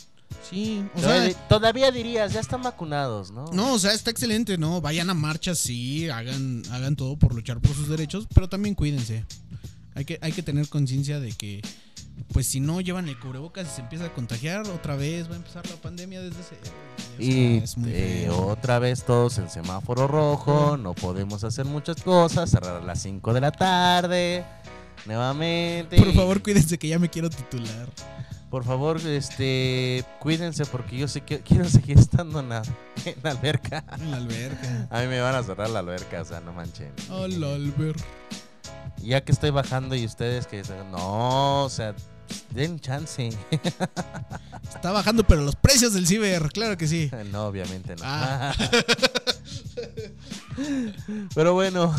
Sí, 0.48 0.84
o 0.94 1.00
todavía, 1.00 1.30
sea, 1.32 1.48
todavía 1.48 1.90
dirías, 1.90 2.32
ya 2.32 2.40
están 2.40 2.62
vacunados, 2.62 3.30
¿no? 3.32 3.46
no, 3.52 3.74
o 3.74 3.78
sea, 3.78 3.92
está 3.92 4.10
excelente, 4.10 4.56
¿no? 4.56 4.80
Vayan 4.80 5.10
a 5.10 5.14
marchas, 5.14 5.58
sí, 5.58 6.08
hagan 6.08 6.62
hagan 6.70 6.96
todo 6.96 7.16
por 7.18 7.34
luchar 7.34 7.60
por 7.60 7.74
sus 7.74 7.88
derechos, 7.88 8.26
pero 8.34 8.48
también 8.48 8.74
cuídense. 8.74 9.24
Hay 9.94 10.04
que 10.04 10.18
hay 10.22 10.32
que 10.32 10.42
tener 10.42 10.68
conciencia 10.68 11.18
de 11.20 11.32
que 11.32 11.60
pues 12.32 12.46
si 12.46 12.60
no 12.60 12.80
llevan 12.80 13.08
el 13.08 13.18
cubrebocas 13.18 13.66
y 13.66 13.70
se 13.70 13.80
empieza 13.80 14.06
a 14.06 14.14
contagiar 14.14 14.66
otra 14.68 14.96
vez 14.96 15.28
va 15.28 15.34
a 15.34 15.36
empezar 15.36 15.68
la 15.68 15.76
pandemia 15.76 16.20
desde 16.20 16.40
ese 16.40 16.54
o 16.54 16.64
sea, 16.64 16.72
Y 17.18 17.58
es 17.58 17.76
muy 17.76 17.90
eh, 17.92 18.30
otra 18.30 18.78
vez 18.78 19.04
todos 19.04 19.38
en 19.38 19.48
semáforo 19.48 20.06
rojo, 20.06 20.76
no 20.76 20.94
podemos 20.94 21.44
hacer 21.44 21.64
muchas 21.64 22.02
cosas, 22.02 22.50
cerrar 22.50 22.82
a 22.82 22.84
las 22.84 23.00
5 23.02 23.32
de 23.32 23.40
la 23.40 23.52
tarde, 23.52 24.44
nuevamente. 25.06 25.96
Por 25.96 26.12
favor, 26.12 26.42
cuídense 26.42 26.78
que 26.78 26.88
ya 26.88 26.98
me 26.98 27.08
quiero 27.08 27.30
titular. 27.30 27.88
Por 28.50 28.64
favor, 28.64 28.98
este, 29.06 30.04
cuídense 30.20 30.64
porque 30.64 30.96
yo 30.96 31.06
sé 31.06 31.20
que 31.20 31.40
quiero 31.40 31.68
seguir 31.68 31.98
estando 31.98 32.40
en 32.40 32.48
la, 32.48 32.62
en 33.04 33.14
la 33.22 33.32
alberca. 33.32 33.84
En 34.00 34.10
la 34.10 34.16
alberca. 34.16 34.88
A 34.90 35.02
mí 35.02 35.06
me 35.08 35.20
van 35.20 35.34
a 35.34 35.42
cerrar 35.42 35.68
la 35.68 35.80
alberca, 35.80 36.22
o 36.22 36.24
sea, 36.24 36.40
no 36.40 36.54
manchen. 36.54 36.92
Hola, 37.10 37.54
Albert. 37.54 38.00
Ya 39.02 39.22
que 39.24 39.32
estoy 39.32 39.50
bajando 39.50 39.94
y 39.94 40.04
ustedes 40.04 40.46
que 40.46 40.58
dicen, 40.58 40.90
no, 40.90 41.64
o 41.64 41.68
sea, 41.70 41.94
den 42.50 42.78
chance. 42.80 43.30
Está 44.74 44.92
bajando, 44.92 45.24
pero 45.24 45.42
los 45.42 45.56
precios 45.56 45.94
del 45.94 46.06
ciber, 46.06 46.50
claro 46.52 46.76
que 46.76 46.86
sí. 46.86 47.10
no, 47.32 47.46
obviamente 47.46 47.94
no. 47.96 48.02
Ah. 48.04 48.54
Pero 51.34 51.54
bueno, 51.54 51.94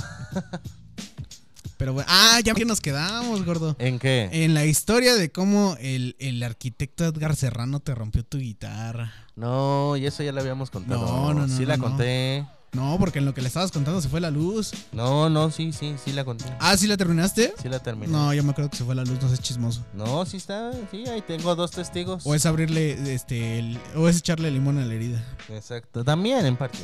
Pero 1.78 1.94
bueno, 1.94 2.08
ah, 2.12 2.42
ya 2.44 2.54
que 2.54 2.66
nos 2.66 2.82
quedamos, 2.82 3.46
gordo. 3.46 3.76
¿en 3.80 4.00
qué? 4.00 4.28
En 4.32 4.54
la 4.54 4.66
historia 4.66 5.16
de 5.16 5.32
cómo 5.32 5.78
el, 5.80 6.18
el 6.20 6.44
arquitecto 6.44 7.06
Edgar 7.06 7.38
Serrano 7.38 7.80
te 7.80 7.96
rompió 7.96 8.26
tu 8.26 8.38
guitarra. 8.38 9.14
No, 9.38 9.96
y 9.96 10.06
eso 10.06 10.24
ya 10.24 10.34
lo 10.34 10.42
habíamos 10.42 10.70
contado. 10.72 11.06
No, 11.06 11.34
no, 11.34 11.48
no, 11.48 11.56
Sí 11.56 11.62
no, 11.62 11.68
la 11.70 11.78
no. 11.78 11.84
conté. 11.86 12.46
No, 12.72 12.98
porque 13.00 13.20
en 13.20 13.26
lo 13.26 13.34
que 13.34 13.42
le 13.42 13.48
estabas 13.48 13.72
contando 13.72 14.00
se 14.02 14.10
fue 14.10 14.22
la 14.22 14.30
luz. 14.30 14.72
No, 14.92 15.28
no, 15.30 15.50
sí, 15.50 15.74
sí, 15.74 15.96
sí 16.04 16.12
la 16.14 16.24
conté. 16.24 16.46
Ah, 16.60 16.78
¿sí 16.78 16.86
la 16.88 16.98
terminaste? 16.98 17.54
Sí 17.62 17.68
la 17.68 17.80
terminé. 17.80 18.12
No, 18.12 18.32
yo 18.34 18.44
me 18.44 18.52
acuerdo 18.52 18.70
que 18.70 18.78
se 18.78 18.84
fue 18.84 18.94
la 18.94 19.04
luz, 19.04 19.20
no 19.22 19.28
seas 19.28 19.42
chismoso. 19.42 19.84
No, 19.94 20.24
sí 20.26 20.38
está, 20.38 20.72
sí, 20.92 21.04
ahí 21.08 21.22
tengo 21.22 21.56
dos 21.56 21.72
testigos. 21.72 22.24
O 22.26 22.36
es 22.36 22.46
abrirle, 22.46 23.14
este, 23.14 23.58
el- 23.60 23.80
o 23.96 24.08
es 24.08 24.18
echarle 24.18 24.52
limón 24.52 24.78
a 24.78 24.86
la 24.86 24.94
herida. 24.94 25.24
Exacto, 25.50 26.04
también 26.04 26.46
en 26.46 26.56
parte. 26.58 26.78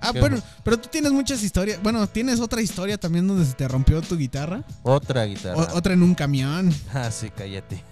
Ah, 0.00 0.12
Qué 0.12 0.20
bueno, 0.20 0.36
bueno. 0.36 0.52
pero 0.64 0.78
tú 0.78 0.88
tienes 0.88 1.12
muchas 1.12 1.42
historias. 1.42 1.82
Bueno, 1.82 2.06
tienes 2.08 2.40
otra 2.40 2.60
historia 2.60 2.98
también 2.98 3.26
donde 3.26 3.44
se 3.46 3.54
te 3.54 3.66
rompió 3.68 4.02
tu 4.02 4.16
guitarra. 4.16 4.62
Otra 4.82 5.24
guitarra. 5.24 5.56
O- 5.72 5.76
otra 5.78 5.94
en 5.94 6.02
un 6.02 6.14
camión. 6.14 6.72
Ah, 6.92 7.10
sí, 7.10 7.30
cállate. 7.30 7.82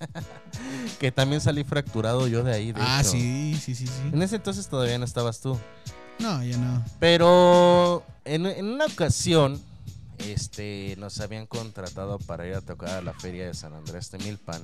que 0.98 1.12
también 1.12 1.40
salí 1.40 1.62
fracturado 1.64 2.26
yo 2.26 2.42
de 2.42 2.52
ahí. 2.54 2.72
de 2.72 2.80
Ah, 2.82 3.00
hecho. 3.00 3.10
sí, 3.12 3.56
sí, 3.62 3.74
sí, 3.74 3.86
sí. 3.86 3.92
En 4.12 4.20
ese 4.22 4.36
entonces 4.36 4.66
todavía 4.68 4.98
no 4.98 5.04
estabas 5.04 5.40
tú. 5.40 5.58
No, 6.18 6.42
ya 6.42 6.56
no. 6.56 6.84
Pero 6.98 8.04
en, 8.24 8.46
en 8.46 8.66
una 8.66 8.86
ocasión, 8.86 9.60
este, 10.18 10.94
nos 10.98 11.20
habían 11.20 11.46
contratado 11.46 12.18
para 12.18 12.46
ir 12.46 12.54
a 12.54 12.60
tocar 12.60 12.90
a 12.90 13.02
la 13.02 13.12
feria 13.12 13.46
de 13.46 13.54
San 13.54 13.74
Andrés 13.74 14.10
de 14.10 14.18
Milpan. 14.18 14.62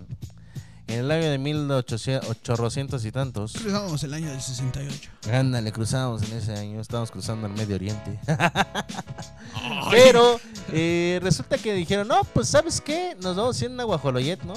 En 0.89 0.99
el 0.99 1.11
año 1.11 1.31
de 1.31 1.39
1800 1.39 3.05
y 3.05 3.13
tantos. 3.13 3.53
Cruzamos 3.53 4.03
el 4.03 4.15
año 4.15 4.31
del 4.31 4.43
68. 4.43 5.11
Ándale, 5.33 5.73
cruzamos 5.73 6.23
en 6.23 6.37
ese 6.37 6.55
año, 6.55 6.81
estábamos 6.81 7.11
cruzando 7.11 7.47
el 7.47 7.53
Medio 7.55 7.77
Oriente. 7.77 8.19
Pero 9.91 10.41
eh, 10.73 11.21
resulta 11.23 11.57
que 11.57 11.73
dijeron, 11.73 12.09
no, 12.09 12.23
pues 12.35 12.49
¿sabes 12.49 12.81
qué? 12.81 13.17
Nos 13.23 13.37
vamos 13.37 13.57
a 13.57 13.65
ir 13.65 13.67
en 13.71 13.75
una 13.75 13.85
guajoloyet, 13.85 14.43
¿no? 14.43 14.55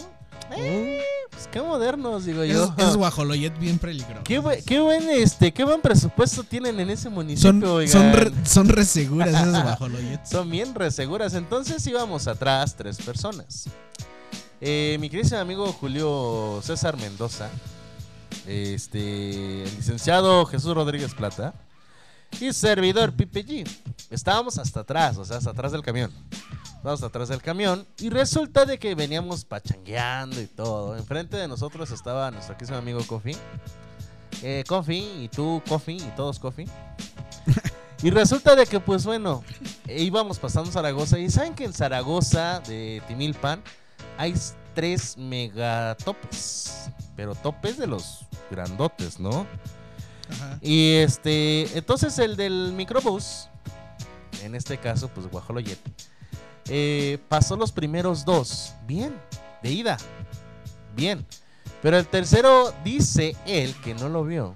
Eh, 0.57 1.01
pues 1.01 1.14
qué 1.55 1.61
modernos, 1.61 2.25
digo 2.25 2.43
Es, 2.43 2.51
yo. 2.51 2.73
es 2.77 2.97
guajoloyet 2.97 3.57
bien 3.57 3.79
peligroso. 3.79 4.25
Qué, 4.25 4.39
buen, 4.39 4.61
qué 4.65 4.81
buen 4.81 5.09
este, 5.09 5.53
qué 5.53 5.63
buen 5.63 5.79
presupuesto 5.79 6.43
tienen 6.43 6.77
en 6.81 6.89
ese 6.89 7.07
municipio, 7.07 7.49
Son, 7.49 7.63
oigan. 7.63 7.93
son, 7.93 8.11
re, 8.11 8.31
son 8.45 8.67
re 8.67 8.83
seguras 8.83 9.29
esas 9.29 9.63
guajoloyets. 9.63 10.29
Son 10.31 10.49
bien 10.49 10.75
reseguras. 10.75 11.33
Entonces 11.33 11.87
íbamos 11.87 12.27
atrás 12.27 12.75
tres 12.75 12.97
personas. 12.97 13.69
Eh, 14.59 14.97
mi 14.99 15.09
querido 15.09 15.39
amigo 15.39 15.71
Julio 15.71 16.59
César 16.61 16.97
Mendoza, 16.97 17.49
este, 18.45 19.63
el 19.63 19.75
licenciado 19.77 20.45
Jesús 20.47 20.75
Rodríguez 20.75 21.13
Plata 21.13 21.53
y 22.41 22.51
servidor 22.51 23.13
Pipe 23.13 23.45
G. 23.45 23.69
Estábamos 24.09 24.57
hasta 24.57 24.81
atrás, 24.81 25.15
o 25.15 25.23
sea, 25.23 25.37
hasta 25.37 25.51
atrás 25.51 25.71
del 25.71 25.83
camión. 25.83 26.11
Hasta 26.93 27.07
atrás 27.07 27.29
del 27.29 27.41
camión 27.41 27.87
y 27.97 28.09
resulta 28.09 28.65
de 28.65 28.77
que 28.77 28.93
veníamos 28.95 29.43
pachangueando 29.43 30.39
y 30.39 30.45
todo. 30.45 30.95
Enfrente 30.95 31.35
de 31.35 31.47
nosotros 31.47 31.89
estaba 31.91 32.29
nuestro 32.31 32.55
querido 32.57 32.77
amigo 32.77 32.99
Kofi. 33.07 33.35
Eh, 34.43 34.63
Kofi 34.67 35.23
y 35.23 35.29
tú 35.29 35.61
Kofi 35.67 35.97
y 35.97 36.13
todos 36.15 36.39
Kofi. 36.39 36.65
Y 38.03 38.11
resulta 38.11 38.55
de 38.55 38.67
que, 38.67 38.79
pues 38.79 39.05
bueno, 39.05 39.43
íbamos 39.87 40.37
pasando 40.37 40.71
Zaragoza. 40.71 41.17
Y 41.17 41.29
saben 41.29 41.55
que 41.55 41.63
en 41.63 41.73
Zaragoza 41.73 42.59
de 42.59 43.01
Timilpan 43.07 43.63
hay 44.17 44.35
tres 44.75 45.17
megatopes. 45.17 46.89
Pero 47.15 47.33
topes 47.33 47.77
de 47.77 47.87
los 47.87 48.19
grandotes, 48.51 49.19
¿no? 49.19 49.47
Ajá. 50.29 50.59
Y 50.61 50.97
este, 50.97 51.75
entonces 51.75 52.19
el 52.19 52.35
del 52.35 52.73
microbús, 52.73 53.47
en 54.43 54.53
este 54.53 54.77
caso, 54.77 55.07
pues 55.07 55.27
Guajoloyet, 55.27 55.79
eh, 56.67 57.19
pasó 57.29 57.55
los 57.55 57.71
primeros 57.71 58.25
dos, 58.25 58.73
bien, 58.87 59.15
de 59.63 59.71
ida, 59.71 59.97
bien. 60.95 61.25
Pero 61.81 61.97
el 61.97 62.07
tercero 62.07 62.73
dice 62.83 63.35
él 63.45 63.75
que 63.83 63.93
no 63.93 64.09
lo 64.09 64.23
vio 64.23 64.55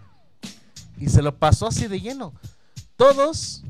y 0.97 1.09
se 1.09 1.21
lo 1.21 1.35
pasó 1.37 1.67
así 1.67 1.87
de 1.87 2.01
lleno. 2.01 2.33
Todos 2.95 3.61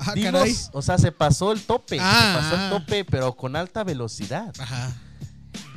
Ah, 0.00 0.14
caray. 0.14 0.54
o 0.72 0.80
sea, 0.80 0.96
se 0.96 1.10
pasó 1.10 1.50
el 1.50 1.60
tope, 1.62 1.98
Ah, 2.00 2.34
se 2.36 2.40
pasó 2.40 2.54
el 2.54 2.60
ah. 2.60 2.70
tope, 2.70 3.04
pero 3.04 3.32
con 3.34 3.56
alta 3.56 3.82
velocidad. 3.82 4.54
Ajá. 4.60 4.94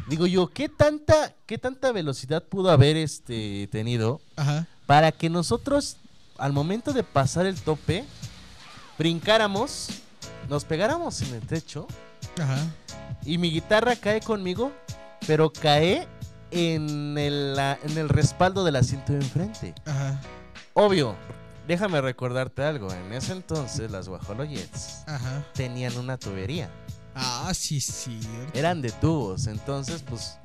Digo 0.07 0.27
yo, 0.27 0.47
¿qué 0.47 0.69
tanta, 0.69 1.33
qué 1.47 1.57
tanta 1.57 1.91
velocidad 1.91 2.43
pudo 2.43 2.69
haber 2.69 2.97
este 2.97 3.67
tenido? 3.71 4.21
Ajá. 4.35 4.67
para 4.85 5.11
que 5.11 5.29
nosotros 5.29 5.97
al 6.37 6.51
momento 6.53 6.91
de 6.93 7.03
pasar 7.03 7.45
el 7.45 7.55
tope 7.61 8.03
brincáramos, 8.97 9.87
nos 10.51 10.65
pegáramos 10.65 11.21
en 11.21 11.33
el 11.33 11.41
techo 11.47 11.87
Ajá. 12.39 12.57
y 13.23 13.37
mi 13.37 13.49
guitarra 13.51 13.95
cae 13.95 14.19
conmigo, 14.19 14.73
pero 15.25 15.51
cae 15.51 16.07
en 16.51 17.17
el, 17.17 17.57
en 17.83 17.97
el 17.97 18.09
respaldo 18.09 18.65
del 18.65 18.75
asiento 18.75 19.13
de 19.13 19.19
enfrente. 19.19 19.73
Ajá. 19.85 20.19
Obvio, 20.73 21.15
déjame 21.69 22.01
recordarte 22.01 22.63
algo, 22.65 22.91
en 22.91 23.13
ese 23.13 23.31
entonces 23.31 23.89
las 23.91 24.09
Guajoloyets 24.09 25.03
Ajá. 25.07 25.41
tenían 25.53 25.95
una 25.97 26.17
tubería, 26.17 26.69
Ah, 27.15 27.51
sí, 27.53 27.79
sí. 27.79 28.19
eran 28.53 28.81
de 28.81 28.91
tubos, 28.91 29.47
entonces 29.47 30.03
pues 30.07 30.37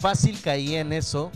fácil 0.00 0.40
caía 0.40 0.80
en 0.80 0.92
eso 0.92 1.30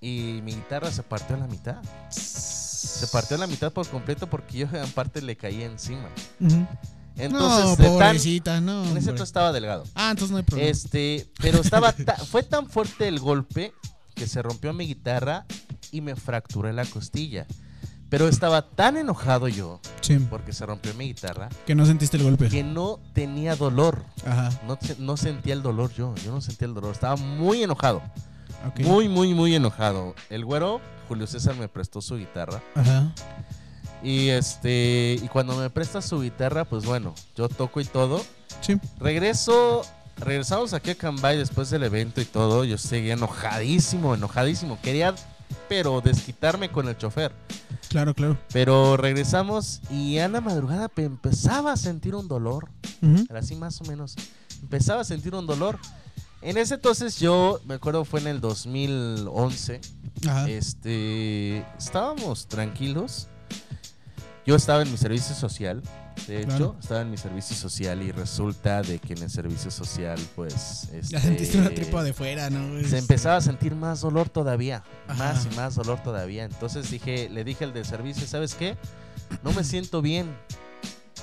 y 0.00 0.40
mi 0.42 0.52
guitarra 0.52 0.90
se 0.90 1.04
partió 1.04 1.36
a 1.36 1.38
la 1.38 1.46
mitad. 1.46 1.76
Se 2.10 3.06
partió 3.08 3.36
a 3.36 3.40
la 3.40 3.46
mitad 3.46 3.70
por 3.72 3.86
completo 3.88 4.26
porque 4.26 4.58
yo 4.58 4.66
en 4.72 4.90
parte 4.90 5.22
le 5.22 5.36
caí 5.36 5.62
encima. 5.62 6.08
Ujú. 6.40 6.66
Entonces, 7.16 7.64
no, 7.64 7.76
de 7.76 7.84
tan- 7.84 7.92
pobrecita, 7.92 8.60
no. 8.60 8.84
en 8.84 8.96
ese 8.96 9.12
estaba 9.14 9.52
delgado. 9.52 9.84
Ah, 9.94 10.10
entonces 10.10 10.30
no 10.32 10.36
hay 10.38 10.42
problema. 10.42 10.70
Este, 10.70 11.30
pero 11.40 11.60
estaba 11.60 11.92
ta- 11.92 12.16
fue 12.16 12.42
tan 12.42 12.68
fuerte 12.68 13.08
el 13.08 13.18
golpe 13.20 13.72
que 14.14 14.26
se 14.26 14.42
rompió 14.42 14.72
mi 14.72 14.86
guitarra 14.86 15.46
y 15.92 16.00
me 16.00 16.14
fracturé 16.16 16.72
la 16.72 16.84
costilla. 16.84 17.46
Pero 18.08 18.28
estaba 18.28 18.62
tan 18.70 18.96
enojado 18.96 19.48
yo 19.48 19.80
Sí, 20.00 20.16
porque 20.30 20.52
se 20.52 20.64
rompió 20.64 20.94
mi 20.94 21.06
guitarra 21.06 21.48
que 21.66 21.74
no 21.74 21.84
sentiste 21.86 22.16
el 22.16 22.22
golpe. 22.22 22.48
que 22.48 22.62
no 22.62 23.00
tenía 23.14 23.56
dolor. 23.56 24.04
Ajá. 24.24 24.50
No, 24.66 24.78
no 24.98 25.16
sentía 25.16 25.54
el 25.54 25.62
dolor 25.62 25.92
yo. 25.92 26.14
Yo 26.24 26.30
no 26.32 26.40
sentía 26.40 26.68
el 26.68 26.74
dolor. 26.74 26.92
Estaba 26.92 27.16
muy 27.16 27.64
enojado. 27.64 28.02
Ok. 28.68 28.80
Muy, 28.80 29.08
muy, 29.08 29.34
muy 29.34 29.54
enojado. 29.56 30.14
El 30.30 30.44
güero, 30.44 30.80
Julio 31.08 31.26
César, 31.26 31.56
me 31.56 31.68
prestó 31.68 32.00
su 32.00 32.16
guitarra. 32.16 32.62
Ajá. 32.76 33.12
Y 34.06 34.28
este. 34.28 35.18
Y 35.20 35.26
cuando 35.28 35.56
me 35.56 35.68
presta 35.68 36.00
su 36.00 36.20
guitarra, 36.20 36.64
pues 36.64 36.84
bueno, 36.86 37.12
yo 37.36 37.48
toco 37.48 37.80
y 37.80 37.84
todo. 37.84 38.24
Sí. 38.60 38.78
Regreso. 39.00 39.82
Regresamos 40.18 40.72
aquí 40.72 40.90
a 40.90 40.94
Cambay 40.94 41.36
después 41.36 41.68
del 41.70 41.82
evento 41.82 42.20
y 42.20 42.24
todo. 42.24 42.64
Yo 42.64 42.78
seguía 42.78 43.14
enojadísimo, 43.14 44.14
enojadísimo. 44.14 44.78
Quería, 44.80 45.14
pero 45.68 46.00
desquitarme 46.00 46.70
con 46.70 46.88
el 46.88 46.96
chofer. 46.96 47.32
Claro, 47.88 48.14
claro. 48.14 48.38
Pero 48.52 48.96
regresamos 48.96 49.80
y 49.90 50.18
a 50.18 50.28
la 50.28 50.40
madrugada 50.40 50.88
pe- 50.88 51.04
empezaba 51.04 51.72
a 51.72 51.76
sentir 51.76 52.14
un 52.14 52.28
dolor. 52.28 52.68
Era 53.28 53.40
así 53.40 53.56
más 53.56 53.80
o 53.80 53.84
menos. 53.84 54.14
Empezaba 54.62 55.00
a 55.00 55.04
sentir 55.04 55.34
un 55.34 55.46
dolor. 55.46 55.78
En 56.42 56.56
ese 56.58 56.74
entonces 56.74 57.18
yo, 57.18 57.60
me 57.66 57.74
acuerdo, 57.74 58.04
fue 58.04 58.20
en 58.20 58.28
el 58.28 58.40
2011. 58.40 59.80
Ajá. 60.28 60.48
Este, 60.48 61.58
estábamos 61.76 62.46
tranquilos. 62.46 63.28
Yo 64.46 64.54
estaba 64.54 64.82
en 64.82 64.90
mi 64.92 64.96
servicio 64.96 65.34
social. 65.34 65.82
De 66.28 66.38
hecho, 66.40 66.46
Claro. 66.48 66.76
estaba 66.80 67.00
en 67.02 67.10
mi 67.10 67.16
servicio 67.18 67.54
social 67.56 68.00
y 68.02 68.10
resulta 68.12 68.80
de 68.82 68.98
que 68.98 69.12
en 69.14 69.22
el 69.24 69.30
servicio 69.30 69.70
social, 69.70 70.18
pues... 70.34 70.88
Ya 70.92 70.98
este, 70.98 71.20
sentiste 71.20 71.58
una 71.58 71.70
tripa 71.70 72.02
de 72.02 72.12
fuera, 72.12 72.48
¿no? 72.48 72.76
Este, 72.78 72.90
Se 72.90 72.98
empezaba 72.98 73.36
a 73.36 73.40
sentir 73.40 73.74
más 73.74 74.00
dolor 74.00 74.28
todavía. 74.28 74.82
Ajá. 75.08 75.32
Más 75.34 75.46
y 75.50 75.54
más 75.56 75.74
dolor 75.74 76.02
todavía. 76.02 76.44
Entonces 76.44 76.90
dije, 76.90 77.28
le 77.28 77.44
dije 77.44 77.64
al 77.64 77.72
del 77.74 77.84
servicio, 77.84 78.26
¿sabes 78.26 78.54
qué? 78.54 78.76
No 79.42 79.52
me 79.52 79.62
siento 79.64 80.00
bien. 80.00 80.26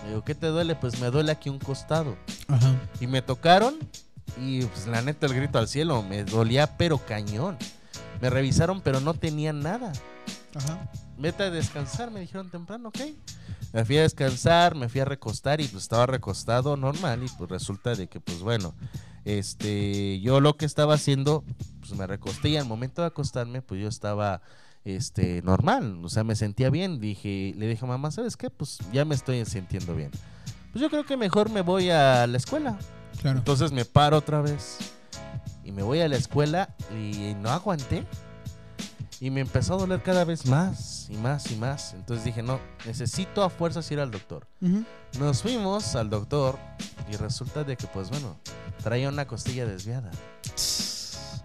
Le 0.03 0.09
digo, 0.09 0.24
¿qué 0.24 0.36
te 0.36 0.47
duele? 0.47 0.76
Pues 0.76 0.99
me 0.99 1.07
duele 1.09 1.32
aquí 1.32 1.49
un 1.49 1.59
costado. 1.59 2.17
Ajá. 2.49 2.76
Y 2.99 3.07
me 3.07 3.21
tocaron 3.21 3.76
y 4.39 4.61
pues 4.65 4.86
la 4.88 5.01
neta 5.01 5.28
el 5.28 5.34
grito 5.34 5.57
al 5.59 5.67
cielo, 5.67 6.03
me 6.03 6.24
dolía 6.24 6.78
pero 6.78 6.97
cañón. 6.97 7.57
Me 8.21 8.30
revisaron 8.30 8.82
pero 8.82 8.99
no 8.99 9.13
tenían 9.13 9.61
nada. 9.61 9.91
Ajá. 10.55 10.89
Vete 11.18 11.43
a 11.43 11.51
descansar, 11.51 12.11
me 12.11 12.20
dijeron 12.20 12.49
temprano, 12.49 12.89
ok. 12.89 12.99
Me 13.72 13.86
fui 13.86 13.97
a 13.97 14.01
descansar, 14.03 14.76
me 14.76 14.89
fui 14.89 15.01
a 15.01 15.05
recostar 15.05 15.61
y 15.61 15.68
pues 15.68 15.84
estaba 15.84 16.05
recostado 16.05 16.78
normal 16.78 17.24
y 17.24 17.30
pues 17.38 17.49
resulta 17.49 17.95
de 17.95 18.07
que 18.07 18.20
pues 18.20 18.39
bueno, 18.39 18.76
este, 19.26 20.20
yo 20.20 20.39
lo 20.41 20.57
que 20.57 20.66
estaba 20.66 20.95
haciendo, 20.95 21.43
pues 21.80 21.93
me 21.97 22.05
recosté 22.05 22.49
y 22.49 22.57
al 22.57 22.66
momento 22.66 23.01
de 23.01 23.07
acostarme 23.07 23.61
pues 23.61 23.82
yo 23.82 23.88
estaba 23.88 24.41
este 24.86 25.41
normal, 25.43 26.01
o 26.03 26.09
sea, 26.09 26.24
me 26.24 26.36
sentía 26.36 26.70
bien, 26.70 26.99
dije, 26.99 27.53
le 27.57 27.68
dije 27.68 27.86
a 27.86 27.88
mamá, 27.88 28.11
¿sabes 28.11 28.36
qué? 28.36 28.49
Pues 28.49 28.80
ya 28.91 29.05
me 29.05 29.16
estoy 29.16 29.45
sintiendo 29.45 29.95
bien. 29.95 30.11
Pues 30.72 30.82
yo 30.82 30.89
creo 30.89 31.05
que 31.05 31.18
mejor 31.18 31.49
me 31.49 31.61
voy 31.61 31.89
a 31.89 32.28
la 32.28 32.38
escuela. 32.38 32.78
Claro. 33.22 33.38
Entonces 33.38 33.72
me 33.72 33.86
paro 33.86 34.18
otra 34.18 34.41
vez 34.41 34.80
y 35.64 35.72
me 35.72 35.84
voy 35.84 36.01
a 36.01 36.07
la 36.07 36.18
escuela 36.18 36.76
y 36.91 37.36
no 37.41 37.49
aguanté. 37.49 38.05
Y 39.24 39.32
me 39.32 39.39
empezó 39.39 39.76
a 39.76 39.78
doler 39.78 40.03
cada 40.03 40.26
vez 40.26 40.45
más 40.47 41.07
y 41.09 41.15
más 41.15 41.49
y 41.49 41.55
más. 41.55 41.93
Entonces 41.93 42.26
dije, 42.26 42.43
no, 42.43 42.59
necesito 42.86 43.41
a 43.41 43.49
fuerzas 43.49 43.89
ir 43.89 44.01
al 44.01 44.11
doctor. 44.11 44.45
Nos 45.17 45.41
fuimos 45.41 45.95
al 45.95 46.09
doctor 46.09 46.59
y 47.09 47.15
resulta 47.15 47.63
de 47.63 47.78
que, 47.78 47.88
pues 47.88 48.09
bueno, 48.09 48.36
traía 48.84 49.07
una 49.07 49.26
costilla 49.26 49.65
desviada. 49.65 50.11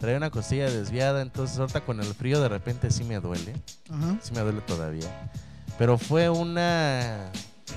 Traía 0.01 0.17
una 0.17 0.31
costilla 0.31 0.69
desviada, 0.69 1.23
entonces 1.23 1.57
ahorita 1.57 1.83
con 1.83 2.01
el 2.01 2.13
frío 2.15 2.41
de 2.41 2.49
repente 2.49 2.91
sí 2.91 3.05
me 3.05 3.21
duele. 3.21 3.55
Ajá. 3.89 4.17
Sí 4.23 4.33
me 4.35 4.41
duele 4.41 4.61
todavía. 4.63 5.31
Pero 5.79 5.99
fue 5.99 6.29
una 6.29 7.31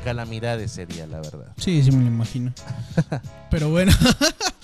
calamidad 0.04 0.60
ese 0.60 0.88
día, 0.88 1.06
la 1.06 1.18
verdad. 1.22 1.54
Sí, 1.58 1.84
sí 1.84 1.92
me 1.92 2.02
lo 2.02 2.08
imagino. 2.08 2.52
Pero 3.52 3.70
bueno, 3.70 3.92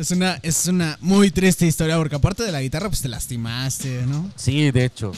es 0.00 0.10
una, 0.12 0.40
es 0.42 0.66
una 0.66 0.96
muy 1.02 1.30
triste 1.30 1.66
historia 1.66 1.98
porque 1.98 2.16
aparte 2.16 2.42
de 2.42 2.52
la 2.52 2.62
guitarra, 2.62 2.88
pues 2.88 3.02
te 3.02 3.08
lastimaste, 3.08 4.06
¿no? 4.06 4.30
Sí, 4.34 4.70
de 4.70 4.86
hecho. 4.86 5.12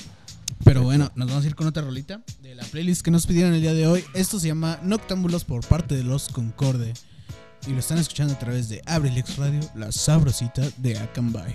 Pero 0.64 0.82
bueno, 0.82 1.10
nos 1.14 1.28
vamos 1.28 1.44
a 1.44 1.46
ir 1.46 1.54
con 1.54 1.68
otra 1.68 1.84
rolita 1.84 2.20
de 2.40 2.56
la 2.56 2.64
playlist 2.64 3.02
que 3.02 3.12
nos 3.12 3.26
pidieron 3.26 3.54
el 3.54 3.60
día 3.60 3.74
de 3.74 3.86
hoy. 3.86 4.04
Esto 4.12 4.40
se 4.40 4.48
llama 4.48 4.80
Noctámbulos 4.82 5.44
por 5.44 5.64
parte 5.64 5.94
de 5.94 6.02
los 6.02 6.28
Concorde. 6.28 6.94
Y 7.68 7.70
lo 7.70 7.78
están 7.78 7.98
escuchando 7.98 8.34
a 8.34 8.38
través 8.40 8.68
de 8.68 8.82
Abrilex 8.86 9.36
Radio, 9.36 9.60
la 9.76 9.92
sabrosita 9.92 10.62
de 10.78 10.98
Acambay. 10.98 11.54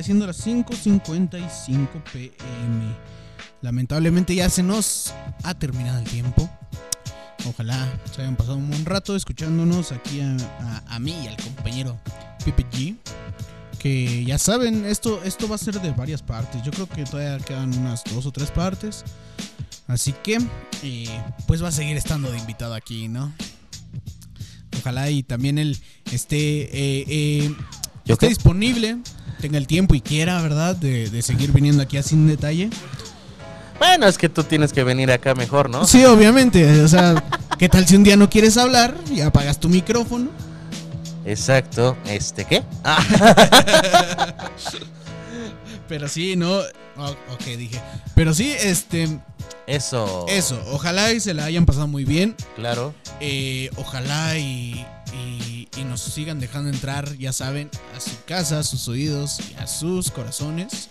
Ya 0.00 0.04
siendo 0.04 0.26
las 0.26 0.46
5.55 0.46 2.02
pm. 2.12 2.96
Lamentablemente 3.62 4.34
ya 4.34 4.48
se 4.48 4.62
nos 4.62 5.12
ha 5.42 5.52
terminado 5.54 5.98
el 5.98 6.04
tiempo. 6.08 6.48
Ojalá 7.46 7.86
se 8.14 8.22
hayan 8.22 8.36
pasado 8.36 8.56
un 8.56 8.70
buen 8.70 8.84
rato 8.84 9.14
escuchándonos 9.16 9.92
aquí 9.92 10.20
a, 10.20 10.36
a- 10.60 10.96
a 10.96 10.98
mí 10.98 11.14
y 11.24 11.26
al 11.26 11.36
compañero 11.36 11.98
Pipe 12.44 12.66
G. 12.70 12.96
Que 13.78 14.24
ya 14.24 14.38
saben, 14.38 14.84
esto, 14.84 15.22
esto 15.24 15.48
va 15.48 15.54
a 15.54 15.58
ser 15.58 15.80
de 15.80 15.90
varias 15.92 16.22
partes. 16.22 16.62
Yo 16.62 16.70
creo 16.70 16.86
que 16.88 17.04
todavía 17.04 17.38
quedan 17.44 17.76
unas 17.78 18.02
dos 18.04 18.26
o 18.26 18.32
tres 18.32 18.50
partes. 18.50 19.04
Así 19.86 20.14
que, 20.22 20.38
eh, 20.82 21.22
pues 21.46 21.62
va 21.62 21.68
a 21.68 21.72
seguir 21.72 21.96
estando 21.96 22.30
de 22.30 22.38
invitado 22.38 22.74
aquí, 22.74 23.08
¿no? 23.08 23.32
Ojalá 24.78 25.10
y 25.10 25.22
también 25.22 25.58
él 25.58 25.78
esté, 26.12 26.36
eh, 26.62 27.04
eh, 27.08 27.54
¿Yo 28.04 28.14
esté 28.14 28.28
disponible, 28.28 28.98
tenga 29.40 29.58
el 29.58 29.66
tiempo 29.66 29.94
y 29.94 30.00
quiera, 30.00 30.40
¿verdad? 30.42 30.76
De, 30.76 31.10
de 31.10 31.22
seguir 31.22 31.52
viniendo 31.52 31.82
aquí 31.82 31.96
a 31.96 32.02
Sin 32.02 32.26
Detalle. 32.28 32.70
Bueno, 33.78 34.06
es 34.06 34.18
que 34.18 34.28
tú 34.28 34.44
tienes 34.44 34.72
que 34.72 34.84
venir 34.84 35.10
acá 35.10 35.34
mejor, 35.34 35.70
¿no? 35.70 35.86
Sí, 35.86 36.04
obviamente. 36.04 36.82
O 36.82 36.88
sea, 36.88 37.24
¿qué 37.58 37.68
tal 37.68 37.86
si 37.86 37.96
un 37.96 38.04
día 38.04 38.16
no 38.16 38.28
quieres 38.28 38.56
hablar 38.58 38.94
y 39.10 39.22
apagas 39.22 39.58
tu 39.58 39.68
micrófono? 39.70 40.28
Exacto. 41.24 41.96
¿Este 42.06 42.44
qué? 42.44 42.62
Ah, 42.84 43.02
Pero 45.88 46.08
sí, 46.08 46.36
no. 46.36 46.58
oh, 46.96 47.16
ok, 47.32 47.44
dije. 47.58 47.80
Pero 48.14 48.32
sí, 48.34 48.52
este. 48.52 49.18
eso. 49.66 50.26
Eso. 50.28 50.60
Ojalá 50.72 51.12
y 51.12 51.20
se 51.20 51.34
la 51.34 51.44
hayan 51.46 51.66
pasado 51.66 51.88
muy 51.88 52.04
bien. 52.04 52.36
Claro. 52.56 52.94
Eh, 53.20 53.70
ojalá 53.76 54.38
y, 54.38 54.86
y- 55.14 55.49
y 55.80 55.84
nos 55.84 56.00
sigan 56.00 56.38
dejando 56.38 56.70
entrar, 56.70 57.16
ya 57.16 57.32
saben, 57.32 57.70
a 57.96 58.00
su 58.00 58.12
casa, 58.26 58.58
a 58.58 58.62
sus 58.62 58.86
oídos 58.88 59.38
y 59.50 59.54
a 59.54 59.66
sus 59.66 60.10
corazones. 60.10 60.88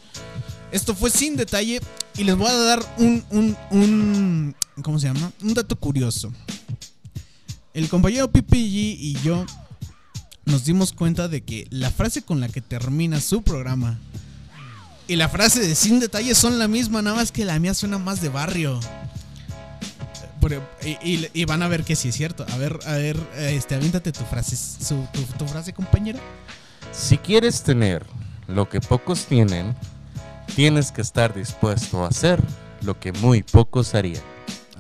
Esto 0.71 0.95
fue 0.95 1.09
sin 1.09 1.35
detalle 1.35 1.79
y 2.17 2.23
les 2.23 2.35
voy 2.35 2.49
a 2.49 2.55
dar 2.55 2.95
un, 2.97 3.23
un, 3.29 3.57
un 3.71 4.55
¿cómo 4.81 4.99
se 4.99 5.07
llama? 5.07 5.31
Un 5.41 5.53
dato 5.53 5.75
curioso. 5.75 6.33
El 7.73 7.87
compañero 7.87 8.31
PPG 8.31 8.55
y 8.55 9.17
yo 9.23 9.45
nos 10.45 10.65
dimos 10.65 10.91
cuenta 10.91 11.27
de 11.27 11.41
que 11.41 11.67
la 11.69 11.91
frase 11.91 12.23
con 12.23 12.39
la 12.39 12.49
que 12.49 12.61
termina 12.61 13.21
su 13.21 13.43
programa 13.43 13.99
y 15.07 15.15
la 15.15 15.29
frase 15.29 15.59
de 15.59 15.75
sin 15.75 15.99
detalle 15.99 16.35
son 16.35 16.59
la 16.59 16.67
misma, 16.67 17.01
nada 17.01 17.15
más 17.15 17.31
que 17.31 17.45
la 17.45 17.59
mía 17.59 17.73
suena 17.73 17.97
más 17.97 18.21
de 18.21 18.29
barrio. 18.29 18.79
Y, 20.83 20.89
y- 21.01 21.27
y 21.33 21.45
van 21.45 21.61
a 21.63 21.67
ver 21.67 21.83
que 21.83 21.95
sí 21.95 22.09
es 22.09 22.15
cierto. 22.15 22.45
A 22.51 22.57
ver, 22.57 22.79
a 22.85 22.93
ver, 22.93 23.17
este, 23.37 23.75
aviéntate 23.75 24.11
tu 24.11 24.23
frase, 24.25 24.55
su- 24.55 25.07
tu, 25.11 25.21
tu 25.23 25.45
frase, 25.47 25.73
compañero. 25.73 26.19
Si 26.91 27.17
quieres 27.17 27.63
tener 27.63 28.05
lo 28.47 28.67
que 28.69 28.79
pocos 28.81 29.25
tienen, 29.25 29.75
tienes 30.55 30.91
que 30.91 31.01
estar 31.01 31.33
dispuesto 31.33 32.03
a 32.03 32.07
hacer 32.07 32.41
lo 32.81 32.99
que 32.99 33.11
muy 33.13 33.43
pocos 33.43 33.93
harían. 33.95 34.23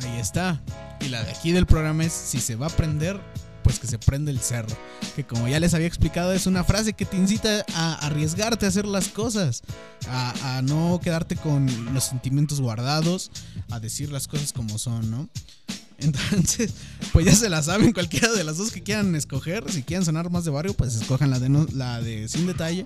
Ahí 0.03 0.19
está. 0.19 0.59
Y 1.01 1.09
la 1.09 1.23
de 1.23 1.31
aquí 1.31 1.51
del 1.51 1.65
programa 1.65 2.03
es, 2.05 2.13
si 2.13 2.39
se 2.39 2.55
va 2.55 2.67
a 2.67 2.69
prender, 2.69 3.19
pues 3.63 3.79
que 3.79 3.87
se 3.87 3.97
prende 3.99 4.31
el 4.31 4.39
cerro. 4.39 4.75
Que 5.15 5.25
como 5.25 5.47
ya 5.47 5.59
les 5.59 5.73
había 5.73 5.87
explicado, 5.87 6.33
es 6.33 6.45
una 6.47 6.63
frase 6.63 6.93
que 6.93 7.05
te 7.05 7.17
incita 7.17 7.65
a 7.73 7.95
arriesgarte 8.05 8.65
a 8.65 8.69
hacer 8.69 8.85
las 8.85 9.07
cosas. 9.09 9.61
A, 10.09 10.61
no 10.63 10.99
quedarte 11.03 11.35
con 11.35 11.67
los 11.93 12.03
sentimientos 12.05 12.59
guardados, 12.61 13.31
a 13.69 13.79
decir 13.79 14.11
las 14.11 14.27
cosas 14.27 14.53
como 14.53 14.77
son, 14.77 15.09
¿no? 15.11 15.29
Entonces, 15.99 16.73
pues 17.11 17.25
ya 17.25 17.35
se 17.35 17.49
la 17.49 17.61
saben, 17.61 17.91
cualquiera 17.91 18.31
de 18.31 18.43
las 18.45 18.57
dos 18.57 18.71
que 18.71 18.81
quieran 18.83 19.15
escoger. 19.15 19.69
Si 19.71 19.83
quieren 19.83 20.05
sonar 20.05 20.29
más 20.29 20.45
de 20.45 20.51
barrio, 20.51 20.73
pues 20.73 20.95
escojan 20.95 21.29
la 21.29 21.39
de, 21.39 21.49
no- 21.49 21.67
la 21.73 22.01
de 22.01 22.27
sin 22.29 22.47
detalle. 22.47 22.85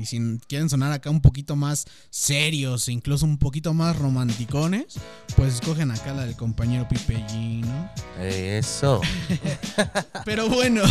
Y 0.00 0.06
si 0.06 0.18
quieren 0.48 0.70
sonar 0.70 0.92
acá 0.92 1.10
un 1.10 1.20
poquito 1.20 1.56
más 1.56 1.86
serios, 2.08 2.88
e 2.88 2.92
incluso 2.92 3.26
un 3.26 3.36
poquito 3.36 3.74
más 3.74 3.96
romanticones, 3.96 4.94
pues 5.36 5.54
escogen 5.54 5.90
acá 5.90 6.14
la 6.14 6.24
del 6.24 6.36
compañero 6.36 6.88
Pipe 6.88 7.22
G, 7.28 7.60
¿no? 7.60 7.90
Eso. 8.18 9.02
Pero 10.24 10.48
bueno, 10.48 10.82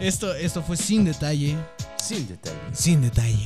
esto, 0.00 0.34
esto 0.34 0.62
fue 0.62 0.76
sin 0.76 1.04
detalle. 1.04 1.56
Sin 2.02 2.26
detalle. 2.26 2.58
Sin 2.72 3.02
detalle. 3.02 3.44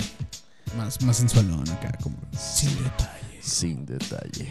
Más, 0.76 1.02
más 1.02 1.18
sensualón 1.18 1.68
acá, 1.68 1.96
como 2.02 2.16
sin 2.32 2.70
detalle. 2.82 3.40
Sin 3.42 3.84
detalle. 3.84 4.50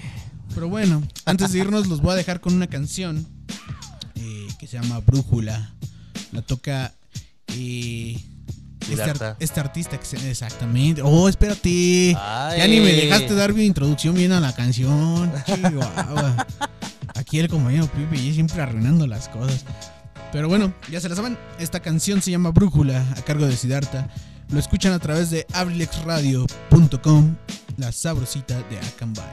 Pero 0.54 0.70
bueno, 0.70 1.02
antes 1.26 1.52
de 1.52 1.60
irnos 1.60 1.88
los 1.88 2.02
voy 2.02 2.12
a 2.12 2.16
dejar 2.16 2.42
con 2.42 2.54
una 2.54 2.68
canción 2.68 3.26
eh, 4.16 4.48
que 4.60 4.68
se 4.68 4.80
llama 4.80 5.00
Brújula. 5.00 5.74
La 6.32 6.44
toca 6.44 6.94
eh, 7.48 7.93
este, 8.90 9.02
ar- 9.04 9.36
este 9.40 9.60
artista 9.60 10.00
que 10.00 10.06
se... 10.06 10.30
Exactamente. 10.30 11.02
Oh, 11.04 11.28
espérate. 11.30 12.16
Ay. 12.20 12.58
Ya 12.60 12.68
ni 12.68 12.80
me 12.80 12.92
dejaste 12.94 13.34
dar 13.36 13.54
mi 13.54 13.66
introducción 13.66 14.16
bien 14.16 14.32
a 14.32 14.40
la 14.40 14.54
canción. 14.54 15.32
Chihuahua. 15.46 16.48
Aquí 17.16 17.40
el 17.40 17.48
compañero 17.48 17.88
Pipe 17.88 18.16
y 18.18 18.34
siempre 18.34 18.62
arruinando 18.62 19.06
las 19.08 19.30
cosas. 19.30 19.66
Pero 20.32 20.48
bueno, 20.50 20.74
ya 20.92 21.00
se 21.00 21.10
la 21.10 21.16
saben. 21.16 21.38
Esta 21.60 21.80
canción 21.80 22.22
se 22.22 22.32
llama 22.32 22.50
Brújula 22.52 23.06
a 23.18 23.22
cargo 23.22 23.46
de 23.46 23.56
Siddhartha. 23.56 24.10
Lo 24.50 24.60
escuchan 24.60 24.94
a 24.94 25.00
través 25.00 25.30
de 25.30 25.46
abrilexradio.com, 25.54 27.36
la 27.78 27.92
sabrosita 27.92 28.56
de 28.70 28.80
Akanbay. 28.80 29.24